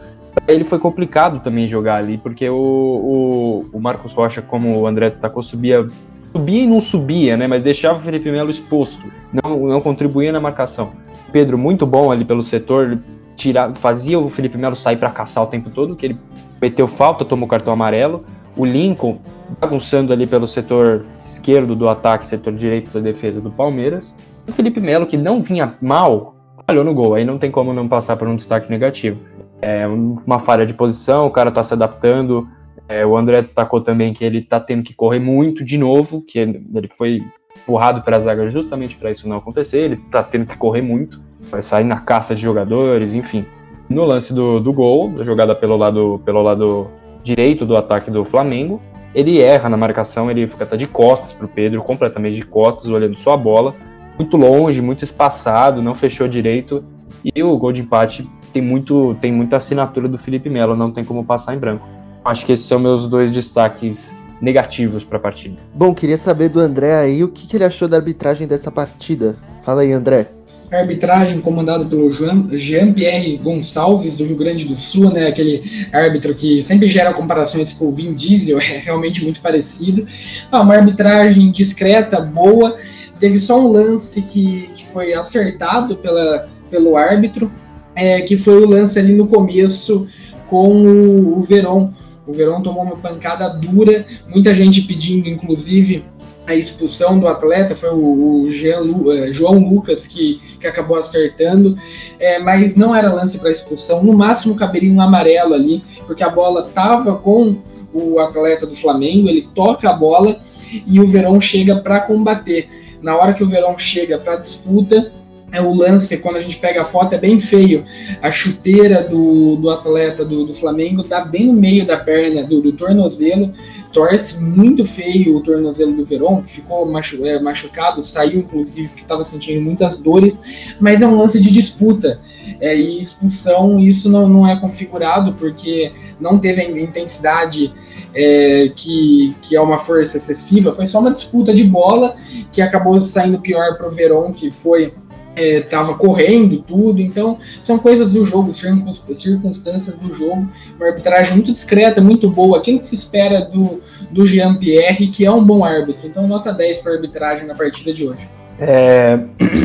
Ele 0.48 0.64
foi 0.64 0.78
complicado 0.78 1.40
também 1.40 1.68
jogar 1.68 1.96
ali, 1.96 2.18
porque 2.18 2.48
o, 2.48 2.56
o, 2.56 3.66
o 3.72 3.80
Marcos 3.80 4.12
Rocha, 4.12 4.42
como 4.42 4.76
o 4.76 4.86
André 4.88 5.08
destacou, 5.08 5.40
subia, 5.40 5.86
subia 6.32 6.64
e 6.64 6.66
não 6.66 6.80
subia, 6.80 7.36
né? 7.36 7.46
Mas 7.46 7.62
deixava 7.62 7.98
o 7.98 8.00
Felipe 8.00 8.30
Melo 8.30 8.50
exposto, 8.50 9.04
não, 9.32 9.68
não 9.68 9.80
contribuía 9.80 10.32
na 10.32 10.40
marcação. 10.40 10.90
Pedro, 11.30 11.56
muito 11.56 11.86
bom 11.86 12.10
ali 12.10 12.24
pelo 12.24 12.42
setor, 12.42 12.98
tira, 13.36 13.72
fazia 13.72 14.18
o 14.18 14.28
Felipe 14.28 14.58
Melo 14.58 14.74
sair 14.74 14.96
para 14.96 15.10
caçar 15.10 15.44
o 15.44 15.46
tempo 15.46 15.70
todo, 15.70 15.94
que 15.94 16.06
ele 16.06 16.18
meteu 16.60 16.88
falta, 16.88 17.24
tomou 17.24 17.48
cartão 17.48 17.72
amarelo. 17.72 18.24
O 18.56 18.64
Lincoln 18.64 19.18
bagunçando 19.58 20.12
ali 20.12 20.26
pelo 20.26 20.46
setor 20.46 21.06
esquerdo 21.24 21.74
do 21.74 21.88
ataque, 21.88 22.26
setor 22.26 22.52
direito 22.52 22.92
da 22.92 23.00
defesa 23.00 23.40
do 23.40 23.50
Palmeiras. 23.50 24.16
O 24.46 24.52
Felipe 24.52 24.80
Melo, 24.80 25.06
que 25.06 25.16
não 25.16 25.42
vinha 25.42 25.74
mal, 25.80 26.34
falhou 26.66 26.84
no 26.84 26.94
gol. 26.94 27.14
Aí 27.14 27.24
não 27.24 27.38
tem 27.38 27.50
como 27.50 27.72
não 27.72 27.88
passar 27.88 28.16
por 28.16 28.28
um 28.28 28.36
destaque 28.36 28.70
negativo. 28.70 29.18
É 29.62 29.86
uma 29.86 30.38
falha 30.38 30.64
de 30.64 30.74
posição, 30.74 31.26
o 31.26 31.30
cara 31.30 31.50
tá 31.50 31.62
se 31.62 31.74
adaptando. 31.74 32.48
É, 32.88 33.06
o 33.06 33.16
André 33.16 33.40
destacou 33.40 33.80
também 33.80 34.12
que 34.12 34.24
ele 34.24 34.42
tá 34.42 34.58
tendo 34.58 34.82
que 34.82 34.94
correr 34.94 35.20
muito 35.20 35.64
de 35.64 35.78
novo, 35.78 36.22
que 36.22 36.38
ele 36.38 36.88
foi 36.96 37.22
empurrado 37.62 38.02
para 38.02 38.18
zaga 38.18 38.48
justamente 38.48 38.96
para 38.96 39.10
isso 39.10 39.28
não 39.28 39.36
acontecer. 39.36 39.78
Ele 39.78 39.96
tá 40.10 40.22
tendo 40.22 40.46
que 40.46 40.56
correr 40.56 40.82
muito, 40.82 41.20
vai 41.42 41.62
sair 41.62 41.84
na 41.84 42.00
caça 42.00 42.34
de 42.34 42.42
jogadores, 42.42 43.14
enfim. 43.14 43.44
No 43.88 44.04
lance 44.04 44.32
do, 44.32 44.60
do 44.60 44.72
gol, 44.72 45.10
da 45.10 45.24
jogada 45.24 45.54
pelo 45.54 45.76
lado, 45.76 46.20
pelo 46.24 46.42
lado 46.42 46.88
direito 47.22 47.66
do 47.66 47.76
ataque 47.76 48.10
do 48.10 48.24
Flamengo, 48.24 48.80
ele 49.14 49.40
erra 49.40 49.68
na 49.68 49.76
marcação, 49.76 50.30
ele 50.30 50.46
fica 50.46 50.64
até 50.64 50.76
de 50.76 50.86
costas 50.86 51.32
pro 51.32 51.48
Pedro, 51.48 51.82
completamente 51.82 52.36
de 52.36 52.44
costas, 52.44 52.88
olhando 52.88 53.18
só 53.18 53.32
a 53.32 53.36
bola, 53.36 53.74
muito 54.18 54.36
longe, 54.36 54.80
muito 54.80 55.04
espaçado, 55.04 55.82
não 55.82 55.94
fechou 55.94 56.28
direito. 56.28 56.84
E 57.24 57.42
o 57.42 57.56
gol 57.58 57.72
de 57.72 57.82
empate 57.82 58.28
tem 58.52 58.62
muito 58.62 59.16
tem 59.20 59.32
muita 59.32 59.56
assinatura 59.56 60.08
do 60.08 60.16
Felipe 60.16 60.48
Melo, 60.48 60.76
não 60.76 60.90
tem 60.90 61.04
como 61.04 61.24
passar 61.24 61.54
em 61.54 61.58
branco. 61.58 61.86
Acho 62.24 62.46
que 62.46 62.52
esses 62.52 62.66
são 62.66 62.78
meus 62.78 63.06
dois 63.06 63.30
destaques 63.32 64.14
negativos 64.40 65.04
para 65.04 65.18
a 65.18 65.20
partida. 65.20 65.56
Bom, 65.74 65.94
queria 65.94 66.16
saber 66.16 66.48
do 66.48 66.60
André 66.60 66.94
aí 66.94 67.22
o 67.24 67.28
que, 67.28 67.46
que 67.46 67.56
ele 67.56 67.64
achou 67.64 67.88
da 67.88 67.96
arbitragem 67.96 68.46
dessa 68.46 68.70
partida. 68.70 69.36
Fala 69.62 69.82
aí, 69.82 69.92
André 69.92 70.39
arbitragem 70.70 71.40
comandada 71.40 71.84
pelo 71.84 72.10
Jean-Pierre 72.10 73.36
Gonçalves, 73.38 74.16
do 74.16 74.24
Rio 74.24 74.36
Grande 74.36 74.64
do 74.64 74.76
Sul, 74.76 75.10
né, 75.10 75.26
aquele 75.26 75.88
árbitro 75.92 76.34
que 76.34 76.62
sempre 76.62 76.88
gera 76.88 77.12
comparações 77.12 77.72
com 77.72 77.86
o 77.86 77.92
Vin 77.92 78.14
Diesel, 78.14 78.58
é 78.62 78.78
realmente 78.78 79.22
muito 79.22 79.40
parecido. 79.40 80.06
Ah, 80.50 80.62
uma 80.62 80.74
arbitragem 80.74 81.50
discreta, 81.50 82.20
boa, 82.20 82.76
teve 83.18 83.40
só 83.40 83.60
um 83.60 83.68
lance 83.68 84.22
que, 84.22 84.70
que 84.74 84.86
foi 84.86 85.12
acertado 85.12 85.96
pela, 85.96 86.48
pelo 86.70 86.96
árbitro, 86.96 87.52
é, 87.94 88.20
que 88.22 88.36
foi 88.36 88.62
o 88.62 88.68
lance 88.68 88.98
ali 88.98 89.12
no 89.12 89.26
começo 89.26 90.06
com 90.46 90.68
o, 90.68 91.38
o 91.38 91.40
Verón. 91.40 91.90
O 92.26 92.32
Verón 92.32 92.62
tomou 92.62 92.84
uma 92.84 92.96
pancada 92.96 93.48
dura, 93.48 94.06
muita 94.28 94.54
gente 94.54 94.82
pedindo, 94.82 95.28
inclusive, 95.28 96.04
a 96.46 96.54
expulsão 96.54 97.18
do 97.18 97.28
atleta, 97.28 97.74
foi 97.74 97.90
o, 97.90 98.42
o 98.44 98.50
Jean, 98.50 98.82
uh, 98.82 99.32
João 99.32 99.58
Lucas 99.58 100.06
que, 100.06 100.40
que 100.58 100.66
acabou 100.66 100.96
acertando, 100.98 101.76
é, 102.18 102.38
mas 102.38 102.76
não 102.76 102.94
era 102.94 103.12
lance 103.12 103.38
para 103.38 103.50
expulsão, 103.50 104.02
no 104.02 104.12
máximo 104.12 104.56
caberia 104.56 104.92
um 104.92 105.00
amarelo 105.00 105.54
ali, 105.54 105.82
porque 106.06 106.24
a 106.24 106.28
bola 106.28 106.66
estava 106.66 107.16
com 107.16 107.56
o 107.92 108.18
atleta 108.18 108.66
do 108.66 108.74
Flamengo, 108.74 109.28
ele 109.28 109.48
toca 109.54 109.88
a 109.88 109.92
bola 109.92 110.40
e 110.86 111.00
o 111.00 111.06
Verão 111.06 111.40
chega 111.40 111.76
para 111.76 112.00
combater. 112.00 112.68
Na 113.02 113.16
hora 113.16 113.32
que 113.32 113.42
o 113.42 113.48
Verão 113.48 113.76
chega 113.78 114.18
para 114.18 114.36
disputa, 114.36 115.12
é 115.52 115.60
o 115.60 115.74
lance, 115.74 116.16
quando 116.18 116.36
a 116.36 116.40
gente 116.40 116.58
pega 116.58 116.82
a 116.82 116.84
foto, 116.84 117.14
é 117.14 117.18
bem 117.18 117.40
feio. 117.40 117.84
A 118.22 118.30
chuteira 118.30 119.02
do, 119.02 119.56
do 119.56 119.70
atleta 119.70 120.24
do, 120.24 120.46
do 120.46 120.54
Flamengo 120.54 121.02
dá 121.02 121.24
bem 121.24 121.46
no 121.46 121.52
meio 121.52 121.86
da 121.86 121.96
perna, 121.96 122.42
do, 122.44 122.60
do 122.60 122.72
tornozelo, 122.72 123.52
torce 123.92 124.40
muito 124.40 124.84
feio 124.84 125.36
o 125.36 125.42
tornozelo 125.42 125.92
do 125.92 126.04
Verón, 126.04 126.42
que 126.42 126.52
ficou 126.52 126.86
machu 126.86 127.24
é, 127.26 127.40
machucado, 127.40 128.00
saiu 128.00 128.40
inclusive 128.40 128.88
porque 128.88 129.02
estava 129.02 129.24
sentindo 129.24 129.60
muitas 129.60 129.98
dores, 129.98 130.74
mas 130.78 131.02
é 131.02 131.06
um 131.06 131.16
lance 131.16 131.40
de 131.40 131.50
disputa. 131.50 132.20
É, 132.60 132.76
e 132.76 132.98
expulsão, 132.98 133.78
isso 133.78 134.10
não, 134.10 134.28
não 134.28 134.46
é 134.46 134.58
configurado 134.58 135.34
porque 135.34 135.92
não 136.18 136.38
teve 136.38 136.60
a 136.60 136.80
intensidade 136.80 137.72
é, 138.14 138.72
que, 138.74 139.34
que 139.42 139.56
é 139.56 139.60
uma 139.60 139.78
força 139.78 140.16
excessiva, 140.16 140.72
foi 140.72 140.86
só 140.86 141.00
uma 141.00 141.12
disputa 141.12 141.54
de 141.54 141.64
bola 141.64 142.14
que 142.50 142.60
acabou 142.60 143.00
saindo 143.00 143.40
pior 143.40 143.76
para 143.76 143.88
o 143.88 143.92
Verón, 143.92 144.32
que 144.32 144.50
foi 144.50 144.92
estava 145.36 145.92
é, 145.92 145.94
correndo 145.94 146.62
tudo, 146.62 147.00
então 147.00 147.38
são 147.62 147.78
coisas 147.78 148.12
do 148.12 148.24
jogo, 148.24 148.52
circunstâncias 148.52 149.98
do 149.98 150.12
jogo, 150.12 150.48
uma 150.76 150.86
arbitragem 150.86 151.34
muito 151.34 151.52
discreta, 151.52 152.00
muito 152.00 152.28
boa, 152.28 152.58
aquilo 152.58 152.80
que 152.80 152.86
se 152.86 152.94
espera 152.94 153.42
do, 153.42 153.80
do 154.10 154.26
Jean 154.26 154.56
Pierre, 154.56 155.08
que 155.08 155.24
é 155.24 155.30
um 155.30 155.44
bom 155.44 155.64
árbitro, 155.64 156.06
então 156.06 156.26
nota 156.26 156.52
10 156.52 156.78
para 156.78 156.92
arbitragem 156.92 157.46
na 157.46 157.54
partida 157.54 157.92
de 157.92 158.08
hoje. 158.08 158.28
É, 158.58 159.18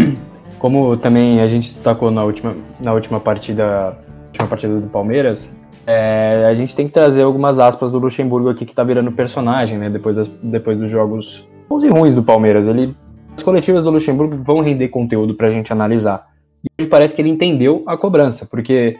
como 0.59 0.95
também 0.97 1.41
a 1.41 1.47
gente 1.47 1.69
destacou 1.69 2.11
na 2.11 2.23
última, 2.23 2.55
na 2.79 2.93
última 2.93 3.19
partida, 3.19 3.97
última 4.27 4.47
partida 4.47 4.79
do 4.79 4.87
Palmeiras, 4.87 5.55
é, 5.87 6.47
a 6.49 6.55
gente 6.55 6.75
tem 6.75 6.87
que 6.87 6.93
trazer 6.93 7.21
algumas 7.21 7.59
aspas 7.59 7.91
do 7.91 7.99
Luxemburgo 7.99 8.49
aqui 8.49 8.65
que 8.65 8.71
está 8.71 8.83
virando 8.83 9.11
personagem, 9.11 9.77
né, 9.77 9.89
depois, 9.89 10.15
das, 10.15 10.27
depois 10.41 10.77
dos 10.77 10.89
jogos 10.89 11.47
bons 11.69 11.83
e 11.83 11.89
ruins 11.89 12.15
do 12.15 12.23
Palmeiras, 12.23 12.67
ele 12.67 12.95
as 13.35 13.43
coletivas 13.43 13.83
do 13.83 13.89
Luxemburgo 13.89 14.37
vão 14.41 14.61
render 14.61 14.87
conteúdo 14.87 15.35
para 15.35 15.47
a 15.47 15.51
gente 15.51 15.71
analisar. 15.71 16.27
E 16.63 16.67
hoje 16.81 16.89
parece 16.89 17.15
que 17.15 17.21
ele 17.21 17.29
entendeu 17.29 17.83
a 17.85 17.97
cobrança, 17.97 18.45
porque 18.45 18.97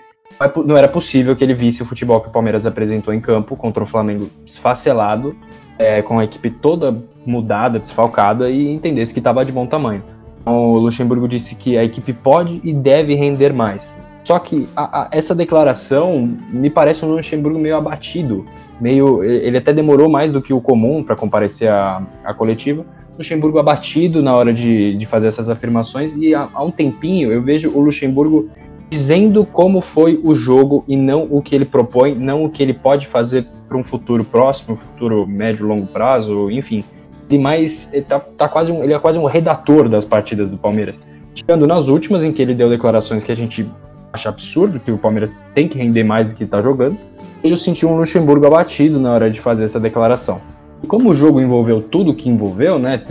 não 0.66 0.76
era 0.76 0.88
possível 0.88 1.36
que 1.36 1.44
ele 1.44 1.54
visse 1.54 1.82
o 1.82 1.86
futebol 1.86 2.20
que 2.20 2.28
o 2.28 2.32
Palmeiras 2.32 2.66
apresentou 2.66 3.14
em 3.14 3.22
campo 3.22 3.56
contra 3.56 3.84
o 3.84 3.88
Flamengo 3.88 4.30
esfacelado, 4.46 5.36
é, 5.78 6.02
com 6.02 6.20
a 6.20 6.24
equipe 6.24 6.50
toda 6.50 7.04
mudada, 7.26 7.80
desfalcada, 7.80 8.50
e 8.50 8.72
entendesse 8.72 9.14
que 9.14 9.20
estava 9.20 9.46
de 9.46 9.52
bom 9.52 9.66
tamanho. 9.66 10.04
Então, 10.42 10.72
o 10.72 10.78
Luxemburgo 10.78 11.28
disse 11.28 11.56
que 11.56 11.78
a 11.78 11.84
equipe 11.84 12.14
pode 12.14 12.60
e 12.64 12.74
deve 12.74 13.16
render 13.16 13.54
mais. 13.54 13.96
Só 14.24 14.40
que 14.40 14.68
a, 14.76 15.02
a, 15.02 15.10
essa 15.12 15.36
declaração 15.36 16.28
me 16.50 16.70
parece 16.70 17.06
um 17.06 17.10
Luxemburgo 17.10 17.60
meio 17.60 17.76
abatido, 17.76 18.46
meio 18.82 19.24
ele 19.24 19.58
até 19.58 19.72
demorou 19.72 20.10
mais 20.10 20.32
do 20.32 20.42
que 20.42 20.52
o 20.52 20.60
comum 20.60 21.04
para 21.04 21.16
comparecer 21.16 21.70
à, 21.70 22.34
coletiva, 22.36 22.84
Luxemburgo 23.18 23.60
abatido 23.60 24.22
na 24.22 24.36
hora 24.36 24.54
de, 24.54 24.96
de 24.96 25.06
fazer 25.06 25.28
essas 25.28 25.50
afirmações 25.50 26.16
e 26.16 26.36
há, 26.36 26.48
há 26.54 26.64
um 26.64 26.72
tempinho 26.72 27.32
eu 27.32 27.42
vejo 27.42 27.70
o 27.70 27.80
Luxemburgo 27.80 28.50
dizendo 28.90 29.46
como 29.46 29.82
foi 29.82 30.20
o 30.24 30.36
jogo 30.36 30.84
e 30.88 30.96
não 30.96 31.28
o 31.30 31.42
que 31.42 31.56
ele 31.56 31.66
propõe, 31.66 32.16
não 32.16 32.46
o 32.46 32.50
que 32.50 32.62
ele 32.62 32.74
pode 32.74 33.08
fazer 33.08 33.46
para 33.68 33.78
um 33.78 33.84
futuro 33.84 34.24
próximo, 34.24 34.76
futuro 34.76 35.26
médio, 35.28 35.66
longo 35.66 35.88
prazo, 35.88 36.50
enfim. 36.52 36.84
Ele 37.30 37.40
mais 37.40 37.92
ele 37.92 38.04
tá, 38.04 38.20
tá 38.20 38.48
quase 38.48 38.72
um, 38.72 38.84
ele 38.84 38.94
é 38.94 39.00
quase 39.00 39.18
um 39.18 39.26
redator 39.26 39.90
das 39.90 40.06
partidas 40.06 40.50
do 40.50 40.58
Palmeiras. 40.58 41.00
Tirando 41.34 41.66
nas 41.66 41.88
últimas 41.88 42.24
em 42.24 42.32
que 42.32 42.42
ele 42.42 42.54
deu 42.54 42.70
declarações 42.70 43.24
que 43.24 43.32
a 43.32 43.36
gente 43.36 43.68
acha 44.14 44.30
absurdo, 44.30 44.80
que 44.80 44.92
o 44.92 44.98
Palmeiras 44.98 45.34
tem 45.54 45.68
que 45.68 45.78
render 45.78 46.04
mais 46.04 46.30
do 46.30 46.36
que 46.36 46.44
está 46.44 46.62
jogando. 46.62 46.98
Eu 47.44 47.58
senti 47.58 47.86
um 47.86 47.98
Luxemburgo 47.98 48.46
abatido 48.46 49.00
na 49.00 49.12
hora 49.12 49.30
de 49.30 49.42
fazer 49.42 49.66
essa 49.66 49.80
declaração. 49.80 50.40
E 50.84 50.88
como 50.88 51.10
o 51.10 51.14
jogo 51.14 51.42
envolveu 51.42 51.82
tudo 51.82 52.14
que 52.14 52.30
envolveu, 52.30 52.78
né? 52.78 53.04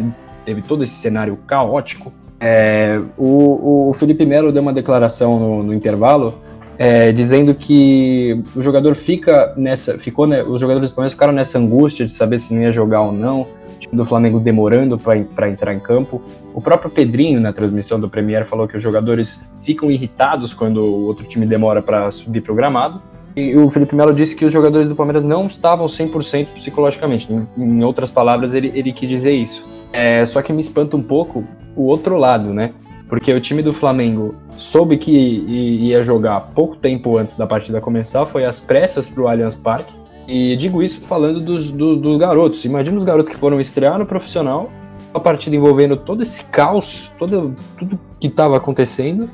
Teve 0.45 0.63
todo 0.63 0.83
esse 0.83 0.95
cenário 0.95 1.37
caótico. 1.47 2.13
É, 2.41 3.01
o, 3.17 3.89
o, 3.89 3.93
Felipe 3.93 4.27
Melo 4.27 4.53
deu 4.53 4.63
uma 4.63 4.73
declaração 4.73 5.39
no, 5.39 5.63
no 5.63 5.73
intervalo 5.73 6.35
é, 6.79 7.13
dizendo 7.13 7.55
que 7.55 8.43
o 8.55 8.63
jogador 8.63 8.95
fica 8.97 9.55
nessa, 9.57 9.99
ficou, 9.99 10.27
né, 10.27 10.43
os 10.43 10.61
jogadores 10.61 10.91
do 10.91 10.95
Palmeiras 10.95 11.13
ficaram 11.13 11.33
nessa 11.33 11.59
angústia 11.59 12.07
de 12.07 12.13
saber 12.13 12.39
se 12.39 12.53
não 12.53 12.63
ia 12.63 12.73
jogar 12.73 13.03
ou 13.03 13.13
não, 13.13 13.43
o 13.43 13.79
time 13.79 13.97
do 13.97 14.05
Flamengo 14.05 14.41
demorando 14.41 14.97
para 14.99 15.49
entrar 15.49 15.73
em 15.73 15.79
campo. 15.79 16.23
O 16.53 16.61
próprio 16.61 16.91
Pedrinho, 16.91 17.41
na 17.41 17.53
transmissão 17.53 17.99
do 18.01 18.09
Premier, 18.09 18.45
falou 18.45 18.67
que 18.67 18.77
os 18.77 18.83
jogadores 18.83 19.41
ficam 19.61 19.91
irritados 19.91 20.53
quando 20.53 20.79
o 20.79 21.07
outro 21.07 21.25
time 21.25 21.47
demora 21.47 21.81
para 21.81 22.11
subir 22.11 22.41
para 22.41 22.53
o 22.53 22.57
gramado. 22.57 23.01
E 23.37 23.57
o 23.57 23.69
Felipe 23.69 23.97
Melo 23.97 24.15
disse 24.15 24.37
que 24.37 24.45
os 24.45 24.53
jogadores 24.53 24.89
do 24.89 24.95
Palmeiras 24.95 25.25
não 25.25 25.47
estavam 25.47 25.87
100% 25.87 26.49
psicologicamente. 26.55 27.33
Em, 27.33 27.47
em, 27.57 27.85
outras 27.85 28.09
palavras, 28.09 28.55
ele, 28.55 28.71
ele 28.75 28.93
quis 28.93 29.09
dizer 29.09 29.33
isso. 29.33 29.67
É, 29.93 30.25
só 30.25 30.41
que 30.41 30.53
me 30.53 30.61
espanta 30.61 30.97
um 30.97 31.03
pouco 31.03 31.45
o 31.75 31.85
outro 31.85 32.17
lado, 32.17 32.55
né? 32.55 32.73
Porque 33.09 33.33
o 33.33 33.41
time 33.41 33.63
do 33.63 33.73
Flamengo 33.73 34.35
soube 34.55 34.97
que 34.97 35.11
ia 35.11 36.03
jogar 36.03 36.41
pouco 36.55 36.77
tempo 36.77 37.19
antes 37.19 37.37
da 37.37 37.47
partida 37.47 37.81
começar, 37.81 38.25
foi 38.25 38.45
às 38.45 38.61
pressas 38.61 39.09
para 39.09 39.23
o 39.23 39.29
Allianz 39.29 39.55
Parque. 39.55 39.93
E 40.27 40.57
digo 40.57 40.83
isso 40.83 41.01
falando 41.03 41.41
dos, 41.41 41.71
do, 41.71 41.97
dos 41.97 42.19
garotos. 42.19 42.65
Imagina 42.65 42.97
os 42.97 43.05
garotos 43.05 43.31
que 43.31 43.37
foram 43.37 43.61
estrear 43.61 43.99
no 43.99 44.07
profissional, 44.07 44.71
a 45.13 45.21
partida 45.21 45.55
envolvendo 45.55 45.97
todo 45.97 46.23
esse 46.23 46.45
caos, 46.45 47.13
todo, 47.19 47.55
tudo 47.77 47.99
que 48.19 48.29
estava 48.29 48.57
acontecendo, 48.57 49.29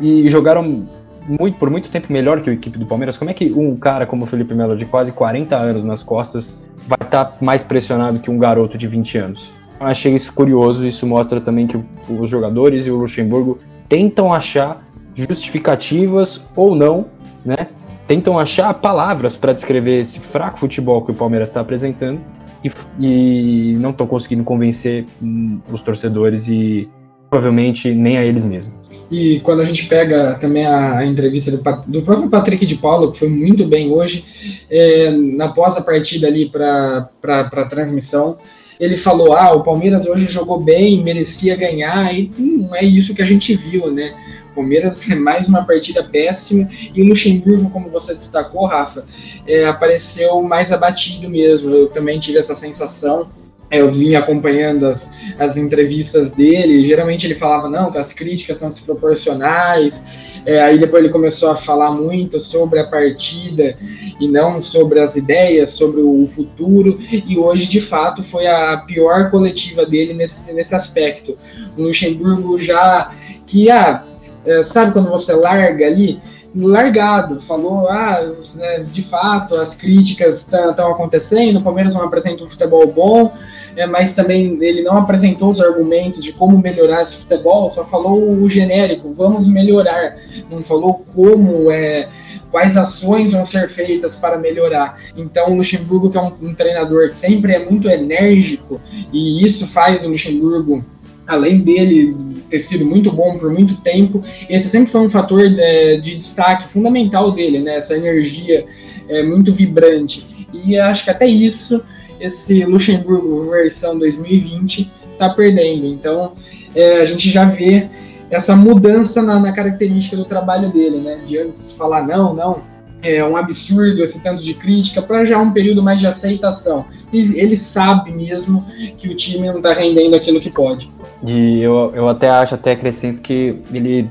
e, 0.00 0.22
e 0.22 0.28
jogaram 0.28 0.88
muito, 1.28 1.58
por 1.58 1.70
muito 1.70 1.88
tempo 1.90 2.12
melhor 2.12 2.42
que 2.42 2.50
a 2.50 2.52
equipe 2.52 2.78
do 2.78 2.86
Palmeiras, 2.86 3.16
como 3.16 3.30
é 3.30 3.34
que 3.34 3.52
um 3.52 3.76
cara 3.76 4.06
como 4.06 4.24
o 4.24 4.26
Felipe 4.26 4.54
Melo, 4.54 4.76
de 4.76 4.84
quase 4.84 5.12
40 5.12 5.56
anos 5.56 5.84
nas 5.84 6.02
costas, 6.02 6.62
vai 6.86 6.98
estar 7.00 7.24
tá 7.24 7.36
mais 7.40 7.62
pressionado 7.62 8.18
que 8.18 8.30
um 8.30 8.38
garoto 8.38 8.76
de 8.76 8.86
20 8.86 9.18
anos? 9.18 9.52
Eu 9.80 9.86
achei 9.86 10.14
isso 10.14 10.32
curioso, 10.32 10.86
isso 10.86 11.06
mostra 11.06 11.40
também 11.40 11.66
que 11.66 11.78
os 12.08 12.30
jogadores 12.30 12.86
e 12.86 12.90
o 12.90 12.96
Luxemburgo 12.96 13.58
tentam 13.88 14.32
achar 14.32 14.82
justificativas 15.14 16.40
ou 16.56 16.74
não, 16.74 17.06
né? 17.44 17.68
Tentam 18.06 18.38
achar 18.38 18.72
palavras 18.74 19.36
para 19.36 19.52
descrever 19.52 20.00
esse 20.00 20.18
fraco 20.18 20.58
futebol 20.58 21.02
que 21.02 21.12
o 21.12 21.14
Palmeiras 21.14 21.48
está 21.48 21.60
apresentando 21.60 22.20
e, 22.64 22.70
e 23.00 23.76
não 23.78 23.90
estão 23.90 24.06
conseguindo 24.06 24.44
convencer 24.44 25.04
hum, 25.22 25.60
os 25.70 25.82
torcedores 25.82 26.48
e 26.48 26.88
provavelmente 27.32 27.90
nem 27.94 28.18
a 28.18 28.24
eles 28.26 28.44
mesmos. 28.44 28.74
E 29.10 29.40
quando 29.40 29.60
a 29.60 29.64
gente 29.64 29.86
pega 29.86 30.34
também 30.38 30.66
a, 30.66 30.98
a 30.98 31.06
entrevista 31.06 31.50
do, 31.50 31.62
do, 31.86 32.02
próprio 32.02 32.28
Patrick 32.28 32.66
de 32.66 32.74
Paulo, 32.74 33.10
que 33.10 33.18
foi 33.18 33.28
muito 33.28 33.66
bem 33.66 33.90
hoje, 33.90 34.62
é, 34.70 35.10
após 35.40 35.74
a 35.74 35.80
partida 35.80 36.26
ali 36.26 36.50
para 36.50 37.08
a 37.22 37.64
transmissão, 37.64 38.36
ele 38.78 38.96
falou: 38.96 39.32
ah, 39.32 39.52
o 39.52 39.62
Palmeiras 39.62 40.06
hoje 40.06 40.26
jogou 40.26 40.62
bem, 40.62 41.02
merecia 41.02 41.56
ganhar, 41.56 42.14
e 42.14 42.30
não 42.38 42.76
é 42.76 42.84
isso 42.84 43.14
que 43.14 43.22
a 43.22 43.26
gente 43.26 43.54
viu, 43.54 43.90
né? 43.90 44.14
O 44.50 44.56
Palmeiras 44.56 45.10
é 45.10 45.14
mais 45.14 45.48
uma 45.48 45.64
partida 45.64 46.04
péssima 46.04 46.68
e 46.94 47.00
o 47.00 47.06
Luxemburgo, 47.06 47.70
como 47.70 47.88
você 47.88 48.14
destacou, 48.14 48.66
Rafa, 48.66 49.06
é, 49.46 49.64
apareceu 49.64 50.42
mais 50.42 50.70
abatido 50.70 51.30
mesmo. 51.30 51.70
Eu 51.70 51.88
também 51.88 52.18
tive 52.18 52.36
essa 52.36 52.54
sensação 52.54 53.30
eu 53.72 53.90
vim 53.90 54.14
acompanhando 54.14 54.86
as, 54.86 55.10
as 55.38 55.56
entrevistas 55.56 56.30
dele, 56.30 56.84
geralmente 56.84 57.26
ele 57.26 57.34
falava, 57.34 57.68
não, 57.68 57.90
que 57.90 57.98
as 57.98 58.12
críticas 58.12 58.58
são 58.58 58.68
desproporcionais, 58.68 60.04
é, 60.44 60.60
aí 60.60 60.78
depois 60.78 61.02
ele 61.02 61.12
começou 61.12 61.50
a 61.50 61.56
falar 61.56 61.90
muito 61.92 62.38
sobre 62.38 62.78
a 62.78 62.86
partida 62.86 63.76
e 64.20 64.28
não 64.28 64.60
sobre 64.60 65.00
as 65.00 65.16
ideias, 65.16 65.70
sobre 65.70 66.02
o 66.02 66.26
futuro, 66.26 66.98
e 67.10 67.38
hoje, 67.38 67.68
de 67.68 67.80
fato, 67.80 68.22
foi 68.22 68.46
a 68.46 68.76
pior 68.86 69.30
coletiva 69.30 69.86
dele 69.86 70.12
nesse, 70.12 70.52
nesse 70.52 70.74
aspecto. 70.74 71.36
O 71.76 71.82
Luxemburgo 71.82 72.58
já, 72.58 73.10
que, 73.46 73.70
ah, 73.70 74.04
é, 74.44 74.62
sabe 74.64 74.92
quando 74.92 75.08
você 75.08 75.32
larga 75.32 75.86
ali, 75.86 76.20
largado, 76.54 77.40
falou, 77.40 77.88
ah, 77.88 78.20
né, 78.56 78.80
de 78.80 79.02
fato, 79.02 79.54
as 79.54 79.74
críticas 79.74 80.40
estão 80.40 80.92
acontecendo, 80.92 81.58
o 81.58 81.62
Palmeiras 81.62 81.94
não 81.94 82.02
apresenta 82.02 82.44
um 82.44 82.50
futebol 82.50 82.86
bom, 82.86 83.32
é, 83.74 83.86
mas 83.86 84.12
também 84.12 84.58
ele 84.62 84.82
não 84.82 84.98
apresentou 84.98 85.48
os 85.48 85.60
argumentos 85.60 86.22
de 86.22 86.32
como 86.32 86.58
melhorar 86.58 87.02
esse 87.02 87.18
futebol, 87.18 87.70
só 87.70 87.84
falou 87.84 88.32
o 88.32 88.48
genérico, 88.48 89.12
vamos 89.12 89.46
melhorar, 89.46 90.14
não 90.50 90.60
falou 90.60 91.04
como 91.14 91.70
é 91.70 92.10
quais 92.50 92.76
ações 92.76 93.32
vão 93.32 93.46
ser 93.46 93.66
feitas 93.66 94.14
para 94.14 94.36
melhorar. 94.36 94.98
Então, 95.16 95.50
o 95.50 95.56
Luxemburgo, 95.56 96.10
que 96.10 96.18
é 96.18 96.20
um, 96.20 96.34
um 96.42 96.54
treinador 96.54 97.08
que 97.08 97.16
sempre 97.16 97.54
é 97.54 97.64
muito 97.64 97.88
enérgico, 97.88 98.78
e 99.10 99.42
isso 99.44 99.66
faz 99.66 100.04
o 100.04 100.10
Luxemburgo 100.10 100.84
além 101.26 101.60
dele 101.60 102.16
ter 102.48 102.60
sido 102.60 102.84
muito 102.84 103.10
bom 103.10 103.38
por 103.38 103.50
muito 103.50 103.76
tempo, 103.76 104.22
esse 104.48 104.68
sempre 104.68 104.90
foi 104.90 105.00
um 105.00 105.08
fator 105.08 105.48
de, 105.48 106.00
de 106.00 106.16
destaque 106.16 106.68
fundamental 106.68 107.32
dele, 107.32 107.60
né? 107.60 107.78
Essa 107.78 107.96
energia 107.96 108.66
é, 109.08 109.22
muito 109.22 109.52
vibrante. 109.52 110.46
E 110.52 110.78
acho 110.78 111.04
que 111.04 111.10
até 111.10 111.26
isso, 111.26 111.82
esse 112.20 112.64
Luxemburgo 112.64 113.50
versão 113.50 113.98
2020 113.98 114.90
está 115.12 115.30
perdendo. 115.30 115.86
Então, 115.86 116.32
é, 116.74 117.00
a 117.00 117.04
gente 117.04 117.30
já 117.30 117.44
vê 117.44 117.88
essa 118.30 118.56
mudança 118.56 119.22
na, 119.22 119.38
na, 119.38 119.52
característica 119.52 120.16
do 120.16 120.24
trabalho 120.24 120.70
dele, 120.70 120.98
né? 120.98 121.20
De 121.24 121.38
antes 121.38 121.72
falar 121.72 122.06
não, 122.06 122.34
não, 122.34 122.62
é 123.02 123.24
um 123.24 123.36
absurdo 123.36 124.02
esse 124.02 124.22
tanto 124.22 124.42
de 124.42 124.54
crítica, 124.54 125.02
para 125.02 125.24
já 125.24 125.38
um 125.38 125.52
período 125.52 125.82
mais 125.82 125.98
de 126.00 126.06
aceitação. 126.06 126.86
Ele, 127.12 127.38
ele 127.38 127.56
sabe 127.56 128.12
mesmo 128.12 128.64
que 128.96 129.08
o 129.08 129.14
time 129.14 129.48
não 129.48 129.56
está 129.56 129.72
rendendo 129.72 130.14
aquilo 130.14 130.40
que 130.40 130.50
pode. 130.50 130.90
E 131.24 131.60
eu, 131.60 131.92
eu 131.94 132.08
até 132.08 132.30
acho, 132.30 132.54
até 132.54 132.72
acrescento 132.72 133.20
que 133.20 133.58
ele 133.72 134.08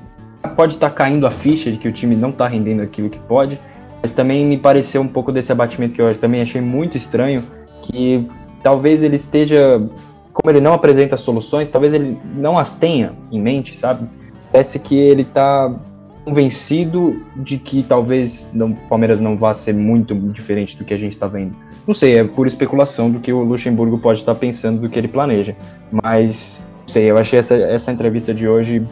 pode 0.55 0.73
estar 0.73 0.89
tá 0.89 0.95
caindo 0.95 1.25
a 1.25 1.31
ficha 1.31 1.71
de 1.71 1.77
que 1.77 1.87
o 1.87 1.91
time 1.91 2.15
não 2.15 2.29
está 2.29 2.47
rendendo 2.47 2.81
aquilo 2.81 3.09
que 3.09 3.19
pode, 3.19 3.57
mas 4.01 4.11
também 4.11 4.45
me 4.45 4.57
pareceu 4.57 5.01
um 5.01 5.07
pouco 5.07 5.31
desse 5.31 5.51
abatimento 5.51 5.93
que 5.93 6.01
eu 6.01 6.13
também 6.17 6.41
achei 6.41 6.59
muito 6.59 6.97
estranho, 6.97 7.43
que 7.83 8.27
talvez 8.61 9.03
ele 9.03 9.15
esteja, 9.15 9.81
como 10.33 10.51
ele 10.51 10.59
não 10.59 10.73
apresenta 10.73 11.15
soluções, 11.15 11.69
talvez 11.69 11.93
ele 11.93 12.17
não 12.35 12.57
as 12.57 12.73
tenha 12.73 13.13
em 13.31 13.39
mente, 13.39 13.75
sabe? 13.75 14.07
Parece 14.51 14.79
que 14.79 14.95
ele 14.95 15.21
está 15.21 15.73
convencido 16.23 17.23
de 17.35 17.57
que 17.57 17.83
talvez 17.83 18.49
o 18.53 18.75
Palmeiras 18.87 19.19
não 19.19 19.37
vá 19.37 19.53
ser 19.53 19.73
muito 19.73 20.13
diferente 20.15 20.77
do 20.77 20.85
que 20.85 20.93
a 20.93 20.97
gente 20.97 21.13
está 21.13 21.27
vendo. 21.27 21.55
Não 21.87 21.93
sei, 21.93 22.15
é 22.15 22.23
pura 22.23 22.47
especulação 22.47 23.09
do 23.09 23.19
que 23.19 23.33
o 23.33 23.43
Luxemburgo 23.43 23.97
pode 23.97 24.19
estar 24.19 24.35
pensando 24.35 24.81
do 24.81 24.89
que 24.89 24.99
ele 24.99 25.07
planeja. 25.07 25.55
Mas, 25.91 26.61
não 26.81 26.87
sei, 26.87 27.09
eu 27.09 27.17
achei 27.17 27.39
essa, 27.39 27.55
essa 27.55 27.91
entrevista 27.91 28.33
de 28.33 28.47
hoje 28.47 28.85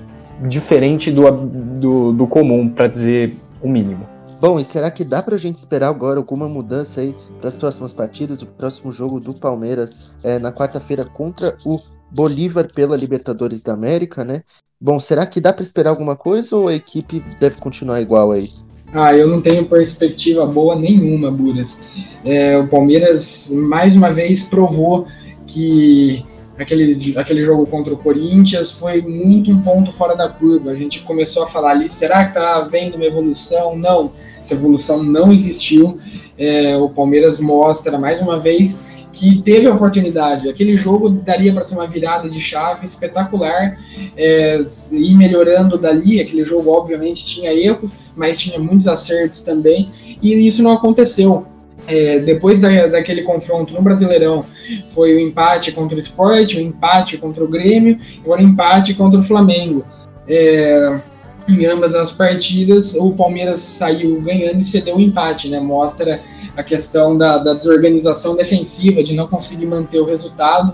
diferente 0.48 1.12
do, 1.12 1.30
do, 1.32 2.14
do 2.14 2.28
comum, 2.28 2.70
para 2.70 2.88
dizer 2.88 3.36
o 3.62 3.70
mínimo. 3.70 4.08
Bom, 4.40 4.58
e 4.58 4.64
será 4.64 4.90
que 4.90 5.04
dá 5.04 5.22
pra 5.22 5.36
gente 5.36 5.58
esperar 5.58 5.90
agora 5.90 6.18
alguma 6.18 6.48
mudança 6.48 7.02
aí 7.02 7.14
para 7.40 7.50
as 7.50 7.58
próximas 7.58 7.92
partidas? 7.92 8.42
O 8.42 8.46
próximo 8.46 8.90
jogo 8.90 9.20
do 9.20 9.34
Palmeiras 9.34 10.12
é 10.24 10.40
na 10.40 10.50
quarta-feira 10.50 11.04
contra 11.04 11.58
o 11.66 11.78
Bolívar 12.12 12.72
pela 12.74 12.97
Libertadores 12.97 13.64
da 13.64 13.74
América, 13.74 14.24
né? 14.24 14.43
Bom, 14.82 14.99
será 14.99 15.26
que 15.26 15.41
dá 15.41 15.51
para 15.51 15.64
esperar 15.64 15.89
alguma 15.89 16.16
coisa 16.16 16.55
ou 16.55 16.68
a 16.68 16.74
equipe 16.74 17.22
deve 17.39 17.60
continuar 17.60 18.01
igual 18.01 18.32
aí? 18.32 18.49
Ah, 18.93 19.16
eu 19.16 19.28
não 19.28 19.41
tenho 19.41 19.68
perspectiva 19.68 20.45
boa 20.45 20.76
nenhuma, 20.76 21.30
Buras. 21.30 21.80
É, 22.24 22.57
o 22.57 22.68
Palmeiras 22.68 23.51
mais 23.51 23.95
uma 23.95 24.12
vez 24.12 24.43
provou 24.43 25.05
que 25.45 26.26
aquele, 26.57 26.95
aquele 27.18 27.43
jogo 27.43 27.66
contra 27.68 27.93
o 27.93 27.97
Corinthians 27.97 28.72
foi 28.72 29.01
muito 29.01 29.51
um 29.51 29.62
ponto 29.62 29.91
fora 29.91 30.16
da 30.16 30.30
curva. 30.30 30.72
A 30.72 30.76
gente 30.76 31.01
começou 31.01 31.43
a 31.43 31.47
falar 31.47 31.72
ali, 31.72 31.89
será 31.89 32.26
que 32.26 32.34
tá 32.34 32.57
havendo 32.57 32.95
uma 32.95 33.05
evolução? 33.05 33.78
Não, 33.78 34.12
essa 34.39 34.53
evolução 34.53 35.03
não 35.03 35.32
existiu. 35.32 35.97
É, 36.38 36.76
o 36.78 36.89
Palmeiras 36.89 37.39
mostra 37.39 37.97
mais 37.97 38.22
uma 38.22 38.39
vez 38.39 38.99
que 39.12 39.41
teve 39.41 39.68
a 39.68 39.74
oportunidade. 39.74 40.49
Aquele 40.49 40.76
jogo 40.76 41.10
daria 41.10 41.53
para 41.53 41.64
ser 41.64 41.76
uma 41.76 41.88
virada 41.88 42.30
de 42.30 42.39
chave 42.39 42.86
espetacular, 42.86 43.78
é, 44.16 44.62
ir 44.91 45.16
melhorando 45.16 45.78
dali. 45.78 46.22
Aquele 46.22 46.43
jogo, 46.43 46.72
obviamente, 46.72 47.26
tinha 47.26 47.51
erros, 47.53 47.95
mas 48.16 48.39
tinha 48.39 48.60
muitos 48.60 48.88
acertos 48.88 49.41
também, 49.41 49.89
e 50.22 50.34
isso 50.45 50.62
não 50.62 50.74
aconteceu. 50.74 51.45
É, 51.88 52.20
depois 52.20 52.60
da, 52.60 52.88
daquele 52.88 53.24
confronto 53.24 53.74
no 53.74 53.82
Brasileirão, 53.82 54.43
foi 54.89 55.16
o 55.16 55.20
empate 55.20 55.72
contra 55.72 55.95
o 55.95 55.99
Sport, 55.99 56.55
o 56.55 56.60
empate 56.60 57.18
contra 57.18 57.43
o 57.43 57.47
Grêmio, 57.47 57.97
agora 58.24 58.41
o 58.41 58.45
empate 58.45 58.93
contra 58.93 59.20
o 59.20 59.24
Flamengo. 59.24 59.84
É, 60.28 60.99
em 61.47 61.66
ambas 61.66 61.95
as 61.95 62.12
partidas, 62.12 62.93
o 62.93 63.12
Palmeiras 63.12 63.62
saiu 63.62 64.22
ganhando 64.22 64.57
e 64.57 64.64
cedeu 64.64 64.97
o 64.97 65.01
empate, 65.01 65.49
né? 65.49 65.60
Mostra 65.60 66.20
a 66.60 66.64
questão 66.64 67.18
da, 67.18 67.38
da 67.38 67.53
desorganização 67.53 68.36
defensiva, 68.36 69.01
de 69.01 69.16
não 69.16 69.28
conseguir 69.28 69.66
manter 69.66 70.01
o 70.01 70.05
resultado. 70.05 70.74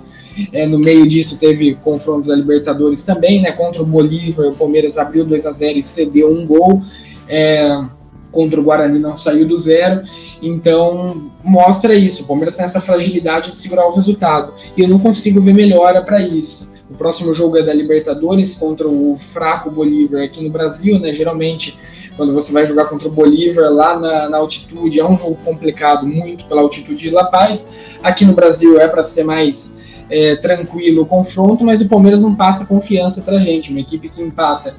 É, 0.52 0.66
no 0.66 0.80
meio 0.80 1.08
disso 1.08 1.38
teve 1.38 1.76
confrontos 1.76 2.28
da 2.28 2.36
Libertadores 2.36 3.04
também, 3.04 3.40
né? 3.40 3.52
Contra 3.52 3.84
o 3.84 3.86
Bolívar, 3.86 4.48
o 4.48 4.56
Palmeiras 4.56 4.98
abriu 4.98 5.24
2 5.24 5.46
a 5.46 5.52
0 5.52 5.78
e 5.78 5.84
cedeu 5.84 6.32
um 6.32 6.44
gol. 6.46 6.82
É, 7.30 7.84
contra 8.32 8.60
o 8.60 8.64
Guarani 8.64 8.98
não 8.98 9.16
saiu 9.16 9.48
do 9.48 9.56
zero. 9.56 10.02
Então 10.42 11.32
mostra 11.44 11.94
isso. 11.94 12.24
O 12.24 12.28
Palmeiras 12.28 12.56
tem 12.56 12.66
essa 12.66 12.82
fragilidade 12.82 13.52
de 13.52 13.60
segurar 13.60 13.88
o 13.88 13.94
resultado. 13.94 14.54
E 14.76 14.82
eu 14.82 14.88
não 14.88 14.98
consigo 14.98 15.40
ver 15.40 15.54
melhora 15.54 16.02
para 16.02 16.20
isso. 16.20 16.68
O 16.90 16.96
próximo 16.96 17.32
jogo 17.32 17.58
é 17.58 17.64
da 17.64 17.74
Libertadores 17.74 18.56
contra 18.56 18.88
o 18.88 19.16
fraco 19.16 19.70
Bolívar 19.70 20.24
aqui 20.24 20.44
no 20.44 20.50
Brasil, 20.50 21.00
né? 21.00 21.14
Geralmente 21.14 21.78
quando 22.18 22.34
você 22.34 22.52
vai 22.52 22.66
jogar 22.66 22.86
contra 22.86 23.08
o 23.08 23.12
Bolívar 23.12 23.70
lá 23.72 24.00
na, 24.00 24.30
na, 24.30 24.38
altitude, 24.38 25.00
é 25.00 25.06
um 25.06 25.18
jogo 25.18 25.38
complicado, 25.44 26.08
muito 26.08 26.46
pela 26.46 26.62
altitude 26.62 27.04
de 27.04 27.10
La 27.10 27.26
Paz. 27.26 27.70
Aqui 28.02 28.24
no 28.26 28.34
Brasil 28.34 28.80
é 28.80 28.88
para 28.88 29.04
ser 29.04 29.24
mais 29.24 29.74
é, 30.10 30.36
tranquilo 30.38 31.04
o 31.04 31.06
confronto, 31.06 31.64
mas 31.64 31.82
o 31.82 31.90
Palmeiras 31.90 32.22
não 32.22 32.34
passa 32.34 32.66
confiança 32.66 33.22
para 33.22 33.40
gente. 33.40 33.72
Uma 33.72 33.82
equipe 33.82 34.10
que 34.10 34.22
empata 34.22 34.76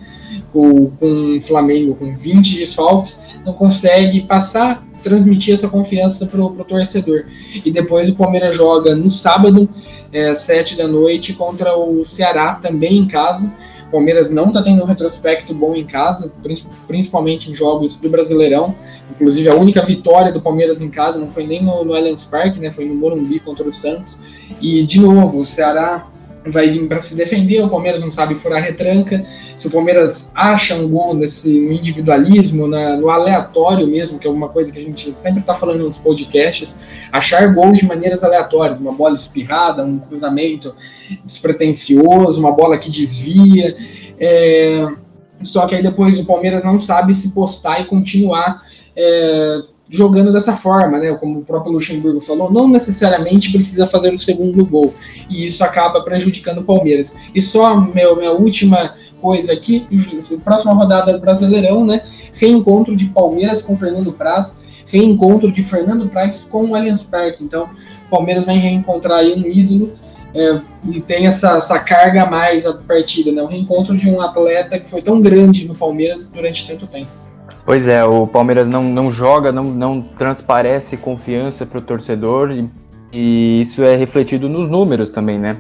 com, 0.52 0.90
com 0.90 1.36
o 1.36 1.40
Flamengo 1.40 1.94
com 1.94 2.14
20 2.14 2.56
desfalques 2.56 3.36
não 3.44 3.52
consegue 3.52 4.22
passar, 4.22 4.84
transmitir 5.02 5.54
essa 5.54 5.68
confiança 5.68 6.26
para 6.26 6.40
o 6.42 6.64
torcedor. 6.64 7.26
E 7.64 7.70
depois 7.70 8.08
o 8.08 8.16
Palmeiras 8.16 8.56
joga 8.56 8.94
no 8.94 9.10
sábado, 9.10 9.68
é, 10.10 10.34
7 10.34 10.76
da 10.76 10.88
noite, 10.88 11.34
contra 11.34 11.76
o 11.76 12.02
Ceará, 12.02 12.54
também 12.54 12.98
em 12.98 13.06
casa 13.06 13.52
o 13.88 13.90
Palmeiras 13.90 14.30
não 14.30 14.48
está 14.48 14.62
tendo 14.62 14.82
um 14.82 14.86
retrospecto 14.86 15.54
bom 15.54 15.74
em 15.74 15.84
casa, 15.84 16.32
principalmente 16.86 17.50
em 17.50 17.54
jogos 17.54 18.00
do 18.00 18.08
Brasileirão. 18.08 18.74
Inclusive, 19.10 19.48
a 19.48 19.54
única 19.54 19.82
vitória 19.82 20.32
do 20.32 20.40
Palmeiras 20.40 20.80
em 20.80 20.90
casa 20.90 21.18
não 21.18 21.30
foi 21.30 21.46
nem 21.46 21.64
no, 21.64 21.84
no 21.84 21.94
Allianz 21.94 22.24
Parque, 22.24 22.58
né? 22.58 22.70
Foi 22.70 22.84
no 22.84 22.94
Morumbi 22.94 23.38
contra 23.38 23.66
o 23.66 23.72
Santos. 23.72 24.20
E, 24.60 24.84
de 24.84 25.00
novo, 25.00 25.38
o 25.38 25.44
Ceará 25.44 26.06
vai 26.48 26.70
vir 26.70 26.86
para 26.88 27.00
se 27.00 27.14
defender, 27.14 27.62
o 27.62 27.68
Palmeiras 27.68 28.02
não 28.02 28.10
sabe 28.10 28.34
furar 28.34 28.62
retranca. 28.62 29.24
Se 29.56 29.66
o 29.66 29.70
Palmeiras 29.70 30.30
acha 30.34 30.74
um 30.74 30.88
gol 30.88 31.14
nesse 31.14 31.50
individualismo, 31.50 32.66
na, 32.66 32.96
no 32.96 33.10
aleatório 33.10 33.86
mesmo, 33.86 34.18
que 34.18 34.26
é 34.26 34.30
uma 34.30 34.48
coisa 34.48 34.72
que 34.72 34.78
a 34.78 34.82
gente 34.82 35.12
sempre 35.18 35.40
está 35.40 35.54
falando 35.54 35.84
nos 35.84 35.98
podcasts, 35.98 37.08
achar 37.12 37.52
gols 37.54 37.78
de 37.78 37.86
maneiras 37.86 38.22
aleatórias, 38.22 38.80
uma 38.80 38.92
bola 38.92 39.14
espirrada, 39.14 39.84
um 39.84 39.98
cruzamento 39.98 40.74
despretensioso, 41.24 42.40
uma 42.40 42.52
bola 42.52 42.78
que 42.78 42.90
desvia. 42.90 43.76
É... 44.18 44.86
Só 45.42 45.66
que 45.66 45.74
aí 45.74 45.82
depois 45.82 46.18
o 46.18 46.24
Palmeiras 46.24 46.64
não 46.64 46.78
sabe 46.78 47.12
se 47.12 47.32
postar 47.32 47.80
e 47.80 47.84
continuar 47.84 48.62
é, 48.96 49.60
jogando 49.88 50.32
dessa 50.32 50.54
forma, 50.54 50.98
né? 50.98 51.14
Como 51.14 51.40
o 51.40 51.44
próprio 51.44 51.72
Luxemburgo 51.72 52.20
falou, 52.20 52.50
não 52.50 52.68
necessariamente 52.68 53.52
precisa 53.52 53.86
fazer 53.86 54.12
o 54.12 54.18
segundo 54.18 54.64
gol. 54.64 54.92
E 55.28 55.46
isso 55.46 55.62
acaba 55.62 56.02
prejudicando 56.02 56.58
o 56.58 56.64
Palmeiras. 56.64 57.14
E 57.34 57.40
só 57.40 57.78
meu, 57.80 58.16
minha 58.16 58.32
última 58.32 58.94
coisa 59.20 59.52
aqui, 59.52 59.86
próxima 60.44 60.72
rodada 60.72 61.12
do 61.12 61.20
Brasileirão, 61.20 61.84
né? 61.84 62.02
Reencontro 62.32 62.96
de 62.96 63.06
Palmeiras 63.06 63.62
com 63.62 63.76
Fernando 63.76 64.12
Praz, 64.12 64.58
reencontro 64.86 65.50
de 65.50 65.62
Fernando 65.62 66.08
Praz 66.08 66.44
com 66.44 66.66
o 66.66 66.74
Allianz 66.74 67.04
Parque. 67.04 67.42
Então, 67.42 67.68
Palmeiras 68.10 68.44
vai 68.44 68.56
reencontrar 68.56 69.20
aí 69.20 69.34
um 69.34 69.46
ídolo 69.46 69.92
é, 70.34 70.60
e 70.88 71.00
tem 71.00 71.26
essa, 71.26 71.56
essa 71.56 71.78
carga 71.78 72.24
a 72.24 72.30
mais 72.30 72.66
a 72.66 72.74
partida, 72.74 73.32
né? 73.32 73.42
O 73.42 73.46
reencontro 73.46 73.96
de 73.96 74.10
um 74.10 74.20
atleta 74.20 74.78
que 74.78 74.88
foi 74.88 75.00
tão 75.00 75.20
grande 75.20 75.66
no 75.66 75.74
Palmeiras 75.74 76.28
durante 76.28 76.66
tanto 76.66 76.86
tempo. 76.86 77.25
Pois 77.66 77.88
é, 77.88 78.04
o 78.04 78.28
Palmeiras 78.28 78.68
não, 78.68 78.84
não 78.84 79.10
joga, 79.10 79.50
não, 79.50 79.64
não 79.64 80.00
transparece 80.00 80.96
confiança 80.96 81.66
para 81.66 81.80
o 81.80 81.82
torcedor 81.82 82.52
e 82.52 82.70
E 83.12 83.60
isso 83.60 83.82
é 83.82 83.96
refletido 83.96 84.48
nos 84.48 84.68
números 84.68 85.10
também, 85.10 85.38
né? 85.38 85.56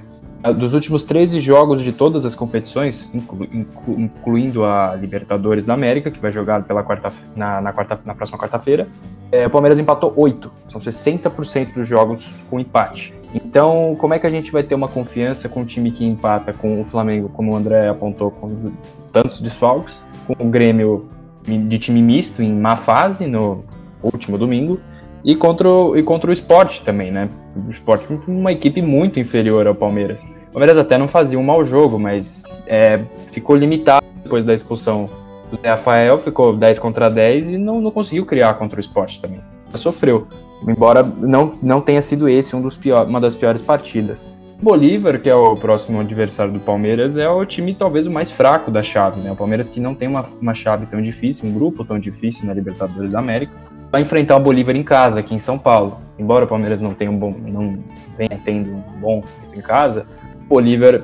Dos 0.56 0.74
últimos 0.74 1.02
13 1.02 1.40
jogos 1.40 1.82
de 1.82 1.92
todas 1.92 2.24
as 2.24 2.34
competições, 2.34 3.10
inclu, 3.12 3.44
inclu, 3.52 3.98
incluindo 3.98 4.64
a 4.64 4.94
Libertadores 4.94 5.64
da 5.64 5.74
América, 5.74 6.08
que 6.10 6.20
vai 6.20 6.30
jogar 6.30 6.62
pela 6.62 6.84
quarta, 6.84 7.12
na, 7.34 7.60
na, 7.60 7.72
quarta, 7.72 7.98
na 8.04 8.14
próxima 8.14 8.38
quarta-feira, 8.38 8.86
é, 9.32 9.46
o 9.46 9.50
Palmeiras 9.50 9.76
empatou 9.76 10.12
8. 10.14 10.52
São 10.68 10.80
60% 10.80 11.74
dos 11.74 11.88
jogos 11.88 12.32
com 12.48 12.60
empate. 12.60 13.12
Então, 13.34 13.96
como 13.98 14.14
é 14.14 14.20
que 14.20 14.26
a 14.26 14.30
gente 14.30 14.52
vai 14.52 14.62
ter 14.62 14.76
uma 14.76 14.86
confiança 14.86 15.48
com 15.48 15.62
um 15.62 15.64
time 15.64 15.90
que 15.90 16.04
empata 16.04 16.52
com 16.52 16.80
o 16.80 16.84
Flamengo, 16.84 17.28
como 17.30 17.52
o 17.52 17.56
André 17.56 17.88
apontou, 17.88 18.30
com 18.30 18.72
tantos 19.12 19.40
desfalques, 19.40 20.00
com 20.28 20.46
o 20.46 20.48
Grêmio 20.48 21.08
de 21.46 21.78
time 21.78 22.02
misto 22.02 22.42
em 22.42 22.52
má 22.52 22.76
fase 22.76 23.26
no 23.26 23.64
último 24.02 24.36
domingo, 24.36 24.80
e 25.24 25.34
contra 25.34 25.68
o, 25.68 25.96
e 25.96 26.02
contra 26.02 26.30
o 26.30 26.32
esporte 26.32 26.82
também, 26.82 27.10
né? 27.10 27.28
O 27.66 27.70
esporte 27.70 28.06
uma 28.28 28.52
equipe 28.52 28.80
muito 28.80 29.18
inferior 29.18 29.66
ao 29.66 29.74
Palmeiras. 29.74 30.22
O 30.22 30.52
Palmeiras 30.52 30.78
até 30.78 30.96
não 30.96 31.08
fazia 31.08 31.38
um 31.38 31.42
mau 31.42 31.64
jogo, 31.64 31.98
mas 31.98 32.44
é, 32.66 33.00
ficou 33.32 33.56
limitado 33.56 34.06
depois 34.22 34.44
da 34.44 34.54
expulsão 34.54 35.10
do 35.50 35.58
Rafael, 35.64 36.18
ficou 36.18 36.56
10 36.56 36.78
contra 36.78 37.10
10 37.10 37.50
e 37.50 37.58
não, 37.58 37.80
não 37.80 37.90
conseguiu 37.90 38.24
criar 38.24 38.54
contra 38.54 38.78
o 38.78 38.80
esporte 38.80 39.20
também. 39.20 39.40
Sofreu, 39.74 40.26
embora 40.66 41.02
não, 41.02 41.54
não 41.60 41.80
tenha 41.80 42.00
sido 42.00 42.28
esse 42.28 42.56
um 42.56 42.62
dos 42.62 42.76
pior, 42.76 43.06
uma 43.06 43.20
das 43.20 43.34
piores 43.34 43.60
partidas. 43.60 44.26
Bolívar, 44.60 45.20
que 45.20 45.28
é 45.28 45.34
o 45.34 45.54
próximo 45.54 46.00
adversário 46.00 46.52
do 46.52 46.60
Palmeiras, 46.60 47.16
é 47.16 47.28
o 47.28 47.44
time 47.44 47.74
talvez 47.74 48.06
o 48.06 48.10
mais 48.10 48.30
fraco 48.30 48.70
da 48.70 48.82
chave, 48.82 49.20
né? 49.20 49.30
O 49.30 49.36
Palmeiras 49.36 49.68
que 49.68 49.78
não 49.78 49.94
tem 49.94 50.08
uma, 50.08 50.24
uma 50.40 50.54
chave 50.54 50.86
tão 50.86 51.00
difícil, 51.02 51.48
um 51.48 51.52
grupo 51.52 51.84
tão 51.84 51.98
difícil 51.98 52.46
na 52.46 52.54
Libertadores 52.54 53.10
da 53.10 53.18
América, 53.18 53.52
vai 53.92 54.00
enfrentar 54.00 54.36
o 54.36 54.40
Bolívar 54.40 54.74
em 54.74 54.82
casa, 54.82 55.20
aqui 55.20 55.34
em 55.34 55.38
São 55.38 55.58
Paulo. 55.58 55.98
Embora 56.18 56.46
o 56.46 56.48
Palmeiras 56.48 56.80
não 56.80 56.94
tenha 56.94 57.10
um 57.10 57.18
bom, 57.18 57.34
não 57.46 57.78
venha 58.16 58.40
tendo 58.44 58.72
um 58.72 59.00
bom 59.00 59.22
em 59.54 59.60
casa, 59.60 60.06
o 60.46 60.48
Bolívar 60.48 61.02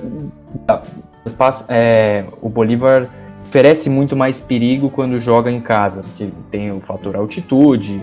é, 1.69 2.25
o 2.41 2.49
Bolívar 2.49 3.09
oferece 3.45 3.91
muito 3.91 4.17
mais 4.17 4.41
perigo 4.41 4.89
quando 4.89 5.21
joga 5.21 5.51
em 5.51 5.61
casa, 5.61 6.03
porque 6.03 6.31
tem 6.51 6.71
o 6.71 6.81
fator 6.81 7.17
altitude, 7.17 8.01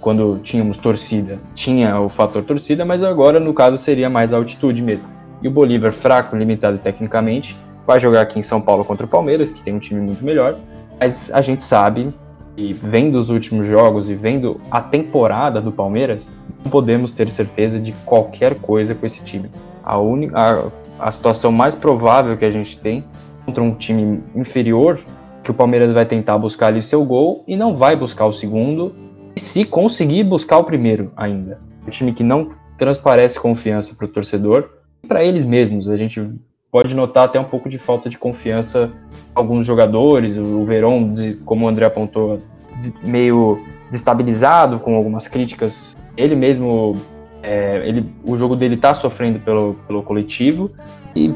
quando 0.00 0.38
tínhamos 0.42 0.78
torcida, 0.78 1.38
tinha 1.54 2.00
o 2.00 2.08
fator 2.08 2.42
torcida, 2.42 2.84
mas 2.84 3.02
agora 3.02 3.38
no 3.38 3.52
caso 3.52 3.76
seria 3.76 4.08
mais 4.08 4.32
altitude 4.32 4.82
mesmo. 4.82 5.04
E 5.42 5.48
o 5.48 5.50
Bolívar, 5.50 5.92
fraco, 5.92 6.36
limitado 6.36 6.78
tecnicamente, 6.78 7.56
vai 7.86 8.00
jogar 8.00 8.22
aqui 8.22 8.38
em 8.38 8.42
São 8.42 8.60
Paulo 8.60 8.84
contra 8.84 9.04
o 9.04 9.08
Palmeiras, 9.08 9.50
que 9.50 9.62
tem 9.62 9.74
um 9.74 9.78
time 9.78 10.00
muito 10.00 10.24
melhor, 10.24 10.56
mas 10.98 11.30
a 11.32 11.40
gente 11.40 11.62
sabe 11.62 12.08
e 12.56 12.72
vendo 12.72 13.18
os 13.18 13.30
últimos 13.30 13.66
jogos 13.66 14.08
e 14.08 14.14
vendo 14.14 14.60
a 14.70 14.80
temporada 14.80 15.60
do 15.60 15.72
Palmeiras, 15.72 16.28
não 16.62 16.70
podemos 16.70 17.12
ter 17.12 17.30
certeza 17.30 17.78
de 17.78 17.92
qualquer 18.04 18.54
coisa 18.56 18.94
com 18.94 19.04
esse 19.04 19.22
time. 19.24 19.50
A, 19.84 19.96
a, 19.96 21.08
a 21.08 21.12
situação 21.12 21.50
mais 21.52 21.74
provável 21.74 22.36
que 22.36 22.44
a 22.44 22.50
gente 22.50 22.78
tem 22.78 23.04
contra 23.44 23.62
um 23.62 23.74
time 23.74 24.22
inferior, 24.34 25.00
que 25.42 25.50
o 25.50 25.54
Palmeiras 25.54 25.92
vai 25.92 26.06
tentar 26.06 26.38
buscar 26.38 26.68
ali 26.68 26.80
seu 26.80 27.04
gol 27.04 27.44
e 27.46 27.56
não 27.56 27.76
vai 27.76 27.94
buscar 27.94 28.24
o 28.24 28.32
segundo, 28.32 28.94
se 29.36 29.64
conseguir 29.64 30.24
buscar 30.24 30.58
o 30.58 30.64
primeiro 30.64 31.12
ainda. 31.16 31.60
Um 31.86 31.90
time 31.90 32.12
que 32.12 32.22
não 32.22 32.52
transparece 32.78 33.38
confiança 33.38 33.94
para 33.94 34.06
o 34.06 34.08
torcedor 34.08 34.70
e 35.02 35.06
para 35.06 35.24
eles 35.24 35.44
mesmos. 35.44 35.88
A 35.88 35.96
gente 35.96 36.30
pode 36.70 36.94
notar 36.94 37.24
até 37.24 37.38
um 37.38 37.44
pouco 37.44 37.68
de 37.68 37.78
falta 37.78 38.08
de 38.08 38.18
confiança 38.18 38.92
alguns 39.34 39.66
jogadores. 39.66 40.36
O 40.36 40.64
Verón, 40.64 41.14
como 41.44 41.66
o 41.66 41.68
André 41.68 41.86
apontou, 41.86 42.38
meio 43.04 43.62
desestabilizado 43.86 44.80
com 44.80 44.96
algumas 44.96 45.28
críticas. 45.28 45.96
Ele 46.16 46.34
mesmo, 46.34 46.94
é, 47.42 47.86
ele, 47.86 48.12
o 48.26 48.36
jogo 48.36 48.56
dele 48.56 48.74
está 48.74 48.92
sofrendo 48.94 49.38
pelo, 49.40 49.74
pelo 49.86 50.02
coletivo 50.02 50.72
e 51.14 51.32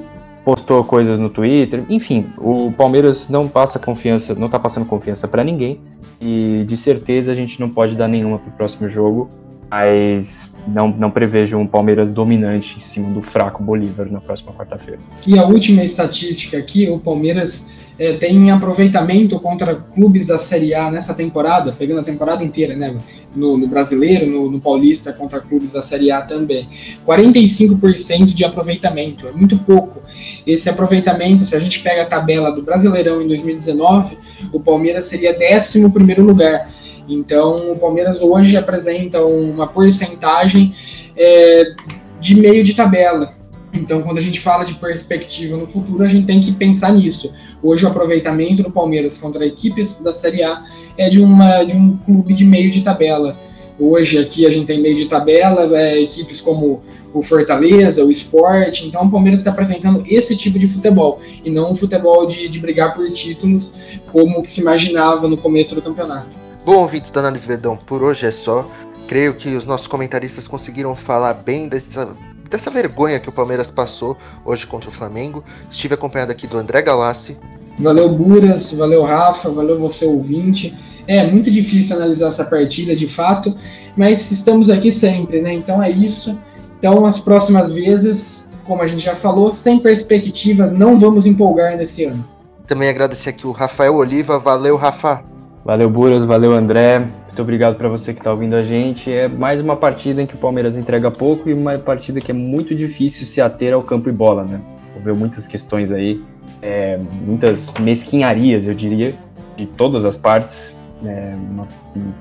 postou 0.49 0.83
coisas 0.83 1.19
no 1.19 1.29
Twitter. 1.29 1.85
Enfim, 1.91 2.33
o 2.39 2.73
Palmeiras 2.73 3.29
não 3.29 3.47
passa 3.47 3.79
confiança, 3.79 4.35
não 4.35 4.47
está 4.47 4.59
passando 4.59 4.87
confiança 4.87 5.29
para 5.29 5.45
ninguém 5.45 5.79
e 6.19 6.65
de 6.67 6.75
certeza 6.75 7.31
a 7.31 7.35
gente 7.35 7.61
não 7.61 7.69
pode 7.69 7.95
dar 7.95 8.09
nenhuma 8.09 8.39
para 8.39 8.49
o 8.49 8.53
próximo 8.53 8.89
jogo 8.89 9.29
mas 9.71 10.55
não, 10.67 10.89
não 10.89 11.11
prevejo 11.11 11.59
um 11.59 11.67
Palmeiras 11.67 12.09
dominante 12.09 12.79
em 12.79 12.81
cima 12.81 13.11
do 13.11 13.21
fraco 13.21 13.63
Bolívar 13.63 14.11
na 14.11 14.19
próxima 14.19 14.51
quarta-feira. 14.51 14.99
E 15.27 15.39
a 15.39 15.45
última 15.45 15.85
estatística 15.85 16.57
aqui, 16.57 16.89
o 16.89 16.99
Palmeiras 16.99 17.71
é, 17.99 18.13
tem 18.15 18.51
aproveitamento 18.51 19.41
contra 19.41 19.75
clubes 19.75 20.25
da 20.27 20.39
Série 20.39 20.73
A 20.73 20.91
nessa 20.91 21.13
temporada, 21.13 21.73
pegando 21.73 22.01
a 22.01 22.05
temporada 22.05 22.45
inteira, 22.45 22.77
né? 22.77 22.97
No, 23.35 23.59
no 23.59 23.67
Brasileiro, 23.67 24.31
no, 24.31 24.51
no, 24.51 24.61
Paulista, 24.61 25.13
contra 25.13 25.41
clubes 25.41 25.73
da 25.73 25.83
Série 25.83 26.11
A 26.11 26.23
também. 26.23 26.69
45% 27.05 28.27
de 28.27 28.45
aproveitamento, 28.45 29.27
é 29.27 29.33
muito 29.33 29.59
pouco. 29.59 30.01
Esse 30.47 30.71
aproveitamento, 30.71 31.45
se 31.45 31.57
a 31.57 31.61
gente 31.61 31.81
pega 31.81 32.03
a 32.03 32.07
tabela 32.07 32.53
do 32.53 32.63
Brasileirão 32.63 33.21
em 33.21 33.27
2019, 33.27 34.17
o 34.53 34.61
Palmeiras 34.61 35.09
seria 35.09 35.37
11 35.37 35.91
primeiro 35.91 36.23
lugar. 36.23 36.69
Então, 37.09 37.73
o 37.73 37.79
Palmeiras 37.79 38.21
hoje 38.21 38.57
apresenta 38.57 39.25
uma 39.25 39.67
porcentagem 39.67 40.75
é, 41.17 41.75
de 42.21 42.37
meio 42.37 42.63
de 42.63 42.75
tabela. 42.75 43.38
Então, 43.73 44.03
quando 44.03 44.19
a 44.19 44.21
gente 44.21 44.41
fala 44.41 44.65
de 44.65 44.75
perspectiva 44.75 45.57
no 45.57 45.67
futuro, 45.67 46.03
a 46.03 46.09
gente 46.09 46.27
tem 46.27 46.41
que 46.41 46.53
pensar 46.53 46.93
nisso. 46.93 47.33
Hoje, 47.63 47.85
o 47.85 47.89
aproveitamento 47.89 48.63
do 48.63 48.71
Palmeiras 48.71 49.19
contra 49.19 49.47
equipes 49.47 50.01
da 50.01 50.13
Série 50.13 50.43
A 50.43 50.65
é 50.97 51.09
de, 51.09 51.21
uma, 51.21 51.65
de 51.65 51.77
um 51.77 51.97
clube 51.99 52.33
de 52.33 52.45
meio 52.45 52.71
de 52.71 52.83
tabela. 52.83 53.37
Hoje, 53.79 54.19
aqui, 54.19 54.47
a 54.47 54.51
gente 54.51 54.67
tem 54.67 54.81
meio 54.81 54.97
de 54.97 55.07
tabela, 55.07 55.79
é, 55.79 56.03
equipes 56.03 56.41
como 56.41 56.83
o 57.13 57.23
Fortaleza, 57.23 58.05
o 58.05 58.11
Sport. 58.11 58.83
Então, 58.83 59.07
o 59.07 59.11
Palmeiras 59.11 59.41
está 59.41 59.51
apresentando 59.51 60.03
esse 60.07 60.35
tipo 60.35 60.59
de 60.59 60.67
futebol 60.67 61.21
e 61.45 61.51
não 61.51 61.71
um 61.71 61.75
futebol 61.75 62.27
de, 62.27 62.49
de 62.49 62.59
brigar 62.59 62.95
por 62.95 63.09
títulos 63.11 64.01
como 64.11 64.43
que 64.43 64.51
se 64.51 64.61
imaginava 64.61 65.29
no 65.29 65.37
começo 65.37 65.75
do 65.75 65.83
campeonato. 65.83 66.37
Bom, 66.65 66.77
ouvintes 66.77 67.11
do 67.11 67.21
Análise 67.21 67.47
Verdão, 67.47 67.77
por 67.77 68.03
hoje 68.03 68.27
é 68.27 68.33
só. 68.33 68.69
Creio 69.07 69.35
que 69.35 69.51
os 69.57 69.65
nossos 69.65 69.87
comentaristas 69.87 70.47
conseguiram 70.47 70.95
falar 70.95 71.33
bem 71.33 71.67
dessa, 71.67 72.15
dessa 72.49 72.71
vergonha 72.71 73.21
que 73.21 73.29
o 73.29 73.33
Palmeiras 73.33 73.71
passou 73.71 74.17
hoje 74.45 74.67
contra 74.67 74.91
o 74.91 74.93
Flamengo. 74.93 75.45
Estive 75.71 75.95
acompanhado 75.95 76.33
aqui 76.33 76.47
do 76.47 76.59
André 76.59 76.83
Galassi. 76.83 77.37
Valeu, 77.79 78.09
Buras, 78.09 78.73
valeu, 78.73 79.05
Rafa, 79.05 79.51
valeu 79.51 79.79
você, 79.79 80.05
ouvinte. 80.05 80.75
É 81.07 81.31
muito 81.31 81.51
difícil 81.51 81.97
analisar 81.97 82.29
essa 82.29 82.45
partida 82.45 82.95
de 82.95 83.07
fato, 83.07 83.57
mas 83.97 84.31
estamos 84.31 84.69
aqui 84.69 84.93
sempre, 84.93 85.41
né? 85.41 85.55
Então 85.55 85.83
é 85.83 85.91
isso. 85.91 86.39
Então, 86.79 87.07
as 87.07 87.19
próximas 87.19 87.73
vezes, 87.73 88.51
como 88.65 88.83
a 88.83 88.87
gente 88.87 89.05
já 89.05 89.15
falou, 89.15 89.53
sem 89.53 89.79
perspectivas, 89.79 90.73
não 90.73 90.99
vamos 90.99 91.25
empolgar 91.25 91.77
nesse 91.77 92.05
ano. 92.05 92.25
Também 92.67 92.89
agradecer 92.89 93.31
aqui 93.31 93.47
o 93.47 93.53
Rafael 93.53 93.95
Oliva. 93.95 94.39
Valeu, 94.39 94.77
Rafa. 94.77 95.25
Valeu, 95.65 95.89
Buras, 95.89 96.25
valeu, 96.25 96.53
André. 96.53 97.09
Muito 97.39 97.47
obrigado 97.47 97.77
para 97.77 97.89
você 97.89 98.13
que 98.13 98.19
está 98.19 98.33
ouvindo 98.33 98.57
a 98.57 98.65
gente. 98.65 99.13
É 99.13 99.29
mais 99.29 99.61
uma 99.61 99.77
partida 99.77 100.21
em 100.21 100.27
que 100.27 100.35
o 100.35 100.39
Palmeiras 100.39 100.77
entrega 100.77 101.09
pouco 101.09 101.49
e 101.49 101.55
uma 101.55 101.79
partida 101.79 102.21
que 102.21 102.33
é 102.33 102.35
muito 102.35 102.75
difícil 102.75 103.25
se 103.29 103.41
ater 103.41 103.73
ao 103.73 103.81
campo 103.81 104.09
e 104.09 104.13
bola, 104.13 104.43
né? 104.43 104.61
Houve 104.97 105.17
muitas 105.17 105.47
questões 105.47 105.93
aí, 105.93 106.21
é, 106.61 106.99
muitas 107.25 107.73
mesquinharias, 107.75 108.67
eu 108.67 108.75
diria, 108.75 109.15
de 109.57 109.67
todas 109.67 110.05
as 110.05 110.17
partes. 110.17 110.77
É, 111.07 111.33
uma, 111.37 111.69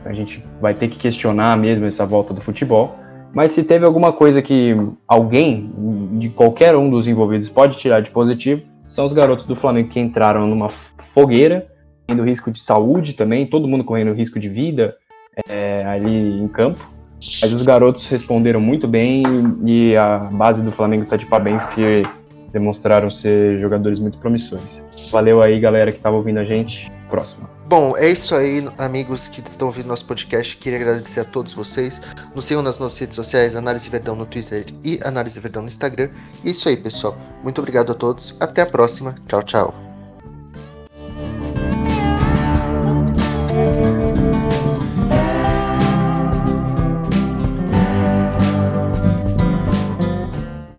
a 0.05 0.13
gente 0.13 0.45
vai 0.61 0.76
ter 0.76 0.88
que 0.88 0.99
questionar 0.99 1.57
mesmo 1.57 1.88
essa 1.88 2.05
volta 2.05 2.32
do 2.32 2.39
futebol. 2.39 2.95
Mas 3.34 3.53
se 3.53 3.63
teve 3.63 3.88
alguma 3.88 4.13
coisa 4.13 4.39
que 4.39 4.78
alguém, 5.07 5.74
de 6.20 6.30
qualquer 6.30 6.76
um 6.76 6.91
dos 6.91 7.07
envolvidos, 7.07 7.49
pode 7.49 7.76
tirar 7.78 8.01
de 8.01 8.11
positivo, 8.11 8.61
são 8.88 9.03
os 9.03 9.13
garotos 9.13 9.47
do 9.47 9.55
Flamengo 9.55 9.89
que 9.89 9.99
entraram 9.99 10.45
numa 10.45 10.70
fogueira 10.70 11.65
correndo 12.07 12.24
risco 12.24 12.51
de 12.51 12.59
saúde 12.59 13.13
também, 13.13 13.47
todo 13.47 13.68
mundo 13.68 13.84
correndo 13.84 14.13
risco 14.13 14.39
de 14.39 14.47
vida 14.47 14.95
é, 15.49 15.85
ali 15.85 16.41
em 16.41 16.47
campo. 16.47 16.79
Mas 17.15 17.53
os 17.53 17.63
garotos 17.63 18.07
responderam 18.07 18.61
muito 18.61 18.88
bem 18.88 19.23
e 19.65 19.95
a 19.97 20.19
base 20.19 20.61
do 20.61 20.71
Flamengo 20.71 21.03
está 21.03 21.17
de 21.17 21.25
parabéns 21.25 21.63
porque 21.63 22.05
demonstraram 22.51 23.09
ser 23.09 23.59
jogadores 23.59 23.99
muito 23.99 24.17
promissores. 24.19 24.83
Valeu 25.11 25.41
aí, 25.41 25.59
galera 25.59 25.91
que 25.91 25.97
estava 25.97 26.15
ouvindo 26.15 26.39
a 26.39 26.45
gente. 26.45 26.91
Próxima. 27.09 27.49
Bom, 27.67 27.95
é 27.95 28.09
isso 28.09 28.35
aí, 28.35 28.67
amigos 28.77 29.29
que 29.29 29.39
estão 29.39 29.67
ouvindo 29.67 29.88
nosso 29.88 30.05
podcast. 30.05 30.57
Queria 30.57 30.79
agradecer 30.79 31.21
a 31.21 31.23
todos 31.23 31.53
vocês. 31.53 32.01
Nos 32.35 32.43
sigam 32.43 32.61
nas 32.61 32.79
nossas 32.79 32.99
redes 32.99 33.15
sociais, 33.15 33.55
Análise 33.55 33.89
Verdão 33.89 34.13
no 34.13 34.25
Twitter 34.25 34.65
e 34.83 34.99
Análise 35.03 35.39
Verdão 35.39 35.61
no 35.61 35.69
Instagram. 35.69 36.09
É 36.43 36.49
isso 36.49 36.67
aí, 36.67 36.75
pessoal. 36.75 37.17
Muito 37.43 37.59
obrigado 37.59 37.93
a 37.93 37.95
todos. 37.95 38.35
Até 38.41 38.61
a 38.61 38.65
próxima. 38.65 39.15
Tchau, 39.25 39.41
tchau. 39.43 39.86